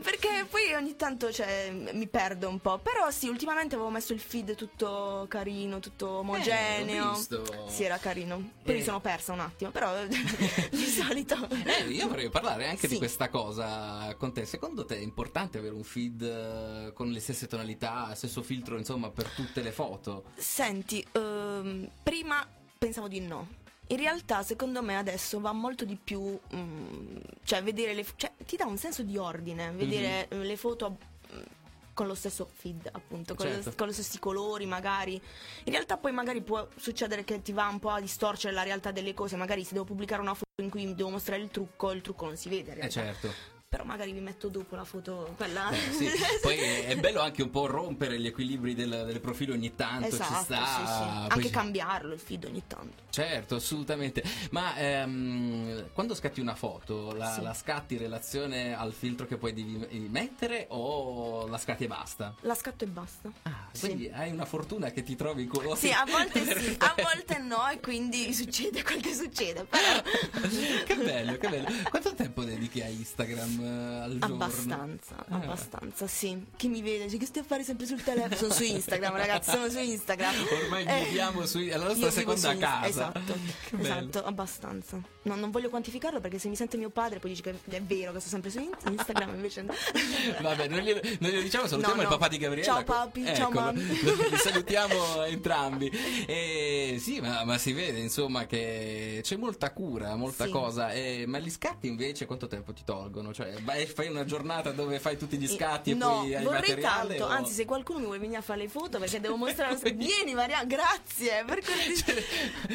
Perché 0.02 0.24
perché 0.24 0.46
poi 0.50 0.74
ogni 0.74 0.96
tanto 0.96 1.32
cioè, 1.32 1.72
mi 1.94 2.08
perdo 2.08 2.48
un 2.50 2.60
po'. 2.60 2.80
Però 2.80 3.10
sì, 3.12 3.28
ultimamente 3.28 3.76
avevo 3.76 3.90
messo 3.90 4.14
il 4.14 4.20
feed 4.20 4.56
tutto 4.56 5.13
carino, 5.28 5.80
tutto 5.80 6.10
omogeneo. 6.10 7.12
Eh, 7.12 7.16
visto. 7.16 7.66
Sì, 7.70 7.84
era 7.84 7.98
carino. 7.98 8.36
Poi 8.64 8.74
Eh. 8.74 8.78
mi 8.78 8.84
sono 8.84 9.00
persa 9.00 9.34
un 9.34 9.40
attimo, 9.42 9.72
però 9.72 9.92
di 10.08 10.86
solito. 10.86 11.36
Eh, 11.66 11.90
io 11.90 12.08
vorrei 12.08 12.30
parlare 12.30 12.68
anche 12.68 12.88
di 12.88 12.94
Sì. 12.94 13.00
questa 13.00 13.30
cosa 13.30 14.14
con 14.18 14.34
te. 14.34 14.46
Secondo 14.46 14.86
te 14.86 14.98
è 14.98 15.02
importante 15.02 15.58
avere 15.58 15.74
un 15.74 15.84
feed 15.84 16.22
eh, 16.22 16.92
con 16.94 17.10
le 17.12 17.20
stesse 17.20 17.48
tonalità, 17.48 18.14
stesso 18.16 18.42
filtro, 18.42 18.78
insomma, 18.78 19.10
per 19.10 19.28
tutte 19.30 19.62
le 19.62 19.72
foto? 19.72 20.26
Senti, 20.36 21.06
ehm, 21.12 21.90
prima 22.04 22.46
pensavo 22.78 23.08
di 23.08 23.20
no. 23.22 23.62
In 23.88 23.98
realtà, 23.98 24.44
secondo 24.44 24.82
me, 24.82 24.98
adesso 24.98 25.40
va 25.40 25.52
molto 25.52 25.84
di 25.86 25.98
più. 26.02 26.38
mm, 26.56 27.18
cioè, 27.44 27.62
vedere 27.62 27.94
le. 27.94 28.06
Cioè, 28.16 28.32
ti 28.46 28.56
dà 28.56 28.66
un 28.66 28.78
senso 28.78 29.04
di 29.04 29.18
ordine. 29.18 29.72
Vedere 29.72 30.28
Mhm. 30.32 30.42
eh, 30.42 30.44
le 30.46 30.56
foto. 30.58 30.98
mm, 31.34 31.42
Con 31.94 32.08
lo 32.08 32.16
stesso 32.16 32.50
feed, 32.52 32.90
appunto, 32.92 33.36
con, 33.36 33.46
Certo. 33.46 33.70
lo, 33.70 33.76
con 33.76 33.88
gli 33.88 33.94
stessi 33.94 34.18
colori, 34.20 34.66
magari. 34.66 35.14
In 35.66 35.72
realtà, 35.72 35.98
poi 35.98 36.12
magari 36.12 36.42
può 36.42 36.68
succedere 36.76 37.24
che 37.24 37.42
ti 37.42 37.52
va 37.52 37.68
un 37.68 37.80
po' 37.80 37.90
a 37.92 38.00
distorcere 38.02 38.54
la 38.54 38.64
realtà 38.64 38.92
delle 38.92 39.14
cose. 39.14 39.36
Magari 39.36 39.64
se 39.64 39.74
devo 39.74 39.86
pubblicare 39.86 40.22
una 40.22 40.34
foto 40.34 40.62
in 40.62 40.70
cui 40.70 40.96
devo 40.96 41.10
mostrare 41.10 41.42
il 41.42 41.50
trucco, 41.50 41.92
il 41.92 42.02
trucco 42.02 42.26
non 42.26 42.36
si 42.36 42.50
vede. 42.50 42.72
In 42.72 42.78
Eh 42.78 42.90
realtà. 42.90 42.90
certo. 43.02 43.53
Però 43.74 43.86
magari 43.86 44.12
vi 44.12 44.20
metto 44.20 44.50
dopo 44.50 44.76
la 44.76 44.84
foto, 44.84 45.34
quella. 45.36 45.72
Eh, 45.72 45.92
sì. 45.94 46.08
Poi 46.44 46.56
è 46.60 46.96
bello 46.96 47.22
anche 47.22 47.42
un 47.42 47.50
po' 47.50 47.66
rompere 47.66 48.20
gli 48.20 48.28
equilibri 48.28 48.76
del, 48.76 49.06
del 49.08 49.20
profilo 49.20 49.54
ogni 49.56 49.74
tanto, 49.74 50.10
ci 50.10 50.14
esatto, 50.14 50.44
sta. 50.44 50.64
sì, 50.64 50.86
sì. 50.86 51.04
Poi 51.04 51.28
Anche 51.30 51.46
ci- 51.46 51.50
cambiarlo 51.50 52.14
il 52.14 52.20
feed 52.20 52.46
ogni 52.46 52.62
tanto. 52.68 53.02
Certo, 53.10 53.56
assolutamente. 53.56 54.24
Ma 54.52 54.76
ehm, 54.78 55.90
quando 55.92 56.14
scatti 56.14 56.40
una 56.40 56.54
foto, 56.54 57.14
la, 57.16 57.40
la 57.42 57.56
scatti 57.56 57.96
in 57.96 58.02
relazione 58.02 58.76
al 58.78 58.94
filtro 58.94 59.26
che 59.26 59.38
poi 59.38 59.54
devi 59.54 60.08
mettere 60.08 60.68
o 60.70 61.48
la 61.48 61.58
scatti 61.58 61.86
e 61.86 61.88
basta? 61.88 62.36
La 62.42 62.54
scatto 62.54 62.84
e 62.84 62.88
basta. 62.88 63.32
Ah, 63.42 63.70
quindi 63.80 64.08
hai 64.14 64.30
una 64.32 64.46
fortuna 64.46 64.92
che 64.92 65.02
ti 65.02 65.16
trovi 65.16 65.44
i 65.44 65.48
colori. 65.48 65.80
Sì, 65.80 65.90
a 65.90 66.06
volte 66.08 66.46
sì, 66.62 66.76
a 66.78 66.94
volte 66.96 67.40
no, 67.40 67.68
e 67.70 67.80
quindi 67.80 68.32
succede 68.36 68.84
quel 68.84 69.02
che 69.02 69.16
succede. 69.16 69.66
Però 69.66 70.02
che 70.86 70.96
bello, 70.96 71.38
che 71.40 71.50
bello. 71.50 71.68
Quanto 71.90 72.14
tempo 72.14 72.44
dedichi 72.44 72.80
a 72.84 72.88
Instagram 72.88 73.62
al 73.66 74.18
giorno? 74.20 74.26
abbastanza, 74.36 75.26
abbastanza, 75.30 76.08
sì. 76.08 76.46
Chi 76.56 76.68
mi 76.68 76.82
vede? 76.82 77.06
Dice 77.06 77.18
che 77.18 77.26
stai 77.26 77.42
a 77.44 77.46
fare 77.46 77.64
sempre 77.64 77.86
sul 77.86 78.02
telefono? 78.04 78.36
Sono 78.36 78.54
su 78.54 78.64
Instagram, 78.64 79.16
ragazzi, 79.16 79.52
sono 79.52 79.70
su 79.70 79.80
Instagram. 79.80 80.34
Ormai 80.64 80.86
Eh, 80.86 81.04
viviamo 81.06 81.46
su 81.46 81.58
alla 81.72 81.86
nostra 81.86 82.12
seconda 82.12 82.56
casa. 82.58 82.88
Esatto, 82.88 83.36
esatto, 83.80 84.24
abbastanza. 84.24 85.02
No, 85.24 85.36
non 85.36 85.52
voglio 85.52 85.70
quantificarlo 85.70 86.20
perché 86.20 86.38
se 86.40 86.50
mi 86.50 86.56
sente 86.56 86.76
mio 86.78 86.90
padre 86.90 87.20
poi 87.20 87.30
dice 87.30 87.42
che 87.42 87.56
è 87.78 87.82
vero 87.82 88.12
che 88.12 88.20
sto 88.20 88.30
sempre 88.30 88.50
su 88.50 88.60
In- 88.60 88.72
Instagram, 88.92 89.34
invece 89.36 89.62
no. 89.62 89.74
Vabbè, 90.42 90.68
non 90.68 90.80
glielo, 90.80 91.00
non 91.20 91.30
glielo 91.30 91.42
diciamo, 91.42 91.68
salutiamo 91.68 91.96
No, 91.96 92.02
il 92.04 92.08
no. 92.10 92.18
papà 92.18 92.28
di 92.28 92.38
Gabriele. 92.38 92.66
Ciao, 92.68 92.84
papi, 92.84 93.26
ciao, 93.36 93.50
mamma. 93.50 93.72
Li 93.72 94.38
salutiamo 94.38 95.24
entrambi. 95.24 95.90
E, 96.28 96.98
sì, 97.00 97.20
ma, 97.22 97.44
ma 97.46 97.58
si 97.58 97.72
vede 97.74 98.00
insomma 98.00 98.46
che 98.46 99.20
c'è 99.24 99.36
molta 99.38 99.72
cura, 99.72 100.16
molta 100.16 100.46
Sì. 100.46 100.52
cosa. 100.52 100.92
E, 100.92 101.24
ma 101.28 101.40
gli 101.40 101.50
scatti 101.50 101.88
invece 101.88 102.26
quanto 102.26 102.48
tempo 102.48 102.74
ti 102.74 102.84
tolgono? 102.84 103.34
Cioè, 103.34 103.53
vai- 103.62 103.86
fai 103.86 104.08
una 104.08 104.26
giornata 104.26 104.72
dove 104.72 105.00
fai 105.00 105.18
tutti 105.18 105.38
gli 105.38 105.48
scatti 105.48 105.92
e 105.92 105.94
no, 105.94 106.20
poi 106.20 106.36
hai 106.36 106.44
vorrei 106.44 106.80
tanto, 106.82 107.24
o- 107.26 107.28
anzi 107.28 107.54
se 107.54 107.66
qualcuno 107.66 108.00
mi 108.00 108.06
vuole 108.06 108.20
venire 108.20 108.40
a 108.40 108.42
fare 108.42 108.62
le 108.62 108.70
foto 108.70 109.00
perché 109.00 109.20
devo 109.20 109.36
mostrare 109.38 109.78
Vieni 109.94 110.34
Maria, 110.34 110.64
grazie 110.66 111.44
per 111.46 111.64
cortesia. 111.64 112.16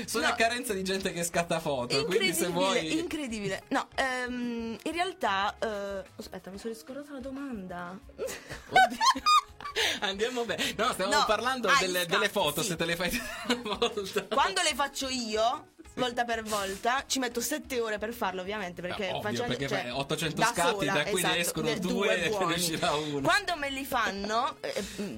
Sono 0.06 0.26
No. 0.26 0.32
a 0.32 0.34
carenza 0.34 0.72
di 0.72 0.82
gente 0.84 1.12
che 1.12 1.24
scatta 1.24 1.60
foto, 1.60 2.04
quindi 2.04 2.32
se 2.34 2.46
Incredibile, 2.46 2.48
vuoi... 2.52 2.98
incredibile. 2.98 3.62
No, 3.68 3.88
ehm, 3.94 4.76
in 4.82 4.92
realtà. 4.92 5.56
eh, 5.58 6.02
aspetta, 6.16 6.50
mi 6.50 6.58
sono 6.58 6.72
riscordato 6.72 7.12
la 7.12 7.20
domanda. 7.20 7.98
Andiamo 10.00 10.44
bene. 10.44 10.74
No, 10.76 10.92
stiamo 10.92 11.12
No, 11.14 11.24
parlando 11.26 11.68
delle, 11.78 12.00
scatti, 12.00 12.10
delle 12.10 12.28
foto, 12.28 12.62
sì. 12.62 12.68
se 12.68 12.76
te 12.76 12.84
le 12.84 12.96
fai 12.96 13.10
una 13.64 13.76
volta. 13.76 14.22
Quando 14.24 14.60
le 14.62 14.74
faccio 14.74 15.08
io, 15.08 15.68
volta 15.98 16.24
per 16.24 16.42
volta, 16.42 17.04
ci 17.06 17.18
metto 17.18 17.40
7 17.40 17.80
ore 17.80 17.98
per 17.98 18.12
farlo, 18.12 18.40
ovviamente. 18.40 18.80
Perché 18.82 19.08
Eh, 19.08 19.12
ovvio, 19.12 19.22
facendo- 19.22 19.46
perché 19.48 19.68
cioè, 19.68 19.80
fai 19.82 19.90
800 19.90 20.40
da 20.40 20.46
scatti, 20.46 20.68
sola, 20.86 20.92
da 20.92 21.02
cui 21.04 21.12
ne 21.12 21.18
esatto, 21.28 21.36
escono 21.38 21.68
ne- 21.68 21.78
due 21.78 22.22
e 22.24 22.28
ne 22.28 22.54
uscirà 22.54 22.92
uno. 22.94 23.20
Quando 23.20 23.56
me 23.56 23.70
li 23.70 23.84
fanno. 23.84 24.56
eh, 24.60 24.84
mm, 25.00 25.16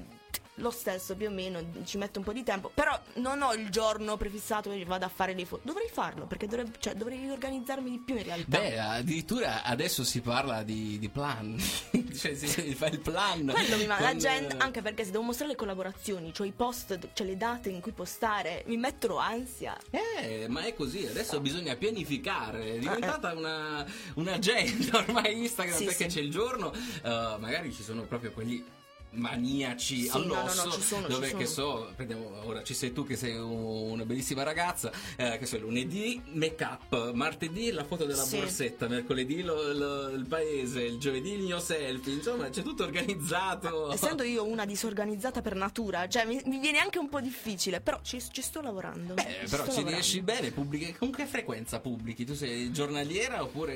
lo 0.55 0.69
stesso 0.69 1.15
più 1.15 1.27
o 1.27 1.31
meno, 1.31 1.63
ci 1.85 1.97
metto 1.97 2.19
un 2.19 2.25
po' 2.25 2.33
di 2.33 2.43
tempo, 2.43 2.69
però 2.73 2.99
non 3.15 3.41
ho 3.41 3.53
il 3.53 3.69
giorno 3.69 4.17
prefissato 4.17 4.69
che 4.69 4.83
vado 4.85 5.05
a 5.05 5.09
fare 5.09 5.33
le 5.33 5.45
foto. 5.45 5.61
Dovrei 5.65 5.87
farlo 5.91 6.25
perché 6.25 6.45
dovrebbe- 6.45 6.77
cioè, 6.79 6.93
dovrei 6.93 7.29
organizzarmi 7.29 7.89
di 7.89 7.97
più 7.99 8.15
in 8.15 8.23
realtà. 8.23 8.59
Beh, 8.59 8.79
addirittura 8.79 9.63
adesso 9.63 10.03
si 10.03 10.21
parla 10.21 10.61
di, 10.63 10.99
di 10.99 11.09
plan. 11.09 11.57
cioè, 12.17 12.35
si, 12.35 12.47
si 12.47 12.75
fa 12.75 12.87
il 12.87 12.99
plan. 12.99 13.47
Quello 13.47 13.77
mi 13.77 13.85
manda 13.87 14.03
la 14.11 14.15
gente, 14.15 14.55
anche 14.57 14.81
perché 14.81 15.03
se 15.05 15.11
devo 15.11 15.23
mostrare 15.23 15.51
le 15.51 15.57
collaborazioni, 15.57 16.33
cioè 16.33 16.47
i 16.47 16.51
post, 16.51 17.09
cioè 17.13 17.25
le 17.25 17.37
date 17.37 17.69
in 17.69 17.81
cui 17.81 17.91
postare, 17.93 18.63
mi 18.67 18.77
metto 18.77 19.17
ansia. 19.17 19.75
Eh, 19.89 20.45
ma 20.47 20.63
è 20.63 20.73
così, 20.75 21.05
adesso 21.07 21.39
bisogna 21.39 21.75
pianificare, 21.75 22.63
è 22.63 22.73
Eh, 22.75 22.79
diventata 22.79 23.33
una, 23.33 23.85
un'agenda 24.15 24.97
ormai 24.99 25.39
Instagram 25.39 25.77
Sì, 25.77 25.85
perché 25.85 26.09
sì. 26.09 26.17
c'è 26.17 26.21
il 26.23 26.29
giorno, 26.31 26.71
eh, 26.73 27.35
magari 27.39 27.73
ci 27.73 27.81
sono 27.83 28.03
proprio 28.03 28.31
quelli 28.31 28.63
maniaci 29.11 30.03
Sì, 30.03 30.07
no, 30.09 30.19
no, 30.19 30.33
no, 30.33 30.39
all'osso 30.41 30.71
ci 30.71 30.81
sono, 30.81 31.07
dove 31.07 31.33
che 31.35 31.45
so 31.45 31.91
prendiamo 31.95 32.31
ora 32.45 32.63
ci 32.63 32.73
sei 32.73 32.93
tu 32.93 33.05
che 33.05 33.15
sei 33.15 33.35
un- 33.35 33.91
una 33.91 34.05
bellissima 34.05 34.43
ragazza 34.43 34.91
eh, 35.17 35.37
che 35.37 35.45
so 35.45 35.57
lunedì 35.59 36.21
make 36.33 36.63
up 36.63 37.11
martedì 37.13 37.71
la 37.71 37.83
foto 37.83 38.05
della 38.05 38.23
Sì. 38.23 38.37
borsetta 38.37 38.87
mercoledì 38.87 39.41
lo- 39.43 39.73
lo- 39.73 40.09
il 40.09 40.25
paese 40.27 40.81
il 40.83 40.97
giovedì 40.97 41.31
il 41.33 41.41
mio 41.43 41.59
selfie 41.59 42.13
insomma 42.13 42.49
c'è 42.49 42.61
tutto 42.61 42.83
organizzato 42.83 43.91
Essendo 43.91 44.23
io 44.23 44.45
una 44.45 44.65
disorganizzata 44.65 45.41
per 45.41 45.55
natura, 45.55 46.07
cioè 46.07 46.25
mi, 46.25 46.41
mi 46.45 46.59
viene 46.59 46.79
anche 46.79 46.97
un 46.99 47.09
po' 47.09 47.19
difficile, 47.19 47.81
però 47.81 47.99
ci, 48.01 48.21
ci 48.31 48.41
sto 48.41 48.61
lavorando. 48.61 49.13
Beh, 49.15 49.21
ci 49.23 49.49
però 49.49 49.63
sto 49.63 49.71
ci 49.71 49.77
lavorando. 49.77 49.89
riesci 49.89 50.21
bene, 50.21 50.51
pubblichi. 50.51 50.93
Con 50.93 51.11
che 51.11 51.25
frequenza 51.25 51.79
pubblichi? 51.79 52.25
Tu 52.25 52.33
sei 52.33 52.71
giornaliera 52.71 53.41
oppure. 53.43 53.73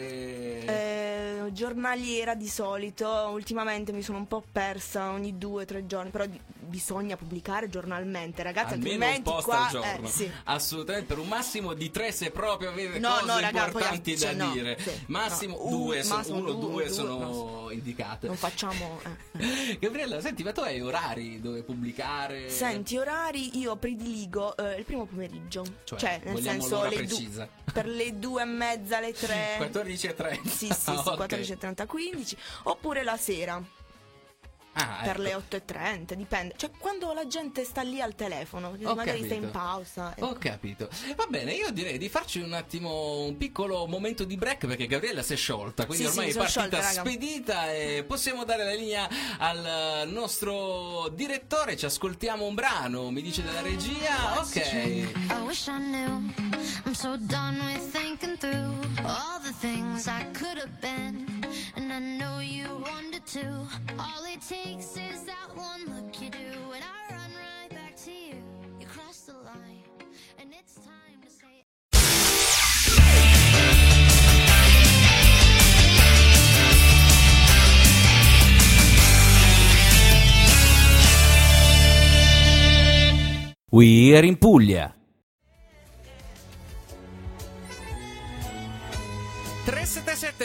Eh, 0.65 0.94
giornaliera 1.51 2.35
di 2.35 2.47
solito, 2.47 3.07
ultimamente 3.31 3.91
mi 3.91 4.01
sono 4.01 4.19
un 4.19 4.27
po' 4.27 4.43
persa 4.51 5.11
ogni 5.11 5.37
due 5.37 5.63
o 5.63 5.65
tre 5.65 5.85
giorni, 5.85 6.09
però 6.09 6.25
bisogna 6.65 7.15
pubblicare 7.17 7.69
giornalmente, 7.69 8.43
ragazzi, 8.43 8.73
Almeno 8.73 8.95
un 8.95 9.01
altrimenti 9.01 9.29
post 9.31 9.43
qua 9.45 9.65
al 9.65 9.69
giorno. 9.71 10.07
eh, 10.07 10.11
sì. 10.11 10.31
Assolutamente, 10.45 11.07
per 11.07 11.19
un 11.19 11.27
massimo 11.27 11.73
di 11.73 11.91
tre 11.91 12.11
se 12.11 12.31
proprio 12.31 12.69
avete 12.69 12.99
No, 12.99 13.09
cose 13.19 13.25
no, 13.25 13.39
raga, 13.39 13.49
poi, 13.59 13.65
importanti 13.67 14.17
cioè, 14.17 14.35
da 14.35 14.45
no, 14.45 14.51
dire. 14.51 14.77
sì, 14.79 14.91
massimo 15.07 15.57
no, 15.63 15.69
due, 15.69 15.97
un- 15.97 16.03
sono- 16.03 16.17
massimo 16.17 16.37
uno 16.37 16.51
due, 16.53 16.83
due 16.83 16.89
sono 16.91 17.17
no. 17.17 17.69
indicate. 17.71 18.27
Non 18.27 18.35
facciamo 18.35 18.99
eh. 19.37 19.77
Gabriella, 19.79 20.19
senti, 20.21 20.43
ma 20.43 20.51
tu 20.51 20.61
hai 20.61 20.81
orari 20.81 21.39
dove 21.41 21.63
pubblicare? 21.63 22.49
Senti, 22.49 22.97
orari 22.97 23.57
io 23.57 23.75
prediligo 23.75 24.55
eh, 24.57 24.77
il 24.77 24.83
primo 24.85 25.05
pomeriggio, 25.05 25.63
Cioè, 25.83 25.99
cioè, 25.99 26.21
nel 26.23 26.41
senso 26.41 26.83
le 26.85 27.05
du- 27.05 27.47
per 27.71 27.87
le 27.87 28.17
due 28.19 28.41
e 28.41 28.45
mezza, 28.45 28.99
le 28.99 29.13
tre. 29.13 29.53
14 29.57 30.07
e 30.07 30.13
30. 30.15 30.49
Sì, 30.49 30.67
sì, 30.67 30.73
sì, 30.73 30.89
Ah, 30.95 31.01
ok. 31.13 31.19
14.30, 31.25 31.85
15, 31.85 32.37
oppure 32.63 33.03
la 33.03 33.17
sera 33.17 33.61
Ah, 34.77 34.99
per 35.03 35.11
ecco. 35.11 35.21
le 35.21 35.33
8.30, 35.35 36.13
dipende. 36.15 36.53
Cioè, 36.57 36.69
quando 36.77 37.13
la 37.13 37.25
gente 37.27 37.63
sta 37.63 37.81
lì 37.81 38.01
al 38.01 38.13
telefono, 38.15 38.75
Ho 38.83 38.93
magari 38.95 39.19
sta 39.19 39.27
capito. 39.29 39.45
in 39.45 39.51
pausa. 39.51 40.13
ecco. 40.15 40.25
Ho 40.25 40.33
capito. 40.33 40.89
Va 41.15 41.25
bene, 41.29 41.53
io 41.53 41.71
direi 41.71 41.97
di 41.97 42.09
farci 42.09 42.39
un 42.39 42.51
attimo 42.53 43.21
un 43.23 43.37
piccolo 43.37 43.85
momento 43.87 44.23
di 44.25 44.35
break 44.35 44.67
perché 44.67 44.85
Gabriella 44.87 45.21
si 45.23 45.33
è 45.33 45.35
sciolta, 45.37 45.85
quindi 45.85 46.03
Sì, 46.05 46.09
ormai 46.09 46.31
sì, 46.31 46.37
è 46.37 46.41
partita 46.41 46.61
sciolta, 46.61 46.77
raga. 46.79 46.99
spedita 47.01 47.71
e 47.73 48.03
possiamo 48.05 48.43
dare 48.43 48.65
la 48.65 48.73
linea 48.73 49.07
al 49.37 50.07
nostro 50.09 51.09
direttore, 51.13 51.77
ci 51.77 51.85
ascoltiamo 51.85 52.45
un 52.45 52.53
brano, 52.55 53.09
mi 53.11 53.21
dice 53.21 53.43
della 53.43 53.61
regia. 53.61 54.39
Ok. 54.39 54.55
I 54.57 55.07
wish 55.45 55.67
I 55.67 55.77
knew. 55.77 56.33
I'm 56.85 56.93
so 56.93 57.15
done 57.17 57.57
with 57.65 57.89
thinking 57.91 58.37
through 58.37 58.73
all 59.05 59.39
the 59.41 59.53
things 59.59 60.07
I 60.07 60.25
could 60.37 60.57
have 60.57 60.71
been. 60.81 61.23
And 61.75 61.91
I 61.91 61.99
know 61.99 62.39
you 62.41 62.67
wanted 62.81 63.23
to. 63.33 63.67
All 63.97 64.23
it 64.25 64.41
takes 64.47 64.64
is 64.73 65.23
that 65.23 65.49
one 65.55 65.85
look 65.93 66.21
you 66.21 66.29
do. 66.29 66.37
And 66.73 66.83
I 66.83 67.13
run 67.13 67.31
right 67.37 67.69
back 67.69 67.95
to 68.05 68.11
you. 68.11 68.35
You 68.79 68.87
cross 68.87 69.21
the 69.21 69.33
line. 69.33 69.83
And 70.39 70.51
it's 70.59 70.75
time 70.75 71.21
to 71.21 71.29
say. 71.29 71.63
We 83.71 84.15
Are 84.17 84.23
in 84.23 84.37
Puglia. 84.37 84.93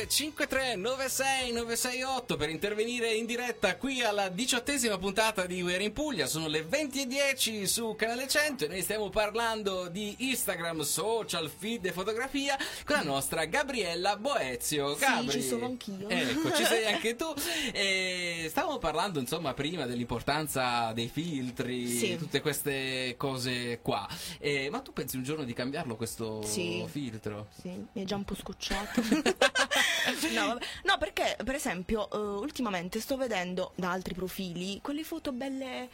377 0.06 0.46
333 0.46 0.76
96 0.76 1.52
968 1.52 2.36
per 2.36 2.48
intervenire 2.48 3.12
in 3.14 3.26
diretta 3.26 3.76
qui 3.76 4.02
alla 4.02 4.28
diciottesima 4.28 4.96
puntata 4.98 5.44
di 5.46 5.60
We're 5.62 5.82
in 5.82 5.92
Puglia. 5.92 6.26
Sono 6.26 6.46
le 6.48 6.62
20.10 6.66 7.64
su 7.64 7.94
Canale 7.96 8.26
100 8.26 8.64
e 8.64 8.68
noi 8.68 8.82
stiamo 8.82 9.10
parlando 9.10 9.88
di 9.88 10.14
Instagram, 10.30 10.80
social, 10.82 11.50
feed 11.50 11.84
e 11.86 11.92
fotografia 11.92 12.56
con 12.84 12.96
la 12.96 13.02
nostra 13.02 13.44
Gabriella 13.44 14.16
Boezio. 14.16 14.94
Sì, 14.94 15.00
Gabri. 15.00 15.30
ci 15.30 15.42
sono 15.46 15.66
anch'io. 15.66 16.08
Ecco, 16.08 16.52
ci 16.54 16.64
sei 16.64 16.86
anche 16.92 17.16
tu. 17.16 17.32
E 17.72 18.46
stavamo 18.48 18.78
parlando 18.78 19.18
insomma 19.18 19.52
prima 19.54 19.84
dell'importanza 19.86 20.92
dei 20.94 21.08
filtri, 21.08 21.86
Sì. 21.88 22.16
tutte 22.16 22.40
queste 22.40 23.14
cose 23.18 23.80
qua. 23.82 24.08
Eh, 24.38 24.68
ma 24.70 24.80
tu 24.80 24.92
pensi 24.94 25.16
un 25.16 25.22
giorno 25.24 25.44
di 25.44 25.52
cambiarlo 25.52 25.96
questo 25.96 26.42
Sì. 26.42 26.84
filtro? 26.88 27.48
Sì, 27.60 27.68
mi 27.68 28.02
è 28.02 28.04
già 28.04 28.16
un 28.16 28.24
po' 28.24 28.34
scocciato. 28.34 29.02
no. 30.32 30.58
No, 30.84 30.98
perché 30.98 31.36
per 31.44 31.54
esempio, 31.54 32.10
eh, 32.10 32.16
ultimamente 32.16 33.00
sto 33.00 33.16
vedendo 33.16 33.72
da 33.74 33.90
altri 33.90 34.14
profili 34.14 34.80
quelle 34.80 35.04
foto 35.04 35.32
belle 35.32 35.88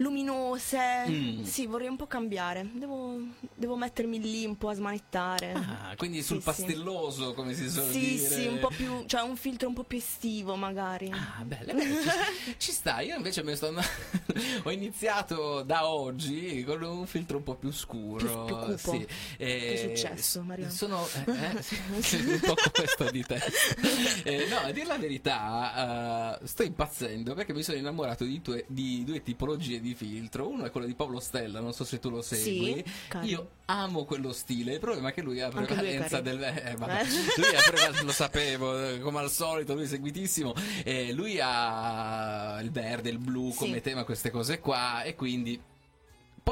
luminose. 0.00 0.78
Mm. 1.08 1.42
Sì, 1.42 1.66
vorrei 1.66 1.88
un 1.88 1.96
po' 1.96 2.06
cambiare. 2.06 2.68
Devo, 2.72 3.18
devo 3.54 3.76
mettermi 3.76 4.20
lì 4.20 4.44
un 4.44 4.56
po' 4.56 4.68
a 4.68 4.74
smanettare. 4.74 5.52
Ah, 5.52 5.94
quindi 5.96 6.18
Sì, 6.20 6.28
sul 6.28 6.38
sì. 6.38 6.44
pastelloso, 6.44 7.34
come 7.34 7.54
si 7.54 7.68
suol 7.70 7.90
Sì, 7.90 8.18
sì, 8.18 8.46
un 8.46 8.58
po' 8.58 8.68
più, 8.74 9.04
cioè 9.06 9.22
un 9.22 9.36
filtro 9.36 9.68
un 9.68 9.74
po' 9.74 9.84
più 9.84 9.98
estivo 9.98 10.56
magari. 10.56 11.10
Ah, 11.10 11.42
bello, 11.44 11.72
ci, 11.80 12.56
ci 12.58 12.72
sta. 12.72 13.00
Io 13.00 13.16
invece 13.16 13.42
me 13.42 13.54
sto 13.56 13.68
ho 14.64 14.70
iniziato 14.70 15.62
da 15.62 15.86
oggi 15.86 16.64
con 16.64 16.82
un 16.82 17.06
filtro 17.06 17.36
un 17.36 17.42
po' 17.42 17.54
più 17.56 17.70
scuro. 17.72 18.44
Più- 18.44 18.56
più 18.56 18.56
cupo. 18.56 18.92
Sì. 18.92 19.06
Che 19.36 19.72
è 19.72 19.76
successo, 19.94 20.42
Mariano? 20.42 20.72
Sono 20.72 21.06
eh, 21.26 21.56
eh, 21.56 21.62
sì, 21.62 22.16
un 22.24 22.40
po' 22.40 22.54
questo 22.72 23.10
di 23.10 23.22
te. 23.24 23.40
Eh, 24.24 24.46
no, 24.48 24.58
a 24.58 24.70
dire 24.72 24.86
la 24.86 24.98
verità, 24.98 26.38
eh, 26.40 26.46
sto 26.46 26.62
impazzendo 26.62 27.34
perché 27.34 27.52
mi 27.52 27.62
sono 27.62 27.76
innamorato 27.78 28.24
di, 28.24 28.40
due- 28.40 28.64
di 28.68 29.04
due 29.04 29.22
tipologie 29.22 29.80
di 29.80 29.89
filtro. 29.94 30.48
Uno 30.48 30.64
è 30.64 30.70
quello 30.70 30.86
di 30.86 30.94
Paolo 30.94 31.20
Stella, 31.20 31.60
non 31.60 31.72
so 31.72 31.84
se 31.84 31.98
tu 31.98 32.10
lo 32.10 32.22
segui. 32.22 32.84
carino. 33.08 33.30
Io 33.30 33.48
amo 33.66 34.04
quello 34.04 34.32
stile. 34.32 34.74
Il 34.74 34.80
problema 34.80 35.08
è 35.10 35.12
che 35.12 35.22
lui 35.22 35.40
ha 35.40 35.46
Anche 35.46 35.58
lui 35.58 35.66
prevalenza 35.66 36.20
del. 36.20 36.42
eh, 36.42 36.74
vabbè. 36.76 37.00
Eh. 37.00 37.04
Lui 37.36 37.54
ha 37.56 37.62
prevalenza, 37.66 38.02
lo 38.02 38.12
sapevo, 38.12 38.88
eh, 38.88 39.00
come 39.00 39.18
al 39.20 39.30
solito, 39.30 39.74
lui 39.74 39.84
è 39.84 39.86
seguitissimo. 39.86 40.54
Eh, 40.84 41.12
lui 41.12 41.38
ha 41.40 42.58
il 42.62 42.70
verde, 42.70 43.10
il 43.10 43.18
blu 43.18 43.52
come 43.54 43.74
Sì. 43.76 43.80
tema, 43.80 44.04
queste 44.04 44.30
cose 44.30 44.58
qua, 44.60 45.02
e 45.02 45.14
quindi. 45.14 45.60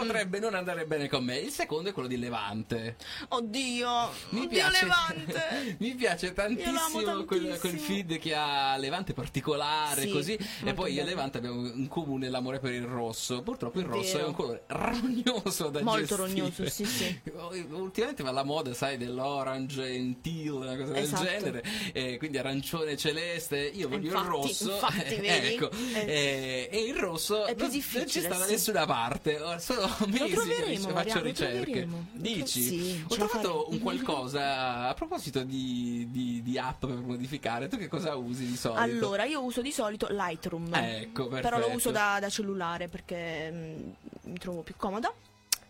Potrebbe 0.06 0.38
non 0.38 0.54
andare 0.54 0.86
bene 0.86 1.08
con 1.08 1.24
me. 1.24 1.38
Il 1.38 1.50
secondo 1.50 1.88
è 1.90 1.92
quello 1.92 2.08
di 2.08 2.18
Levante. 2.18 2.96
Oddio, 3.28 4.10
Mi 4.30 4.40
oddio 4.40 4.48
piace, 4.48 4.82
Levante. 4.84 5.76
mi 5.80 5.94
piace 5.94 6.32
l'amo 6.34 6.54
tantissimo 6.54 7.24
quel, 7.24 7.24
quel 7.26 7.58
tantissimo. 7.58 7.80
feed 7.80 8.18
che 8.18 8.34
ha 8.34 8.76
Levante 8.76 9.12
particolare, 9.12 10.02
Sì, 10.02 10.10
così. 10.10 10.38
E 10.64 10.74
poi 10.74 10.92
io 10.92 11.02
e. 11.02 11.04
Levante 11.04 11.38
abbiamo 11.38 11.66
in 11.66 11.88
comune 11.88 12.28
l'amore 12.28 12.58
per 12.60 12.72
il 12.72 12.84
rosso. 12.84 13.42
Purtroppo 13.42 13.78
il 13.80 13.86
rosso 13.86 14.12
Vero. 14.14 14.24
è 14.24 14.28
un 14.28 14.34
colore 14.34 14.62
rognoso 14.66 15.68
da 15.68 15.82
Molto 15.82 16.00
gestire. 16.16 16.22
rognoso, 16.26 16.68
sì, 16.68 16.84
sì. 16.84 17.20
Ultimamente 17.70 18.22
va 18.22 18.30
alla 18.30 18.44
moda, 18.44 18.72
sai, 18.74 18.96
dell'orange 18.96 19.82
and 19.96 20.20
teal, 20.20 20.54
una 20.54 20.76
cosa 20.76 20.96
Esatto. 20.96 21.22
del 21.24 21.38
genere. 21.38 21.64
E 21.92 22.16
quindi 22.18 22.38
arancione 22.38 22.96
celeste. 22.96 23.58
Io 23.58 23.88
voglio 23.88 24.06
Infatti, 24.08 24.24
il 24.24 24.30
rosso. 24.30 24.72
infatti, 24.72 25.14
ecco. 25.24 25.70
Eh. 25.70 26.04
E, 26.06 26.68
e 26.70 26.80
il 26.82 26.94
rosso 26.96 27.44
È 27.46 27.54
non, 27.56 27.68
non 27.70 28.06
ci 28.08 28.20
sta 28.20 28.36
da 28.36 28.46
nessuna 28.46 28.86
parte. 28.86 29.38
Sono 29.58 29.87
mesi 30.06 30.24
che 30.24 30.30
troveremo, 30.32 30.86
ci 30.86 30.92
faccio 30.92 31.14
lo 31.18 31.22
ricerche. 31.24 31.60
troveremo. 31.62 32.06
Dici? 32.12 32.62
Sì, 32.62 33.04
Ho 33.08 33.14
trovato 33.14 33.66
un 33.70 33.78
qualcosa 33.80 34.88
a 34.88 34.94
proposito 34.94 35.42
di, 35.42 36.06
di- 36.10 36.42
di 36.42 36.58
app 36.58 36.80
per 36.80 36.96
modificare. 36.96 37.68
Tu 37.68 37.76
che 37.76 37.88
cosa 37.88 38.14
usi 38.16 38.46
di 38.46 38.56
solito? 38.56 38.80
Allora, 38.80 39.24
io 39.24 39.42
uso 39.42 39.60
di 39.62 39.72
solito 39.72 40.06
Lightroom. 40.10 40.74
Ecco, 40.74 41.28
Però 41.28 41.40
lo 41.42 41.64
perfetto. 41.66 41.76
uso 41.76 41.90
da, 41.90 42.18
da 42.20 42.28
cellulare 42.28 42.88
perché 42.88 43.50
mm, 43.52 43.90
mi 44.32 44.38
trovo 44.38 44.62
più 44.62 44.74
comoda. 44.76 45.12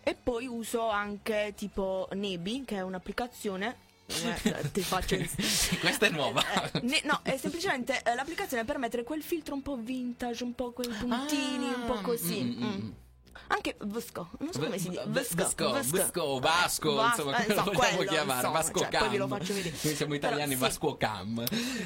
E 0.02 0.14
poi 0.14 0.46
uso 0.46 0.88
anche 0.88 1.52
tipo 1.56 2.08
Nebi, 2.12 2.62
che 2.64 2.76
è 2.76 2.80
un'applicazione. 2.82 3.76
Eh, 4.06 4.70
ti 4.72 4.80
faccio 4.80 5.16
Questa 5.80 6.06
è 6.06 6.08
nuova. 6.08 6.42
Eh, 6.72 6.80
ne- 6.80 7.02
no, 7.04 7.20
è 7.22 7.36
semplicemente 7.36 8.00
eh, 8.02 8.14
l'applicazione 8.14 8.64
per 8.64 8.78
mettere 8.78 9.02
quel 9.04 9.22
filtro 9.22 9.52
un 9.54 9.60
po' 9.60 9.76
vintage, 9.76 10.44
un 10.44 10.54
po' 10.54 10.70
quei 10.70 10.88
puntini, 10.88 11.66
un 11.66 11.84
po' 11.86 12.00
così. 12.00 12.42
Mm, 12.42 12.62
mm, 12.62 12.66
mm. 12.84 12.90
Anche 13.46 13.76
Vesco, 13.80 14.28
non 14.40 14.52
so 14.52 14.58
come 14.60 14.78
si 14.78 14.88
dice. 14.90 15.02
Vesco, 15.06 15.36
Vesco, 15.36 15.72
Vesco, 15.90 16.38
Vasco, 16.38 16.94
Vas- 16.94 17.16
insomma, 17.18 17.36
eh, 17.38 17.44
come 17.46 17.54
lo 17.54 17.62
vogliamo 17.62 17.96
quello, 17.96 18.10
chiamare, 18.10 18.38
insomma, 18.38 18.58
Vasco 18.58 18.78
cioè, 18.80 18.88
Cam. 18.88 19.00
poi 19.00 19.10
ve 19.10 19.16
lo 19.18 19.26
faccio 19.28 19.54
vedere. 19.54 19.76
Noi 19.82 19.94
siamo 19.94 20.14
italiani, 20.14 20.54
Però, 20.56 20.70
sì. 20.70 20.78
Vasco 20.78 20.96
Cam. 20.96 21.44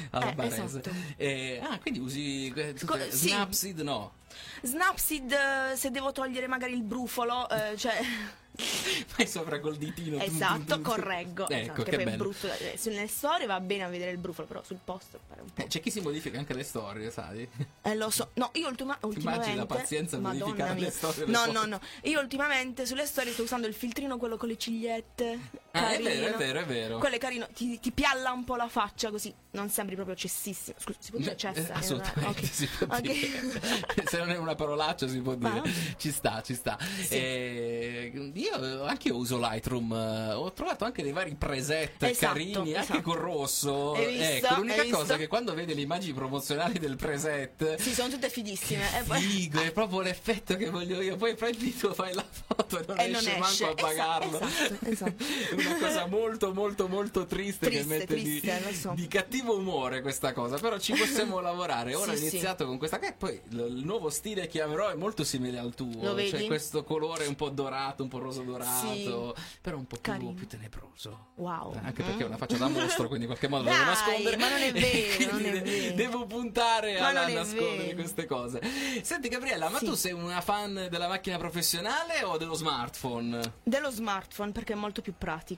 Alla 0.09 0.35
Eh, 0.35 0.45
esatto. 0.47 0.89
Eh, 1.15 1.61
ah, 1.63 1.79
quindi 1.79 1.99
usi 1.99 2.47
eh, 2.55 2.73
tutte- 2.73 2.85
Co- 2.85 2.97
sì. 3.09 3.27
Snapseed? 3.29 3.79
No. 3.79 4.11
Snapseed, 4.61 5.31
eh, 5.31 5.75
se 5.75 5.91
devo 5.91 6.11
togliere 6.11 6.47
magari 6.47 6.73
il 6.73 6.83
brufolo, 6.83 7.47
eh, 7.49 7.75
cioè. 7.77 7.99
Fai 8.55 9.25
sopra 9.27 9.59
col 9.59 9.77
ditino. 9.77 10.19
esatto, 10.21 10.79
correggo. 10.81 11.49
Ecco, 11.49 11.53
esatto, 11.55 11.83
che 11.83 11.89
che 11.97 12.03
poi 12.03 12.13
è 12.13 12.17
brutto. 12.17 12.47
eh, 12.51 12.77
Sulle 12.77 13.07
storie 13.07 13.47
va 13.47 13.59
bene 13.59 13.83
a 13.83 13.87
vedere 13.89 14.11
il 14.11 14.17
brufolo, 14.17 14.45
però 14.47 14.61
sul 14.63 14.77
post 14.83 15.17
pare 15.27 15.41
un 15.41 15.49
po'. 15.51 15.63
Eh, 15.63 15.67
c'è 15.67 15.79
chi 15.81 15.89
si 15.89 16.01
modifica 16.01 16.37
anche 16.37 16.53
le 16.53 16.63
storie, 16.63 17.09
sai? 17.09 17.47
Eh, 17.81 17.95
lo 17.95 18.11
so. 18.11 18.29
No, 18.35 18.51
io 18.53 18.67
ultima- 18.67 18.97
ultimamente. 19.01 19.55
la 19.55 19.65
pazienza 19.65 20.17
a 20.17 20.19
modificare 20.19 20.75
le 20.75 20.79
mia. 20.81 20.91
storie, 20.91 21.25
le 21.25 21.31
No, 21.31 21.39
foto. 21.39 21.51
no, 21.51 21.65
no. 21.65 21.79
Io 22.03 22.19
ultimamente 22.19 22.85
sulle 22.85 23.07
storie 23.07 23.33
sto 23.33 23.41
usando 23.43 23.65
il 23.65 23.73
filtrino, 23.73 24.17
quello 24.17 24.37
con 24.37 24.47
le 24.49 24.57
cigliette. 24.57 25.39
Ah, 25.75 25.89
è 25.89 25.93
carino. 25.93 26.09
vero, 26.09 26.27
è 26.27 26.37
vero, 26.37 26.59
è 26.59 26.65
vero. 26.65 26.97
Quello 26.99 27.15
è 27.15 27.17
carino, 27.17 27.47
ti, 27.51 27.79
ti 27.79 27.91
pialla 27.91 28.31
un 28.31 28.43
po' 28.43 28.55
la 28.55 28.67
faccia 28.67 29.09
così, 29.09 29.33
non 29.53 29.69
sembri 29.71 29.95
proprio 29.95 30.15
cessissimo. 30.15 30.75
Scusa, 30.79 30.99
si 31.01 31.09
può 31.09 31.19
dire 31.19 31.31
Eh, 31.31 31.35
cessa? 31.35 31.73
assolutamente 31.73 32.41
Ok. 32.41 32.45
si 32.51 32.67
può 32.67 32.95
Ok. 32.95 33.01
dire. 33.01 33.61
Se 34.05 34.17
non 34.19 34.29
è 34.29 34.37
una 34.37 34.53
parolaccia 34.53 35.07
si 35.07 35.19
può 35.19 35.33
dire. 35.33 35.49
Ah. 35.49 35.63
Ci 35.97 36.11
sta, 36.11 36.43
ci 36.45 36.53
sta. 36.53 36.77
Eh, 37.09 38.11
io 38.35 38.83
anche 38.83 39.07
io 39.07 39.15
uso 39.15 39.39
Lightroom, 39.39 39.91
eh, 39.93 40.33
ho 40.33 40.53
trovato 40.53 40.85
anche 40.85 41.01
dei 41.01 41.11
vari 41.11 41.33
preset 41.33 42.03
Esatto, 42.03 42.33
carini, 42.33 42.55
anche 42.75 42.79
esatto. 42.79 43.01
col 43.01 43.17
rosso. 43.17 43.93
Hai 43.93 44.05
visto? 44.15 44.45
Ecco, 44.45 44.55
l'unica 44.57 44.85
cosa 44.91 45.15
è 45.15 45.17
che 45.17 45.25
quando 45.27 45.55
vedi 45.55 45.73
le 45.73 45.81
immagini 45.81 46.13
promozionali 46.13 46.77
del 46.77 46.97
preset 46.97 47.77
Sì, 47.79 47.93
sono 47.95 48.09
tutte 48.09 48.29
fighissime. 48.29 48.99
E 48.99 49.01
poi- 49.07 49.21
Figo, 49.21 49.59
è 49.59 49.71
proprio 49.71 50.01
l'effetto 50.01 50.55
che 50.55 50.69
voglio 50.69 51.01
io. 51.01 51.15
Poi 51.15 51.33
prendi 51.33 51.75
tu, 51.75 51.91
fai 51.95 52.13
la 52.13 52.23
foto 52.29 52.77
e 52.77 52.85
non 52.87 52.99
E 52.99 53.07
non 53.07 53.15
esce 53.21 53.39
esce. 53.39 53.63
manco 53.65 53.65
a 53.65 53.73
pagarlo. 53.87 54.39
esatto, 54.39 54.85
esatto. 54.85 55.61
Una 55.65 55.77
cosa 55.79 56.05
molto, 56.07 56.53
molto, 56.53 56.87
molto 56.87 57.25
triste, 57.25 57.69
che 57.69 57.77
Triste, 57.83 57.97
mette 57.97 58.15
di- 58.15 58.39
triste, 58.39 58.61
lo 58.65 58.73
so. 58.73 58.91
di, 58.95 59.07
cattivo 59.07 59.57
umore 59.57 60.01
questa 60.01 60.33
cosa. 60.33 60.57
Però 60.57 60.77
ci 60.79 60.93
possiamo 60.93 61.39
lavorare. 61.41 61.95
Ora 61.95 62.13
Sì, 62.15 62.23
ho 62.25 62.27
iniziato 62.27 62.65
con 62.65 62.77
questa. 62.77 62.99
Che 62.99 63.13
poi 63.17 63.39
il 63.49 63.81
nuovo 63.83 64.09
stile 64.09 64.47
che 64.47 64.61
avrò 64.61 64.89
è 64.89 64.95
molto 64.95 65.23
simile 65.23 65.59
al 65.59 65.73
tuo. 65.75 66.01
Lo 66.01 66.13
vedi? 66.13 66.31
C'è 66.31 66.45
questo 66.45 66.83
colore 66.83 67.25
un 67.27 67.35
po' 67.35 67.49
dorato, 67.49 68.03
un 68.03 68.09
po' 68.09 68.19
roso 68.19 68.41
dorato, 68.43 69.35
però 69.61 69.77
un 69.77 69.85
po' 69.85 69.97
più, 69.97 70.33
più 70.33 70.47
tenebroso. 70.47 71.27
Wow. 71.35 71.73
Anche 71.83 72.03
perché 72.03 72.23
ho 72.23 72.27
Mm. 72.27 72.29
una 72.29 72.37
faccia 72.37 72.57
da 72.57 72.67
mostro, 72.67 73.07
quindi 73.07 73.25
in 73.25 73.31
qualche 73.31 73.47
modo 73.47 73.63
Dai, 73.63 73.73
devo 73.73 73.85
nascondere. 73.85 74.37
ma 74.37 74.49
non 74.49 74.61
è 74.61 74.71
vero, 74.73 75.31
non 75.31 75.45
è 75.45 75.61
vero. 75.61 75.95
Devo 75.95 76.25
puntare 76.25 76.99
Ma 76.99 77.07
a 77.09 77.25
è 77.27 77.33
nascondere 77.33 77.93
queste 77.95 78.25
cose. 78.25 78.61
Senti, 79.01 79.27
Gabriella, 79.29 79.69
ma 79.69 79.77
Sì. 79.79 79.85
tu 79.85 79.93
sei 79.95 80.11
una 80.13 80.41
fan 80.41 80.87
della 80.89 81.07
macchina 81.07 81.37
professionale 81.37 82.23
o 82.23 82.37
dello 82.37 82.53
smartphone? 82.53 83.39
Dello 83.63 83.89
smartphone 83.89 84.51
perché 84.51 84.73
è 84.73 84.75
molto 84.75 85.01
più 85.01 85.13
pratico. 85.17 85.52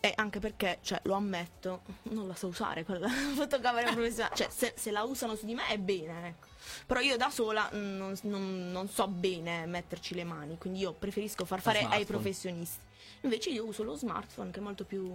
E 0.00 0.12
anche 0.16 0.38
perché, 0.38 0.80
cioè, 0.82 1.00
lo 1.04 1.14
ammetto, 1.14 1.80
non 2.10 2.28
la 2.28 2.34
so 2.34 2.48
usare 2.48 2.84
quella 2.84 3.08
fotocamera 3.34 3.90
professionale. 3.92 4.36
Cioè, 4.36 4.48
se, 4.50 4.74
se 4.76 4.90
la 4.90 5.02
usano 5.02 5.34
su 5.34 5.46
di 5.46 5.54
me 5.54 5.66
è 5.68 5.78
bene, 5.78 6.28
ecco. 6.28 6.48
Però 6.86 7.00
io 7.00 7.16
da 7.16 7.30
sola 7.30 7.68
non, 7.72 8.14
non- 8.22 8.70
non 8.70 8.88
so 8.88 9.06
bene 9.08 9.64
metterci 9.64 10.14
le 10.14 10.24
mani, 10.24 10.58
quindi 10.58 10.80
io 10.80 10.92
preferisco 10.92 11.46
far 11.46 11.60
fare 11.60 11.80
ai 11.80 12.04
professionisti. 12.04 12.84
Invece 13.22 13.48
io 13.48 13.64
uso 13.64 13.82
lo 13.82 13.94
smartphone 13.94 14.50
che 14.50 14.58
è 14.58 14.62
molto 14.62 14.84
più 14.84 15.10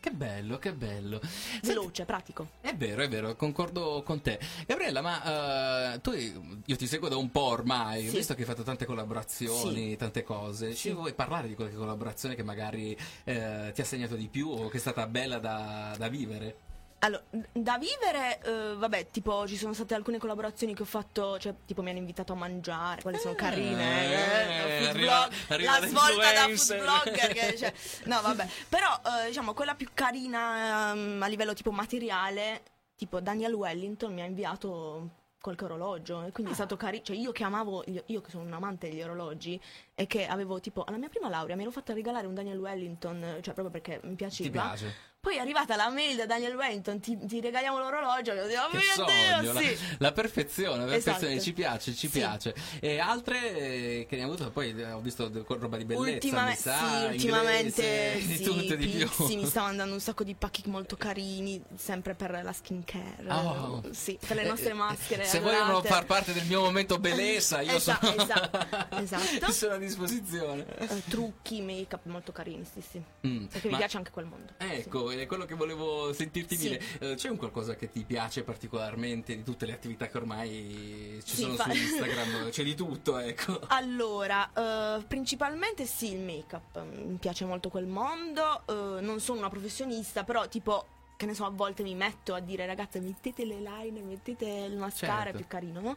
Che 0.00 0.10
bello, 0.12 0.58
che 0.58 0.72
bello. 0.72 1.20
Veloce, 1.62 2.06
pratico. 2.06 2.52
È 2.62 2.74
vero, 2.74 3.02
è 3.02 3.08
vero, 3.08 3.36
concordo 3.36 4.02
con 4.02 4.22
te. 4.22 4.40
Gabriella, 4.66 5.02
ma 5.02 5.92
eh, 5.94 6.00
tu, 6.00 6.12
io 6.12 6.76
ti 6.76 6.86
seguo 6.86 7.08
da 7.10 7.16
un 7.18 7.30
po' 7.30 7.42
ormai, 7.48 8.06
ho 8.06 8.10
Sì. 8.10 8.16
visto 8.16 8.32
che 8.32 8.40
hai 8.40 8.46
fatto 8.46 8.62
tante 8.62 8.86
collaborazioni, 8.86 9.96
tante 9.96 10.22
cose. 10.22 10.70
Ci 10.70 10.88
Sì. 10.88 10.92
vuoi 10.94 11.12
parlare 11.12 11.48
di 11.48 11.54
qualche 11.54 11.76
collaborazione 11.76 12.34
che 12.34 12.42
magari 12.42 12.96
eh, 13.24 13.72
ti 13.74 13.80
ha 13.82 13.84
segnato 13.84 14.14
di 14.16 14.28
più 14.28 14.48
o 14.48 14.68
che 14.68 14.78
è 14.78 14.80
stata 14.80 15.06
bella 15.06 15.38
da, 15.38 15.94
da 15.98 16.08
vivere? 16.08 16.56
Allora, 17.02 17.22
da 17.52 17.78
vivere, 17.78 18.40
eh, 18.44 18.74
vabbè, 18.76 19.06
tipo 19.10 19.46
ci 19.48 19.56
sono 19.56 19.72
state 19.72 19.94
alcune 19.94 20.18
collaborazioni 20.18 20.74
che 20.74 20.82
ho 20.82 20.86
fatto, 20.86 21.38
cioè 21.38 21.54
tipo 21.64 21.80
mi 21.82 21.88
hanno 21.88 21.98
invitato 21.98 22.34
a 22.34 22.36
mangiare, 22.36 23.00
quelle 23.00 23.16
sono 23.18 23.34
carine, 23.34 24.04
eh, 24.04 24.76
Eh, 24.76 24.78
food 24.84 24.88
arriva- 24.96 25.26
blog- 25.28 25.50
arriva 25.50 25.78
la 25.78 25.86
svolta 25.86 26.32
da 26.32 26.48
food 26.54 26.78
blogger, 26.80 27.32
che, 27.32 27.56
cioè, 27.56 27.72
no 28.04 28.20
vabbè, 28.20 28.46
però 28.68 29.00
eh, 29.22 29.28
diciamo 29.28 29.54
quella 29.54 29.74
più 29.74 29.88
carina 29.94 30.92
ehm, 30.92 31.22
a 31.22 31.26
livello 31.26 31.54
tipo 31.54 31.70
materiale, 31.70 32.62
tipo 32.96 33.18
Daniel 33.20 33.54
Wellington 33.54 34.12
mi 34.12 34.20
ha 34.20 34.26
inviato 34.26 35.08
qualche 35.40 35.64
orologio 35.64 36.24
e 36.24 36.32
quindi 36.32 36.52
è 36.52 36.54
stato 36.54 36.76
carino, 36.76 37.02
cioè 37.02 37.16
io 37.16 37.32
che 37.32 37.44
amavo, 37.44 37.82
gli- 37.86 38.02
io 38.08 38.20
che 38.20 38.28
sono 38.28 38.44
un 38.44 38.52
amante 38.52 38.90
degli 38.90 39.00
orologi, 39.00 39.58
è 39.94 40.06
che 40.06 40.26
avevo 40.26 40.60
tipo 40.60 40.84
alla 40.84 40.98
mia 40.98 41.08
prima 41.08 41.30
laurea 41.30 41.56
mi 41.56 41.62
ero 41.62 41.70
fatta 41.70 41.94
regalare 41.94 42.26
un 42.26 42.34
Daniel 42.34 42.58
Wellington, 42.58 43.38
cioè 43.40 43.54
proprio 43.54 43.70
perché 43.70 44.00
mi 44.04 44.16
piaceva. 44.16 44.50
Ti 44.50 44.50
piace? 44.50 44.94
Poi 45.20 45.36
è 45.36 45.38
arrivata 45.38 45.76
la 45.76 45.90
mail 45.90 46.16
da 46.16 46.24
Daniel 46.24 46.56
Wellington, 46.56 46.98
ti, 46.98 47.14
ti 47.26 47.42
regaliamo 47.42 47.78
l'orologio, 47.78 48.32
io 48.32 48.46
dico, 48.46 48.60
oh 48.62 48.68
mio 48.72 48.80
sogno, 48.94 49.40
Dio, 49.42 49.52
la, 49.52 49.60
sì. 49.60 49.78
la 49.98 50.12
perfezione, 50.12 50.78
la 50.86 50.90
perfezione, 50.92 51.26
Esatto. 51.34 51.40
ci 51.42 51.52
piace, 51.52 51.92
ci 51.94 52.08
Sì. 52.08 52.18
piace. 52.18 52.54
E 52.80 52.98
altre 53.00 53.54
eh, 53.54 54.06
che 54.08 54.16
ne 54.16 54.22
hai 54.22 54.28
avuto, 54.28 54.50
poi 54.50 54.74
eh, 54.74 54.90
ho 54.92 55.00
visto 55.00 55.30
roba 55.46 55.76
di 55.76 55.84
bellezza, 55.84 56.10
Ultima- 56.26 56.54
sa, 56.54 56.78
sì, 56.78 56.84
inglese, 56.84 57.06
ultimamente 57.12 58.12
di 58.24 58.36
sì, 58.36 58.42
tutto 58.42 58.72
e 58.72 58.76
di 58.78 58.86
più. 58.86 59.06
Pixi, 59.10 59.36
mi 59.36 59.44
sta 59.44 59.60
mandando 59.60 59.92
un 59.92 60.00
sacco 60.00 60.24
di 60.24 60.34
pacchi 60.34 60.62
molto 60.70 60.96
carini, 60.96 61.62
sempre 61.76 62.14
per 62.14 62.40
la 62.42 62.52
skincare. 62.54 63.26
Oh. 63.28 63.82
Sì, 63.90 64.18
per 64.26 64.36
le 64.36 64.44
nostre 64.44 64.70
Eh, 64.70 64.72
maschere. 64.72 65.26
Se 65.26 65.36
adorate. 65.36 65.58
vogliono 65.60 65.82
far 65.82 66.06
parte 66.06 66.32
del 66.32 66.46
mio 66.46 66.62
momento 66.62 66.96
bellezza, 66.98 67.60
io 67.60 67.74
Esatto, 67.76 68.06
sono, 68.06 68.22
esatto, 68.22 68.96
esatto. 68.96 69.52
sono 69.52 69.74
a 69.74 69.78
disposizione. 69.78 70.64
Eh, 70.78 71.02
trucchi, 71.10 71.60
make 71.60 71.94
up 71.94 72.06
molto 72.06 72.32
carini, 72.32 72.64
sì, 72.64 72.80
sì. 72.80 73.02
Mm, 73.26 73.44
Perché 73.48 73.66
ma- 73.66 73.72
mi 73.72 73.78
piace 73.80 73.98
anche 73.98 74.10
quel 74.10 74.24
mondo. 74.24 74.52
Ecco, 74.56 75.08
è 75.18 75.26
quello 75.26 75.44
che 75.44 75.54
volevo 75.54 76.12
sentirti 76.12 76.56
Sì. 76.56 76.68
dire. 76.68 76.82
Eh, 77.00 77.14
c'è 77.16 77.28
un 77.28 77.36
qualcosa 77.36 77.74
che 77.76 77.90
ti 77.90 78.04
piace 78.04 78.42
particolarmente 78.42 79.34
di 79.36 79.42
tutte 79.42 79.66
le 79.66 79.72
attività 79.72 80.08
che 80.08 80.16
ormai 80.18 81.20
ci 81.24 81.34
Sì, 81.36 81.42
sono 81.42 81.54
fa- 81.54 81.64
su 81.64 81.70
Instagram? 81.76 82.50
C'è 82.50 82.62
di 82.62 82.74
tutto, 82.74 83.18
ecco. 83.18 83.60
Allora, 83.68 84.50
eh, 84.98 85.02
principalmente 85.04 85.86
sì, 85.86 86.12
il 86.12 86.20
make-up. 86.20 86.82
Mi 86.84 87.16
piace 87.18 87.44
molto 87.44 87.68
quel 87.68 87.86
mondo. 87.86 88.62
eh, 88.66 89.00
non 89.00 89.20
sono 89.20 89.38
una 89.38 89.48
professionista, 89.50 90.24
però 90.24 90.46
tipo, 90.48 90.86
che 91.16 91.26
ne 91.26 91.34
so, 91.34 91.44
a 91.44 91.50
volte 91.50 91.82
mi 91.82 91.94
metto 91.94 92.34
a 92.34 92.40
dire 92.40 92.64
ragazze 92.66 92.98
mettete 93.00 93.44
le 93.44 93.56
liner, 93.56 94.02
mettete 94.02 94.46
il 94.46 94.76
mascara, 94.76 95.24
Certo. 95.24 95.28
è 95.30 95.36
più 95.36 95.46
carino, 95.46 95.80
no? 95.80 95.96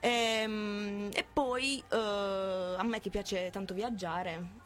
Ehm, 0.00 1.10
e 1.12 1.24
poi 1.30 1.82
eh, 1.90 1.96
a 1.96 2.82
me 2.82 3.00
che 3.00 3.10
piace 3.10 3.50
tanto 3.50 3.74
viaggiare, 3.74 4.64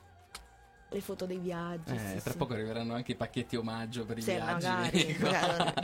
le 0.92 1.00
foto 1.00 1.24
dei 1.24 1.38
viaggi. 1.38 1.94
Eh, 1.94 1.98
sì, 2.16 2.22
tra 2.22 2.32
sì. 2.32 2.36
poco 2.36 2.54
arriveranno 2.54 2.94
anche 2.94 3.12
i 3.12 3.14
pacchetti 3.14 3.54
omaggio 3.56 4.04
per 4.04 4.18
i 4.18 4.22
Sì, 4.22 4.32
viaggi. 4.32 4.66
magari, 4.66 5.16
magari. 5.20 5.74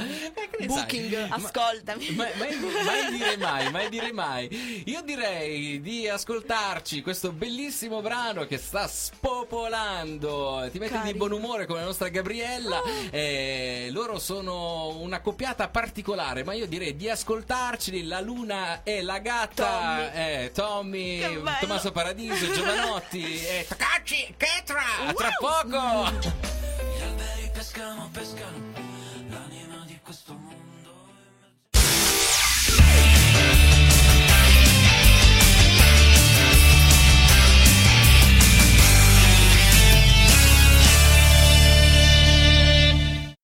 Eh, 0.58 0.66
Booking, 0.66 1.12
sai? 1.12 1.28
Ma- 1.28 1.34
ascoltami. 1.36 2.10
Ma, 2.16 2.26
mai, 2.38 3.10
dire 3.16 3.36
mai, 3.36 3.70
mai 3.70 3.88
dire 3.88 4.12
mai. 4.12 4.82
Io 4.86 5.02
direi 5.02 5.80
di 5.80 6.08
ascoltarci 6.08 7.02
questo 7.02 7.30
bellissimo 7.32 8.00
brano 8.00 8.46
che 8.46 8.58
sta 8.58 8.88
spopolando. 8.88 10.68
Ti 10.72 10.78
metti 10.78 10.92
di 10.92 10.98
Carino. 10.98 11.16
buon 11.18 11.32
umore 11.32 11.66
come 11.66 11.80
la 11.80 11.84
nostra 11.86 12.08
Gabriella. 12.08 12.78
Ah. 12.78 13.16
Eh, 13.16 13.88
loro 13.92 14.18
sono 14.18 14.88
una 14.98 15.20
coppiata 15.20 15.68
particolare, 15.68 16.42
ma 16.42 16.52
io 16.54 16.66
direi 16.66 16.96
di 16.96 17.08
ascoltarceli. 17.08 18.04
La 18.06 18.20
luna 18.20 18.82
e 18.82 19.02
la 19.02 19.18
gatta, 19.18 20.10
Tommy. 20.10 20.10
eh, 20.14 20.50
Tommy. 20.52 21.42
Tommaso 21.60 21.92
Paradiso, 21.92 22.50
Giovanotti 22.50 23.22
e 23.44 23.64
Takashi 23.68 24.34
Ketra. 24.36 24.95
Tra 24.96 25.28
Wow. 25.40 25.70
poco. 25.70 26.10
Gli 26.18 27.02
alberi 27.02 27.50
pescano, 27.52 28.08
pescano 28.12 28.72
l'anima 29.28 29.84
di 29.86 29.98
questo 30.02 30.32
mondo. 30.32 30.64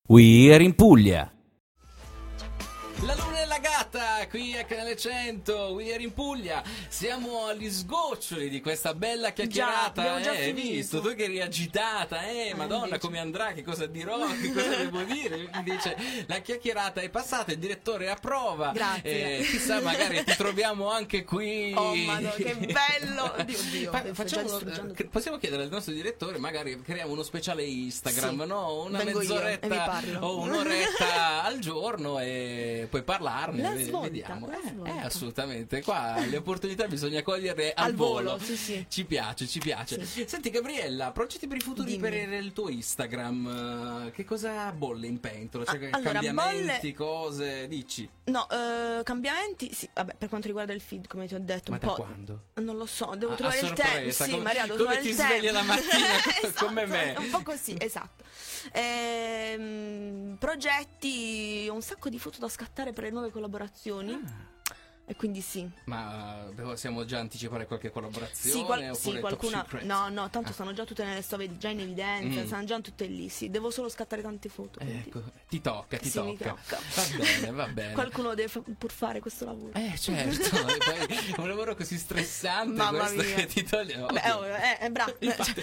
We 0.08 0.52
are 0.52 0.62
in 0.62 0.74
Puglia. 0.74 1.30
Qui 4.28 4.56
a 4.56 4.64
Canale 4.64 4.96
100, 4.96 5.52
We 5.72 5.92
are 5.92 6.02
in 6.02 6.12
Puglia. 6.12 6.62
Siamo 6.88 7.46
agli 7.46 7.70
sgoccioli 7.70 8.48
di 8.48 8.60
questa 8.60 8.94
bella 8.94 9.30
chiacchierata. 9.32 10.00
abbiamo 10.02 10.20
già 10.20 10.32
eh, 10.34 10.52
visto? 10.52 11.00
Tu 11.00 11.14
che 11.14 11.24
eri 11.24 11.40
agitata, 11.40 12.26
eh, 12.28 12.52
madonna, 12.54 12.84
invece. 12.84 12.98
come 13.00 13.18
andrà? 13.18 13.52
Che 13.52 13.62
cosa 13.62 13.86
dirò? 13.86 14.18
Che 14.26 14.52
cosa 14.52 14.76
devo 14.76 15.02
dire? 15.02 15.48
Mi 15.54 15.62
dice 15.70 15.96
la 16.26 16.38
chiacchierata 16.38 17.00
è 17.00 17.08
passata, 17.10 17.52
il 17.52 17.58
direttore 17.58 18.10
approva. 18.10 18.72
Grazie. 18.72 19.38
Eh, 19.38 19.42
chissà, 19.42 19.80
magari 19.80 20.22
ti 20.24 20.34
troviamo 20.36 20.90
anche 20.90 21.24
qui. 21.24 21.72
Oh, 21.74 21.94
madonna, 21.94 22.30
che 22.30 22.54
bello! 22.56 23.34
Oddio, 23.42 23.58
oddio, 23.58 23.90
Fa- 23.90 23.98
sto 24.00 24.08
già 24.08 24.14
facciamolo- 24.14 24.48
distruggendo 24.56 24.92
eh, 24.92 24.96
tutto. 24.96 25.08
possiamo 25.10 25.36
chiedere 25.38 25.62
al 25.64 25.68
nostro 25.70 25.92
direttore, 25.92 26.38
magari 26.38 26.80
creiamo 26.80 27.12
uno 27.12 27.22
speciale 27.22 27.64
Instagram, 27.64 28.40
Sì. 28.42 28.46
no? 28.46 28.82
Una 28.84 28.98
Vengo 29.02 29.18
mezz'oretta 29.18 30.02
o 30.20 30.38
un'oretta 30.40 31.42
al 31.44 31.58
giorno 31.58 32.18
e 32.20 32.86
puoi 32.90 33.02
parlarne. 33.02 33.62
La 33.62 33.70
vediamo. 34.12 34.50
Eh, 34.84 34.90
eh, 34.90 34.98
assolutamente. 35.00 35.82
Qua 35.82 36.18
le 36.24 36.36
opportunità 36.36 36.86
bisogna 36.86 37.22
coglierle 37.22 37.72
al, 37.72 37.86
Al 37.86 37.94
volo, 37.94 38.38
sì, 38.38 38.56
sì. 38.56 38.86
Ci 38.88 39.04
piace, 39.04 39.46
ci 39.46 39.58
piace. 39.58 40.04
Sì. 40.04 40.24
Senti, 40.28 40.50
Gabriella, 40.50 41.10
progetti 41.12 41.46
per 41.46 41.56
i 41.56 41.60
futuri 41.60 41.92
Dimmi. 41.96 42.00
per 42.10 42.14
il 42.32 42.52
tuo 42.52 42.68
Instagram. 42.68 44.10
Che 44.12 44.24
cosa 44.24 44.70
bolle 44.72 45.06
in 45.06 45.18
pentola? 45.20 45.64
Cioè, 45.64 45.88
Ah, 45.90 45.96
allora, 45.96 46.12
cambiamenti, 46.12 46.92
cose, 46.92 47.66
dici. 47.68 48.08
No, 48.24 48.48
eh, 48.50 49.02
cambiamenti, 49.02 49.72
sì, 49.72 49.88
vabbè, 49.92 50.14
per 50.16 50.28
quanto 50.28 50.46
riguarda 50.46 50.72
il 50.72 50.80
feed, 50.80 51.06
come 51.06 51.26
ti 51.26 51.34
ho 51.34 51.40
detto, 51.40 51.70
Ma 51.72 51.78
un 51.80 51.86
da 51.86 51.92
po'. 51.94 52.02
quando? 52.02 52.42
Non 52.54 52.76
lo 52.76 52.86
so, 52.86 53.12
devo 53.16 53.32
A- 53.32 53.34
a 53.34 53.36
trovare 53.38 53.58
il 53.60 53.72
tempo. 53.72 54.10
Sì, 54.12 54.30
come- 54.30 54.42
Maria, 54.42 54.62
devo 54.66 54.76
come 54.76 54.84
trovare 54.96 55.00
ti 55.00 55.08
il 55.08 55.14
svegli 55.14 55.40
tempo. 55.42 55.52
la 55.52 55.62
mattina, 55.62 56.06
esatto, 56.42 56.64
come 56.66 56.86
me. 56.86 57.14
Un 57.18 57.30
po' 57.30 57.42
così, 57.42 57.74
esatto. 57.78 58.22
Ehm, 58.72 60.36
progetti, 60.38 61.66
ho 61.70 61.74
un 61.74 61.82
sacco 61.82 62.08
di 62.08 62.18
foto 62.18 62.38
da 62.38 62.48
scattare 62.48 62.92
per 62.92 63.04
le 63.04 63.10
nuove 63.10 63.30
collaborazioni. 63.30 64.01
Ah. 64.04 64.18
E 65.04 65.16
quindi 65.16 65.40
sì. 65.40 65.68
Ma 65.86 66.46
eh, 66.48 66.52
possiamo 66.62 67.04
già 67.04 67.18
anticipare 67.18 67.66
qualche 67.66 67.90
collaborazione? 67.90 68.56
Sì, 68.58 68.64
qual- 68.64 68.96
sì, 68.96 69.18
qualcuna. 69.18 69.66
No, 69.82 70.08
no, 70.08 70.30
tanto 70.30 70.50
Ah. 70.50 70.52
stanno 70.52 70.72
già 70.72 70.84
tutte 70.84 71.04
nelle 71.04 71.22
storie 71.22 71.58
già 71.58 71.68
in 71.68 71.80
evidenza, 71.80 72.40
Mm. 72.40 72.46
stanno 72.46 72.64
già 72.64 72.80
tutte 72.80 73.04
lì. 73.06 73.28
Sì, 73.28 73.50
devo 73.50 73.70
solo 73.70 73.88
scattare 73.88 74.22
tante 74.22 74.48
foto. 74.48 74.78
quindi 74.78 75.02
Ecco, 75.06 75.22
ti 75.48 75.60
tocca, 75.60 75.98
ti 75.98 76.08
Sì, 76.08 76.12
tocca. 76.18 76.50
tocca. 76.50 76.78
Va 76.78 77.16
bene, 77.18 77.50
va 77.50 77.66
bene. 77.68 77.92
Qualcuno 77.94 78.34
deve 78.34 78.48
fa- 78.48 78.62
pur 78.78 78.90
fare 78.92 79.20
questo 79.20 79.44
lavoro. 79.44 79.72
Eh 79.74 79.98
certo, 79.98 80.48
poi 80.78 81.34
un 81.38 81.48
lavoro 81.48 81.74
così 81.74 81.98
stressante 81.98 82.72
Mamma 82.76 82.98
questo 83.10 83.22
mia. 83.22 83.34
che 83.34 83.46
ti 83.46 83.62
toglie. 83.64 83.96
Vabbè, 83.96 84.20
oddio. 84.34 84.34
oh, 84.36 84.46
eh, 84.56 84.78
è 84.78 84.90
bravo. 84.90 85.16
Infatti, 85.20 85.60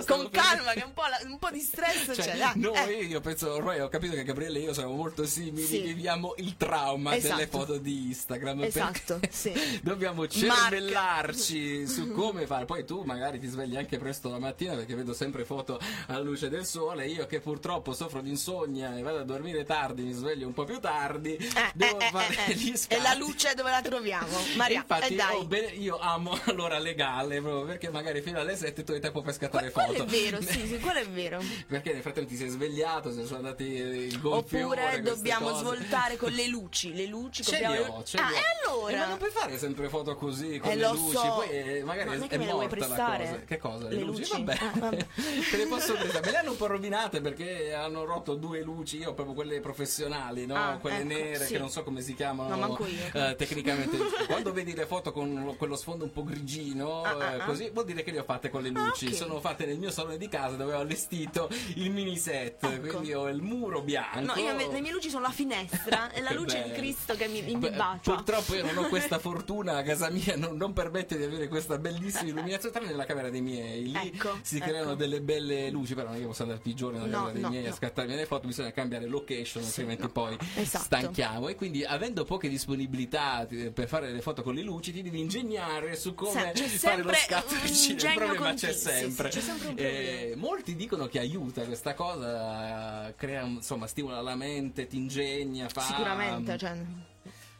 stavo 0.00 0.22
Con 0.22 0.30
calma, 0.30 0.72
che 0.72 0.82
un 0.84 0.92
po', 0.92 1.02
la- 1.02 1.20
un 1.30 1.38
po' 1.38 1.50
di 1.50 1.60
stress 1.60 2.06
Cioè, 2.06 2.24
c'è. 2.24 2.36
dai. 2.38 2.52
noi, 2.56 2.76
Eh. 2.76 3.04
io 3.04 3.20
penso, 3.20 3.52
ormai 3.52 3.80
ho 3.80 3.88
capito 3.88 4.14
che 4.14 4.24
Gabriele 4.24 4.58
e 4.58 4.62
io 4.62 4.72
siamo 4.74 4.92
molto 4.94 5.24
simili, 5.26 5.64
Sì. 5.66 5.80
viviamo 5.80 6.34
il 6.38 6.56
trauma 6.56 7.14
Esatto. 7.16 7.34
delle 7.36 7.46
foto 7.46 7.78
di 7.78 8.06
Instagram. 8.08 8.62
Esatto, 8.64 8.72
perché 8.80 9.28
sì. 9.30 9.52
Dobbiamo 9.82 10.22
Marca. 10.22 10.34
cervellarci 10.38 11.86
su 11.86 12.10
come 12.12 12.46
fare. 12.46 12.64
Poi 12.64 12.84
tu 12.84 13.02
magari 13.02 13.38
ti 13.38 13.46
svegli 13.46 13.76
anche 13.76 13.98
presto 13.98 14.28
la 14.30 14.38
mattina 14.38 14.74
perché 14.74 14.94
vedo 14.94 15.12
sempre 15.12 15.44
foto 15.44 15.78
alla 16.06 16.20
luce 16.20 16.48
del 16.48 16.64
sole. 16.66 17.06
Io 17.06 17.26
che 17.26 17.40
purtroppo 17.40 17.92
soffro 17.92 18.20
di 18.20 18.30
insonnia 18.30 18.96
e 18.96 19.02
vado 19.02 19.18
a 19.18 19.24
dormire 19.24 19.64
tardi, 19.64 20.02
mi 20.02 20.12
sveglio 20.12 20.46
un 20.46 20.52
po' 20.54 20.64
più 20.64 20.80
tardi. 20.80 21.36
Eh, 21.36 21.50
devo 21.74 21.98
eh, 22.00 22.06
eh, 22.06 22.10
fare 22.10 22.46
eh, 22.46 22.54
gli 22.54 22.72
E 22.88 23.00
la 23.00 23.14
luce 23.14 23.54
dove 23.54 23.70
la 23.70 23.80
troviamo? 23.82 24.36
Maria, 24.56 24.80
Infatti, 24.80 25.12
e 25.12 25.16
dai. 25.16 25.36
oh, 25.36 25.44
bene, 25.44 25.66
io 25.72 25.98
amo 25.98 26.38
l'ora 26.54 26.78
legale 26.78 27.40
proprio 27.40 27.64
perché 27.64 27.90
magari 27.90 28.20
fino 28.22 28.38
alle 28.40 28.56
7 28.56 28.82
tu 28.84 28.92
hai 28.92 29.00
tempo 29.00 29.22
per 29.22 29.34
scattare 29.34 29.70
quello 29.70 29.92
foto. 29.92 30.02
è 30.04 30.06
vero, 30.06 30.40
sì, 30.40 30.66
sì, 30.66 30.78
quello 30.80 30.98
è 31.00 31.08
vero. 31.08 31.40
Perché 31.66 31.92
nel 31.92 32.02
frattempo 32.02 32.28
ti 32.30 32.36
sei 32.36 32.48
svegliato, 32.48 33.12
se 33.12 33.24
sono 33.24 33.38
andati 33.38 33.64
il 33.64 34.20
gonfiore. 34.20 34.64
Oppure 34.84 35.02
dobbiamo 35.02 35.48
cose. 35.50 35.60
svoltare 35.60 36.16
con 36.16 36.32
le 36.32 36.46
luci. 36.48 36.94
Le 36.94 37.06
luci 37.06 37.42
Ce 37.42 37.58
li 37.58 37.64
ho, 37.76 38.02
ce 38.04 38.16
Ah, 38.18 38.28
li 38.28 38.34
ho. 38.63 38.63
E 38.64 38.92
Eh, 38.92 38.94
allora? 38.94 38.98
ma 38.98 39.06
non 39.06 39.18
puoi 39.18 39.30
fare 39.30 39.58
sempre 39.58 39.88
foto 39.88 40.14
così 40.16 40.58
con 40.58 40.70
Eh, 40.70 40.76
le 40.76 40.88
luci, 40.90 41.16
so. 41.16 41.32
poi 41.34 41.48
eh, 41.50 41.82
magari 41.84 42.08
Ma 42.18 42.26
è, 42.26 42.28
è 42.28 42.38
morta 42.38 42.76
la 42.86 42.86
cosa. 42.86 43.38
Che 43.44 43.56
cosa? 43.58 43.88
Le, 43.88 43.94
Le 43.96 44.02
luci? 44.02 44.20
luci? 44.20 44.32
Vabbè. 44.44 44.58
Ah, 44.60 44.72
vabbè. 44.78 45.06
Te 45.50 45.56
le 45.56 45.66
posso 45.66 45.92
prestare. 45.94 46.24
Me 46.24 46.30
le 46.30 46.36
hanno 46.38 46.50
un 46.52 46.56
po' 46.56 46.66
rovinate 46.66 47.20
perché 47.20 47.72
hanno 47.74 48.04
rotto 48.04 48.34
due 48.34 48.62
luci, 48.62 48.98
io 48.98 49.12
proprio 49.14 49.34
quelle 49.34 49.60
professionali, 49.60 50.46
no? 50.46 50.54
Ah, 50.56 50.78
quelle 50.80 50.98
ecco, 50.98 51.06
nere 51.08 51.44
sì. 51.46 51.52
che 51.52 51.58
non 51.58 51.70
so 51.70 51.82
come 51.82 52.00
si 52.00 52.14
chiamano. 52.14 52.48
No, 52.48 52.56
manco 52.56 52.86
io. 52.86 53.04
eh, 53.12 53.34
tecnicamente. 53.36 53.96
Quando 54.26 54.52
vedi 54.52 54.74
le 54.74 54.86
foto 54.86 55.12
con 55.12 55.54
quello 55.58 55.76
sfondo 55.76 56.04
un 56.04 56.12
po' 56.12 56.24
grigino, 56.24 57.02
Ah, 57.02 57.10
ah, 57.10 57.32
eh, 57.34 57.40
ah. 57.40 57.44
così 57.44 57.70
vuol 57.72 57.84
dire 57.84 58.02
che 58.02 58.10
le 58.10 58.20
ho 58.20 58.24
fatte 58.24 58.50
con 58.50 58.62
le 58.62 58.70
luci. 58.70 59.06
ok. 59.06 59.14
Sono 59.14 59.40
fatte 59.40 59.66
nel 59.66 59.78
mio 59.78 59.90
salone 59.90 60.16
di 60.18 60.28
casa 60.28 60.56
dove 60.56 60.74
ho 60.74 60.78
allestito 60.80 61.48
il 61.76 61.90
mini 61.90 62.16
set, 62.16 62.62
Ecco. 62.64 62.86
quindi 62.88 63.12
ho 63.14 63.28
il 63.28 63.40
muro 63.42 63.80
bianco. 63.82 64.20
No, 64.20 64.34
io, 64.40 64.54
le 64.70 64.80
mie 64.80 64.92
luci 64.92 65.10
sono 65.10 65.22
la 65.22 65.30
finestra 65.30 66.10
e 66.12 66.20
la 66.20 66.32
luce 66.32 66.62
di. 66.64 66.72
Cristo 66.72 67.14
che 67.14 67.26
mi, 67.28 67.40
mi 67.42 67.56
Beh, 67.56 67.70
bacia. 67.70 68.12
Purtroppo 68.12 68.53
io 68.54 68.64
non 68.72 68.76
ho 68.84 68.88
questa 68.88 69.18
fortuna 69.18 69.76
a 69.78 69.82
casa 69.82 70.10
mia, 70.10 70.36
non, 70.36 70.56
non 70.56 70.72
permette 70.72 71.16
di 71.16 71.24
avere 71.24 71.48
questa 71.48 71.78
bellissima 71.78 72.30
illuminazione, 72.30 72.72
tranne 72.74 72.90
nella 72.90 73.04
camera 73.04 73.30
dei 73.30 73.40
miei. 73.40 73.90
Lì 73.90 73.96
Ecco, 74.14 74.38
si 74.42 74.56
ecco. 74.56 74.66
creano 74.66 74.94
delle 74.94 75.20
belle 75.20 75.70
luci, 75.70 75.94
però 75.94 76.08
non 76.08 76.16
è 76.16 76.20
che 76.20 76.26
posso 76.26 76.42
andare 76.42 76.60
tutti 76.60 76.70
i 76.70 76.74
giorni 76.76 76.98
nella 76.98 77.10
No, 77.10 77.16
camera 77.16 77.32
dei 77.32 77.42
no, 77.42 77.48
miei 77.50 77.66
a 77.66 77.68
no. 77.70 77.74
scattarmi 77.74 78.14
le 78.14 78.26
foto, 78.26 78.46
bisogna 78.46 78.70
cambiare 78.72 79.06
location, 79.06 79.62
altrimenti 79.64 80.02
no. 80.02 80.08
poi 80.10 80.36
Esatto. 80.56 80.84
stanchiamo. 80.84 81.48
E 81.48 81.54
quindi 81.54 81.84
avendo 81.84 82.24
poche 82.24 82.48
disponibilità 82.48 83.46
per 83.72 83.88
fare 83.88 84.10
le 84.12 84.20
foto 84.20 84.42
con 84.42 84.54
le 84.54 84.62
luci, 84.62 84.92
ti 84.92 85.02
devi 85.02 85.20
ingegnare 85.20 85.96
su 85.96 86.14
come 86.14 86.30
Sì, 86.54 86.78
fare 86.78 87.02
lo 87.02 87.12
sempre 87.12 87.16
scatto 87.16 87.54
vicino. 87.62 87.98
Il 87.98 88.14
problema 88.14 88.54
c'è 88.54 88.68
continuo, 88.68 88.72
sì, 88.74 88.78
sì, 88.78 88.88
sempre. 88.88 89.28
c'è 89.28 89.40
sempre 89.40 89.68
un 89.68 89.74
Eh, 89.78 90.34
molti 90.36 90.74
dicono 90.76 91.06
che 91.06 91.18
aiuta 91.18 91.62
questa 91.62 91.94
cosa, 91.94 93.12
crea, 93.16 93.42
insomma, 93.44 93.86
stimola 93.86 94.20
la 94.20 94.34
mente, 94.34 94.86
ti 94.86 94.96
ingegna, 94.96 95.68
fa... 95.68 95.80
Sicuramente, 95.82 96.56
cioè, 96.58 96.76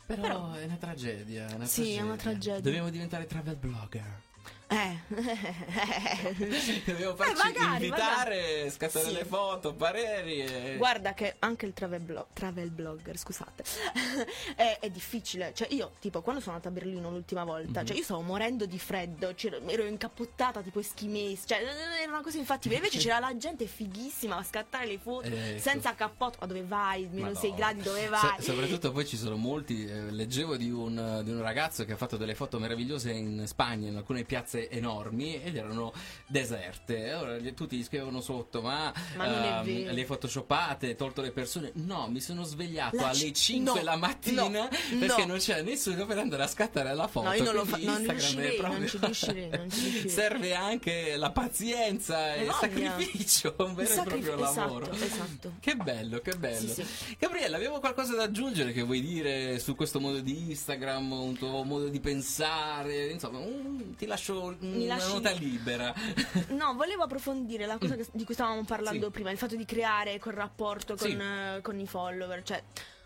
Però, 0.07 0.53
è 0.53 0.65
una 0.65 0.77
tragedia. 0.77 1.49
È 1.49 1.55
una 1.55 1.67
Sì, 1.67 1.95
è 1.95 2.01
una 2.03 2.17
tragedia. 2.17 2.61
Dobbiamo 2.61 2.91
diventare 2.91 3.27
travel 3.27 3.57
blogger. 3.57 4.23
Eh. 4.67 4.99
Dobbiamo 6.85 7.15
farci 7.17 7.35
magari, 7.35 7.85
invitare, 7.87 8.71
scattare 8.71 9.07
Sì. 9.07 9.13
le 9.13 9.25
foto, 9.25 9.75
pareri. 9.75 10.41
E... 10.45 10.75
Guarda 10.77 11.13
che 11.15 11.37
anche 11.41 11.67
il 11.67 11.73
travel, 11.73 12.01
blo- 12.01 12.27
travel 12.33 12.71
blogger, 12.71 13.17
scusate, 13.19 13.63
è, 14.57 14.79
è 14.81 14.91
difficile. 14.91 15.53
Cioè 15.55 15.69
io, 15.71 15.93
tipo, 16.01 16.23
quando 16.23 16.41
sono 16.41 16.57
andata 16.57 16.71
a 16.71 16.79
Berlino 16.79 17.11
l'ultima 17.11 17.45
volta, 17.45 17.81
Mhm. 17.81 17.87
cioè 17.87 17.97
io 17.97 18.03
stavo 18.03 18.21
morendo 18.23 18.67
di 18.67 18.79
freddo, 18.79 19.35
ero 19.67 19.85
incappottata 19.85 20.61
tipo 20.63 20.81
eschimesi, 20.81 21.47
cioè 21.47 21.59
era 22.01 22.11
una 22.11 22.23
cosa 22.23 22.39
infattiva. 22.39 22.75
Invece 22.75 22.99
c'era 22.99 23.19
la 23.19 23.37
gente 23.37 23.67
fighissima 23.67 24.37
a 24.37 24.43
scattare 24.43 24.87
le 24.87 24.99
foto 24.99 25.29
Ecco. 25.29 25.61
senza 25.61 25.95
cappotto. 25.95 26.39
Ma 26.41 26.47
dove 26.47 26.63
vai? 26.65 27.03
Meno 27.03 27.27
Madonna. 27.27 27.39
6 27.39 27.55
gradi, 27.55 27.83
dove 27.83 28.09
vai? 28.09 28.41
soprattutto 28.43 28.93
poi 28.93 29.07
ci 29.07 29.17
sono 29.17 29.37
molti, 29.37 29.85
eh, 29.87 30.11
leggevo 30.11 30.57
di 30.57 30.71
un, 30.71 31.21
di 31.23 31.31
un 31.31 31.43
ragazzo 31.43 31.85
che 31.85 31.93
ha 31.93 31.97
fatto 31.97 32.17
delle 32.17 32.35
foto 32.35 32.59
meravigliose 32.59 33.11
in 33.13 33.45
Spagna, 33.47 33.89
in 33.89 33.97
alcune 33.97 34.25
piazze 34.25 34.54
enormi 34.71 35.43
ed 35.43 35.57
erano 35.57 35.93
deserte. 36.27 37.13
Ora 37.15 37.37
gli- 37.39 37.55
tutti 37.55 37.77
gli 37.77 37.85
scrivevano 37.85 38.21
sotto, 38.21 38.61
ma, 38.63 38.93
Ma 39.17 39.63
ehm, 39.63 39.93
le 39.93 40.05
photoshoppate, 40.05 40.95
tolto 40.97 41.21
le 41.23 41.31
persone. 41.31 41.71
No, 41.75 42.09
mi 42.09 42.21
sono 42.21 42.43
svegliato 42.45 42.97
La 42.97 43.09
alle 43.09 43.31
c- 43.31 43.37
5 43.37 43.79
no, 43.81 43.83
la 43.85 43.97
mattina 43.97 44.49
no, 44.49 44.69
perché 44.99 45.21
no. 45.23 45.27
non 45.27 45.39
c'era 45.39 45.63
nessuno 45.63 46.07
per 46.07 46.19
andare 46.19 46.43
a 46.43 46.47
scattare 46.47 46.95
la 46.95 47.07
foto. 47.07 47.27
No, 47.29 47.35
io 47.35 47.43
non 47.45 47.55
lo 47.55 47.63
quindi 47.65 47.85
fa- 47.87 47.93
non 47.99 48.07
riuscirei, 48.09 48.61
non 48.61 48.87
ci 48.89 48.99
riuscirei, 48.99 49.49
non 49.51 49.71
ci 49.71 49.81
riuscirei. 49.81 50.09
Serve 50.11 50.55
anche 50.55 51.17
la 51.17 51.31
pazienza 51.31 52.35
e 52.35 52.45
il 52.45 52.53
sacrificio, 52.53 53.55
un 53.59 53.75
vero 53.75 53.91
e 53.93 54.03
proprio 54.03 54.35
esatto, 54.35 54.61
lavoro. 54.61 54.91
esatto. 54.93 55.53
Che 55.61 55.75
bello, 55.77 56.19
che 56.21 56.33
bello. 56.37 56.73
Sì, 56.73 56.85
Gabriella, 57.19 57.57
abbiamo 57.57 57.79
qualcosa 57.81 58.15
da 58.15 58.25
aggiungere 58.25 58.73
che 58.73 58.83
vuoi 58.83 59.01
dire 59.01 59.59
su 59.59 59.75
questo 59.75 60.01
modo 60.01 60.21
di 60.21 60.51
Instagram, 60.51 61.13
un 61.13 61.37
tuo 61.37 61.63
modo 61.65 61.89
di 61.89 62.01
pensare? 62.01 63.07
Insomma, 63.11 63.39
un- 63.39 63.95
ti 63.97 64.07
lascio 64.07 64.44
Mi 64.61 64.85
una 64.85 64.97
lasci- 64.97 65.13
nota 65.13 65.31
libera. 65.31 65.93
No, 66.51 66.75
volevo 66.75 67.03
approfondire 67.05 67.67
la 67.67 67.79
cosa 67.79 67.97
che- 67.97 68.07
di 68.13 68.25
cui 68.25 68.35
stavamo 68.35 68.65
parlando 68.65 69.07
Sì. 69.07 69.13
prima, 69.13 69.31
il 69.31 69.39
fatto 69.39 69.57
di 69.57 69.65
creare 69.65 70.19
quel 70.19 70.35
rapporto 70.35 70.97
con, 70.97 71.09
Sì. 71.09 71.17
eh, 71.17 71.61
con 71.63 71.79
i 71.79 71.87
follower. 71.87 72.43
Cioè, 72.43 72.63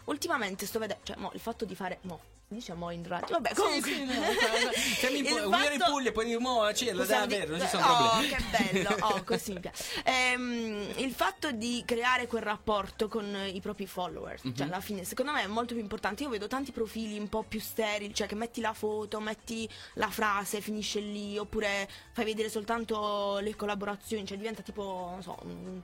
ultimamente 0.09 0.67
sto 0.67 0.79
vedendo, 0.79 1.03
cioè, 1.05 1.17
mo, 1.17 1.31
il 1.35 1.41
fatto 1.41 1.65
di 1.65 1.75
fare, 1.75 1.99
mo, 2.03 2.21
si 2.49 2.55
dice 2.55 2.73
mo 2.73 2.91
in 2.91 3.07
radio, 3.07 3.29
vabbè, 3.39 3.55
comunque. 3.55 3.91
Sì, 3.91 3.97
sì, 3.97 4.05
no, 4.05 4.13
cioè, 4.71 4.73
siamo 4.75 5.17
in 5.17 5.25
Il 5.27 5.31
Pu- 5.35 5.47
Uliari 5.49 5.77
fatto- 5.79 5.91
Puglia 5.93 6.13
poi 6.13 6.25
di 6.27 6.37
mo, 6.39 6.73
ci- 6.73 6.87
la 6.87 6.93
Possiamo 6.95 7.27
da 7.27 7.35
avere, 7.35 7.47
non 7.51 7.59
ci 7.59 7.65
di- 7.65 7.71
sono 7.71 7.87
oh, 7.87 8.09
problemi. 8.09 8.29
che 8.29 8.73
bello, 8.73 8.97
oh, 9.07 9.23
così 9.25 9.53
mi 9.53 9.61
piace. 9.61 9.85
Ehm, 10.05 10.89
il 10.97 11.13
fatto 11.13 11.51
di 11.53 11.83
creare 11.85 12.27
quel 12.27 12.43
rapporto 12.43 13.07
con 13.09 13.35
eh, 13.35 13.49
i 13.49 13.61
propri 13.61 13.87
follower, 13.87 14.39
Mhm. 14.43 14.55
cioè 14.55 14.67
alla 14.67 14.81
fine, 14.81 15.05
secondo 15.05 15.33
me 15.33 15.43
è 15.43 15.47
molto 15.47 15.75
più 15.75 15.83
importante. 15.83 16.23
Io 16.23 16.31
vedo 16.31 16.47
tanti 16.49 16.73
profili 16.73 17.19
un 17.19 17.29
po' 17.29 17.43
più 17.43 17.61
sterili, 17.61 18.15
cioè 18.15 18.27
che 18.27 18.35
metti 18.35 18.61
la 18.63 18.73
foto, 18.73 19.21
metti 19.21 19.69
la 19.95 20.09
frase, 20.09 20.61
finisce 20.63 21.01
lì, 21.01 21.37
oppure 21.37 21.89
fai 22.13 22.25
vedere 22.25 22.49
soltanto 22.49 23.39
le 23.41 23.55
collaborazioni, 23.57 24.25
cioè 24.27 24.37
diventa 24.39 24.63
tipo, 24.63 25.09
non 25.11 25.23
so, 25.23 25.37
un, 25.43 25.83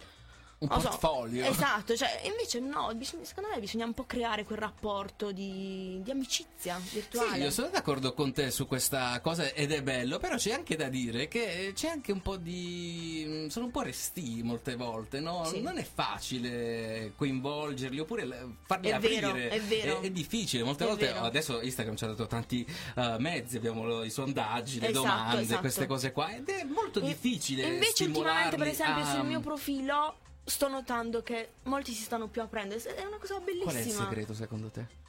Un 0.65 0.69
non 0.71 0.81
so, 0.81 0.89
portfolio. 0.89 1.45
esatto, 1.47 1.97
cioè 1.97 2.21
invece 2.25 2.59
no, 2.61 2.91
bisogna- 2.95 3.25
secondo 3.25 3.51
me 3.51 3.61
bisogna 3.61 3.85
un 3.85 3.95
po' 3.95 4.05
creare 4.05 4.45
quel 4.45 4.59
rapporto 4.59 5.33
di, 5.33 6.01
di 6.03 6.11
amicizia 6.11 6.81
virtuale. 6.93 7.35
Sì, 7.37 7.41
io 7.43 7.51
sono 7.51 7.69
d'accordo 7.69 8.12
con 8.15 8.33
te 8.33 8.51
su 8.51 8.67
questa 8.67 9.21
cosa 9.21 9.53
ed 9.53 9.73
è 9.73 9.83
bello, 9.83 10.19
però 10.19 10.37
c'è 10.37 10.53
anche 10.53 10.77
da 10.77 10.89
dire 10.89 11.29
che 11.29 11.73
c'è 11.75 11.89
anche 11.89 12.12
un 12.12 12.23
po' 12.23 12.37
di... 12.37 13.47
sono 13.51 13.67
un 13.67 13.71
po' 13.71 13.83
resti 13.83 14.43
molte 14.43 14.77
volte, 14.77 15.21
no? 15.21 15.45
Sì. 15.45 15.61
Non 15.61 15.79
è 15.79 15.85
facile 15.85 17.12
coinvolgerli 17.17 17.99
oppure 17.99 18.27
farli 18.67 18.89
È 18.89 18.93
aprire. 18.93 19.33
vero, 19.33 19.55
è 19.55 19.61
vero. 19.61 20.01
È, 20.01 20.11
difficile, 20.11 20.62
molte 20.62 20.85
È 20.85 20.87
volte 20.87 21.07
vero. 21.07 21.21
adesso 21.21 21.61
Instagram 21.61 21.97
ci 21.97 22.05
ha 22.05 22.09
dato 22.09 22.27
tanti 22.27 22.67
eh, 22.97 23.17
mezzi, 23.19 23.57
abbiamo 23.57 23.85
lo- 23.85 24.05
i 24.05 24.11
sondaggi, 24.11 24.81
le 24.81 24.89
Esatto, 24.89 25.07
domande, 25.07 25.43
esatto. 25.43 25.61
queste 25.61 25.87
cose 25.87 26.12
qua 26.12 26.35
ed 26.35 26.49
è 26.49 26.65
molto 26.65 27.01
E- 27.01 27.03
difficile. 27.07 27.62
Invece 27.67 28.05
ultimamente, 28.05 28.57
per 28.57 28.69
esempio, 28.69 29.03
a- 29.05 29.15
sul 29.15 29.25
mio 29.27 29.41
profilo 29.41 30.17
sto 30.45 30.68
notando 30.68 31.22
che 31.22 31.51
molti 31.64 31.92
si 31.92 32.03
stanno 32.03 32.28
più 32.28 32.42
aprendo. 32.42 32.74
È 32.76 33.05
una 33.05 33.18
cosa 33.18 33.38
bellissima. 33.40 33.70
Qual 33.72 33.76
è 33.82 33.86
il 33.86 33.92
segreto 33.92 34.34
secondo 34.34 34.68
te? 34.68 35.03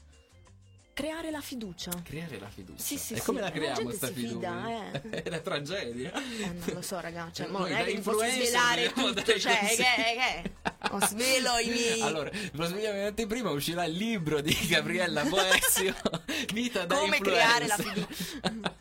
Creare 0.93 1.29
la 1.29 1.41
fiducia. 1.41 1.91
Creare 2.05 2.39
la 2.39 2.47
fiducia. 2.47 2.81
Sì, 2.81 2.97
sì, 2.97 3.15
e 3.15 3.17
sì. 3.17 3.23
come 3.25 3.41
la 3.41 3.47
La 3.47 3.51
creiamo 3.51 3.79
gente 3.79 3.95
sta 3.97 4.07
si 4.07 4.13
fiducia? 4.13 4.63
fida, 4.63 5.01
eh. 5.01 5.09
è 5.23 5.29
la 5.29 5.39
tragedia. 5.41 6.13
Eh, 6.13 6.45
non 6.45 6.63
lo 6.73 6.81
so, 6.81 6.99
raga. 7.01 7.29
Cioè, 7.33 7.47
non 7.47 7.65
è 7.67 7.83
che 7.83 7.99
posso 7.99 8.23
influencer 8.23 8.45
svelare 8.45 8.93
tutto. 8.93 9.39
Cioè, 9.39 9.59
che, 9.59 9.75
che? 9.75 10.51
Ho 10.91 11.05
svelo 11.05 11.57
i 11.57 11.67
miei. 11.67 11.99
Allora, 12.05 12.31
probabilmente 12.53 13.27
prima 13.27 13.49
uscirà 13.49 13.83
il 13.83 13.93
libro 13.97 14.39
di 14.39 14.57
Gabriella 14.69 15.25
Boezio, 15.25 15.93
Vita 16.53 16.85
da 16.85 16.95
Come 16.95 17.19
creare 17.19 17.67
la 17.67 17.75
influencer. 17.77 18.73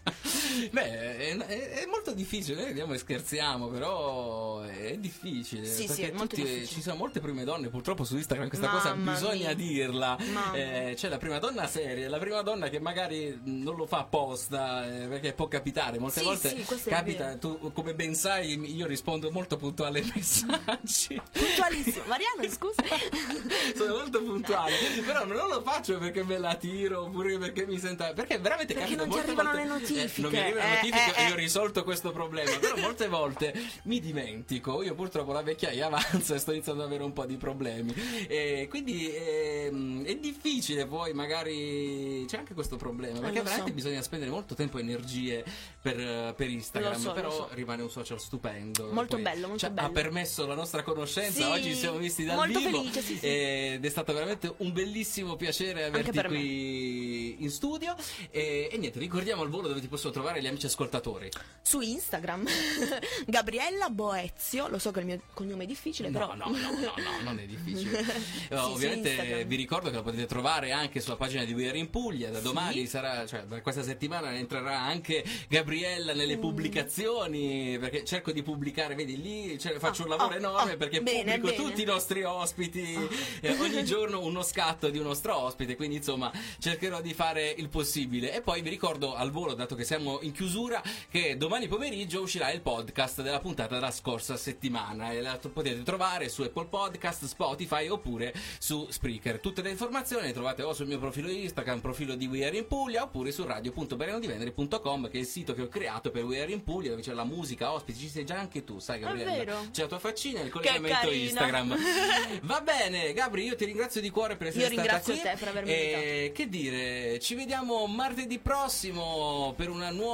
Beh, 0.71 1.17
è, 1.17 1.37
è- 1.37 1.87
molto 1.87 2.13
difficile, 2.13 2.57
noi 2.57 2.67
vediamo 2.67 2.93
e 2.95 2.99
scherziamo, 2.99 3.69
però 3.69 4.61
è 4.63 4.97
difficile. 4.99 5.67
Sì, 5.67 5.83
sì, 5.83 5.87
perché 6.03 6.13
molto 6.13 6.37
tutti- 6.37 6.43
difficile. 6.43 6.67
ci 6.67 6.83
sono 6.83 6.97
molte 6.97 7.21
prime 7.21 7.45
donne, 7.45 7.69
purtroppo 7.69 8.05
su 8.05 8.17
Instagram 8.17 8.49
questa 8.49 8.69
cosa 8.69 8.95
Mamma 8.95 9.13
bisogna 9.13 9.47
mia. 9.47 9.55
dirla. 9.55 10.17
Eh, 10.53 10.95
c'è 10.97 11.09
la 11.09 11.19
prima 11.19 11.39
donna 11.39 11.67
seria, 11.67 12.09
la 12.09 12.19
prima 12.19 12.43
donna 12.43 12.69
che 12.69 12.79
magari 12.81 13.39
non 13.45 13.77
lo 13.77 13.87
fa 13.87 13.99
apposta, 13.99 14.87
eh, 14.87 15.07
perché 15.07 15.33
può 15.33 15.49
capitare. 15.49 15.99
Molte 15.99 16.21
Sì, 16.21 16.25
volte 16.27 16.65
sì, 16.65 16.89
capita, 16.89 17.37
tu 17.37 17.73
come 17.73 17.95
ben 17.95 18.15
sai, 18.15 18.59
io 18.75 18.87
rispondo 18.87 19.31
molto 19.31 19.57
puntuale 19.57 20.01
ai 20.01 20.13
messaggi. 20.15 21.21
Puntualissimo. 21.33 22.05
Mariano, 22.07 22.43
scusa. 22.51 22.83
Sono 23.77 23.95
molto 23.97 24.23
puntuale, 24.23 24.73
però 25.05 25.25
non 25.25 25.49
lo 25.49 25.63
faccio 25.63 25.99
perché 25.99 26.23
me 26.25 26.39
la 26.39 26.55
tiro 26.55 27.03
oppure 27.03 27.39
perché 27.39 27.67
mi 27.67 27.79
senta. 27.79 28.13
Perché 28.13 28.39
veramente 28.39 28.75
Perché 28.75 28.95
capita 28.95 29.05
non 29.07 29.15
ti 29.15 29.19
arrivano 29.21 29.51
volte- 29.51 29.65
le 29.65 29.69
notifiche. 29.79 30.44
Eh, 30.44 30.44
le 30.53 30.61
Eh, 30.61 30.69
notifiche 30.75 31.15
eh, 31.17 31.23
e 31.23 31.29
eh. 31.29 31.33
ho 31.33 31.35
risolto 31.37 31.85
questo 31.85 32.13
problema. 32.13 32.57
Però 32.59 32.77
molte 32.77 33.09
volte 33.09 33.55
mi 33.85 34.01
dimentico. 34.01 34.83
Io 34.83 34.95
purtroppo 34.95 35.33
la 35.33 35.43
vecchiaia 35.43 35.87
avanza 35.87 36.35
e 36.35 36.39
sto 36.39 36.53
iniziando 36.53 36.83
ad 36.83 36.89
avere 36.89 37.05
un 37.05 37.13
po' 37.13 37.25
di 37.25 37.37
problemi. 37.37 37.93
E 38.29 38.67
quindi 38.69 39.11
ehm, 39.15 40.05
è 40.05 40.17
difficile 40.17 40.87
poi, 40.87 41.13
magari 41.13 42.25
c'è 42.27 42.39
anche 42.39 42.55
questo 42.55 42.77
problema. 42.77 43.19
Perché 43.21 43.35
Eh, 43.35 43.39
lo 43.39 43.43
veramente 43.45 43.71
so. 43.71 43.75
bisogna 43.75 44.03
spendere 44.03 44.31
molto 44.31 44.55
tempo 44.55 44.79
e 44.79 44.81
energie 44.81 45.45
per, 45.81 46.35
per 46.35 46.49
Instagram. 46.51 46.99
So, 46.99 47.13
però 47.13 47.31
so. 47.31 47.49
rimane 47.53 47.83
un 47.83 47.91
social 47.91 48.21
stupendo. 48.21 48.91
Molto 48.93 49.15
Poi 49.17 49.23
bello, 49.25 49.43
molto 49.47 49.59
ci 49.59 49.65
ha- 49.67 49.71
bello. 49.71 49.89
Ha 49.89 49.91
permesso 49.91 50.47
la 50.47 50.55
nostra 50.55 50.83
conoscenza. 50.83 51.33
Sì, 51.33 51.43
Oggi 51.51 51.71
ci 51.71 51.75
siamo 51.75 51.99
visti 51.99 52.25
dal 52.25 52.37
molto 52.37 52.59
vivo. 52.59 52.79
felice, 52.79 53.01
sì, 53.03 53.17
sì. 53.19 53.27
Ed 53.27 53.85
è 53.85 53.89
stato 53.89 54.13
veramente 54.13 54.53
un 54.59 54.73
bellissimo 54.73 55.37
piacere 55.37 55.85
averti 55.85 56.11
per 56.13 56.29
me. 56.29 56.37
qui 56.37 57.43
in 57.43 57.51
studio. 57.51 57.95
E, 58.31 58.69
e 58.71 58.77
niente, 58.79 58.99
ricordiamo 58.99 59.43
al 59.43 59.49
volo 59.49 59.69
dove 59.69 59.81
ti 59.81 59.89
possono 59.89 60.13
trovare 60.13 60.34
gli 60.41 60.47
amici 60.47 60.67
ascoltatori. 60.67 61.29
Su 61.63 61.81
Instagram. 61.81 62.47
Gabriella 63.27 63.89
Boezio. 63.91 64.69
Lo 64.69 64.79
so 64.79 64.91
che 64.91 65.01
il 65.01 65.07
mio 65.07 65.21
cognome 65.33 65.65
è 65.65 65.67
difficile, 65.67 66.09
No, 66.11 66.19
però. 66.19 66.35
no, 66.35 66.45
no, 66.49 66.71
no, 66.71 66.93
no, 66.97 67.21
non 67.23 67.39
è 67.39 67.45
difficile. 67.47 68.03
Eh, 68.45 68.57
Sì, 68.57 68.63
ovviamente 68.63 69.45
vi 69.47 69.57
ricordo 69.57 69.89
che 69.91 69.97
la 69.97 70.03
potete 70.03 70.27
trovare 70.27 70.71
anche 70.73 71.01
sulla 71.01 71.17
pagina 71.17 71.45
di 71.45 71.53
We 71.53 71.69
Are 71.69 71.79
in 71.79 71.91
Puglia. 71.91 72.31
Da 72.31 72.39
Sì. 72.39 72.45
domani 72.45 72.87
sarà, 72.87 73.27
cioè 73.27 73.45
da 73.45 73.61
questa 73.63 73.83
settimana 73.83 74.35
entrerà 74.35 74.81
anche 74.81 75.25
Gabriella 75.49 76.13
Mm. 76.13 76.17
nelle 76.17 76.39
pubblicazioni. 76.39 77.79
Perché 77.79 78.05
cerco 78.05 78.33
di 78.33 78.43
pubblicare, 78.43 78.95
vedi 78.95 79.21
lì 79.21 79.59
cioè, 79.59 79.79
faccio 79.79 80.05
un 80.05 80.13
Ah, 80.13 80.17
lavoro 80.17 80.35
ah, 80.35 80.39
enorme 80.39 80.73
ah, 80.73 80.77
perché 80.77 81.01
bene, 81.01 81.35
pubblico 81.35 81.47
bene. 81.57 81.65
Ah. 81.65 81.69
tutti 81.69 81.83
i 81.83 81.85
nostri 81.87 82.23
ospiti. 82.25 83.09
eh, 83.41 83.57
ogni 83.59 83.85
giorno 83.85 84.21
uno 84.21 84.43
scatto 84.43 84.91
di 84.91 84.99
un 84.99 85.05
nostro 85.05 85.37
ospite. 85.37 85.77
Quindi 85.77 85.97
insomma 85.97 86.31
cercherò 86.59 87.01
di 87.01 87.15
fare 87.15 87.49
il 87.57 87.69
possibile. 87.69 88.33
E 88.35 88.41
poi 88.43 88.61
vi 88.63 88.69
ricordo 88.71 89.15
al 89.15 89.31
volo, 89.31 89.55
dato 89.55 89.75
che 89.75 89.85
siamo 89.85 90.19
in 90.25 90.33
chiusura, 90.33 90.83
che 91.11 91.37
domani 91.37 91.69
pomeriggio 91.69 92.21
uscirà 92.23 92.51
il 92.51 92.61
podcast 92.61 93.23
della 93.23 93.41
puntata 93.41 93.75
della 93.75 93.91
scorsa 93.91 94.37
settimana. 94.37 95.13
E 95.13 95.21
la 95.21 95.39
potete 95.53 95.83
trovare 95.83 96.29
su 96.29 96.43
Apple 96.43 96.67
Podcast, 96.67 97.25
Spotify 97.27 97.89
oppure 97.89 98.33
su 98.59 98.87
Spreaker. 98.91 99.39
Tutte 99.41 99.63
le 99.63 99.71
informazioni 99.71 100.27
le 100.27 100.33
trovate 100.33 100.63
o 100.63 100.73
sul 100.73 100.87
mio 100.87 100.99
profilo 100.99 101.29
Instagram, 101.29 101.81
profilo 101.81 102.15
di 102.15 102.27
We 102.27 102.45
Are 102.47 102.57
in 102.57 102.67
Puglia, 102.67 103.03
oppure 103.05 103.31
su 103.33 103.45
radio.berenodivendere.com, 103.45 105.11
che 105.11 105.19
è 105.19 105.21
il 105.21 105.27
sito 105.27 105.55
che 105.55 105.63
ho 105.63 105.69
creato 105.69 106.11
per 106.11 106.25
We 106.25 106.41
Are 106.41 106.51
in 106.53 106.63
Puglia, 106.63 106.91
dove 106.91 107.03
c'è 107.03 107.13
la 107.13 107.25
musica, 107.25 107.73
ospiti, 107.73 107.99
ci 107.99 108.09
sei 108.09 108.25
già 108.25 108.39
anche 108.39 108.65
tu, 108.65 108.79
sai 108.79 109.01
Gabriella? 109.01 109.33
vero? 109.33 109.67
C'è 109.71 109.83
la 109.83 109.89
tua 109.89 109.99
faccina 109.99 110.41
e 110.41 110.45
il 110.45 110.51
collegamento. 110.51 111.11
Instagram. 111.11 111.77
Va 112.43 112.61
bene, 112.61 113.13
Gabri, 113.13 113.45
io 113.45 113.55
ti 113.57 113.65
ringrazio 113.65 114.01
di 114.01 114.11
cuore 114.11 114.37
per 114.37 114.49
essere 114.49 114.65
Io 114.65 114.71
stata 114.71 114.83
ringrazio 114.83 115.13
qui. 115.15 115.23
te 115.23 115.37
per 115.39 115.49
avermi 115.49 115.71
E 115.71 116.33
che 116.35 116.49
dire, 116.49 117.19
ci 117.21 117.35
vediamo 117.35 117.87
martedì 117.87 118.39
prossimo 118.39 119.53
per 119.57 119.69
una 119.71 119.91
nuova 119.91 120.13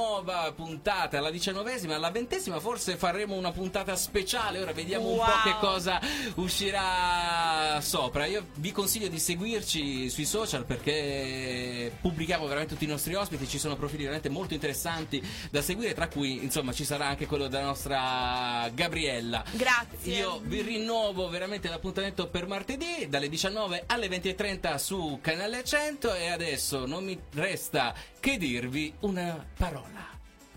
puntata, 0.55 1.19
la 1.19 1.29
diciannovesima, 1.29 1.95
alla 1.95 2.11
ventesima 2.11 2.59
forse 2.59 2.97
faremo 2.97 3.35
una 3.35 3.51
puntata 3.51 3.95
speciale, 3.95 4.59
ora 4.61 4.73
vediamo 4.73 5.07
un 5.07 5.17
po' 5.17 5.19
Wow. 5.21 5.43
che 5.43 5.55
cosa 5.59 5.99
uscirà 6.35 7.79
sopra. 7.81 8.25
Io 8.25 8.47
vi 8.55 8.71
consiglio 8.71 9.07
di 9.07 9.19
seguirci 9.19 10.09
sui 10.09 10.25
social 10.25 10.65
perché 10.65 11.91
pubblichiamo 12.01 12.45
veramente 12.45 12.73
tutti 12.73 12.85
i 12.85 12.87
nostri 12.87 13.13
ospiti, 13.13 13.47
ci 13.47 13.59
sono 13.59 13.75
profili 13.75 14.03
veramente 14.03 14.29
molto 14.29 14.53
interessanti 14.53 15.21
da 15.49 15.61
seguire, 15.61 15.93
tra 15.93 16.07
cui 16.07 16.43
insomma 16.43 16.71
ci 16.73 16.83
sarà 16.85 17.05
anche 17.07 17.25
quello 17.25 17.47
della 17.47 17.65
nostra 17.65 18.69
Gabriella. 18.73 19.43
Grazie. 19.51 20.15
Io 20.17 20.39
vi 20.43 20.61
rinnovo 20.61 21.29
veramente 21.29 21.69
l'appuntamento 21.69 22.27
per 22.27 22.47
martedì 22.47 23.07
dalle 23.09 23.29
19 23.29 23.83
alle 23.87 24.07
20.30 24.07 24.75
su 24.77 25.19
Canale 25.21 25.63
100 25.63 26.13
e 26.15 26.29
adesso 26.29 26.85
non 26.85 27.03
mi 27.03 27.19
resta 27.33 27.93
che 28.21 28.37
dirvi 28.37 28.93
una 28.99 29.43
parola. 29.57 30.07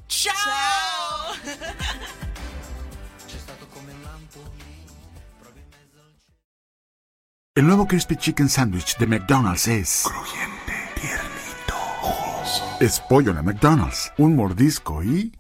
Ciao! 0.06 0.34
El 7.56 7.66
nuevo 7.66 7.86
Crispy 7.86 8.16
Chicken 8.16 8.50
Sandwich 8.50 8.98
de 8.98 9.06
McDonald's 9.06 9.66
es... 9.66 10.02
Crujiente, 10.04 10.74
tiernito, 11.00 11.74
jugoso. 12.02 12.76
Es 12.80 13.00
pollo 13.00 13.30
en 13.30 13.36
la 13.36 13.42
McDonald's. 13.42 14.12
Un 14.18 14.36
mordisco 14.36 15.02
y... 15.02 15.32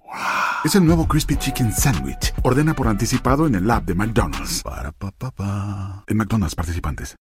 Es 0.64 0.74
el 0.76 0.86
nuevo 0.86 1.06
Crispy 1.06 1.36
Chicken 1.36 1.74
Sandwich. 1.74 2.32
Ordena 2.42 2.72
por 2.72 2.88
anticipado 2.88 3.46
en 3.46 3.54
el 3.56 3.70
app 3.70 3.84
de 3.84 3.94
McDonald's. 3.94 4.62
Para, 4.62 4.92
pa, 4.92 5.10
pa, 5.10 5.30
pa. 5.30 6.04
En 6.06 6.16
McDonald's 6.16 6.54
participantes. 6.54 7.12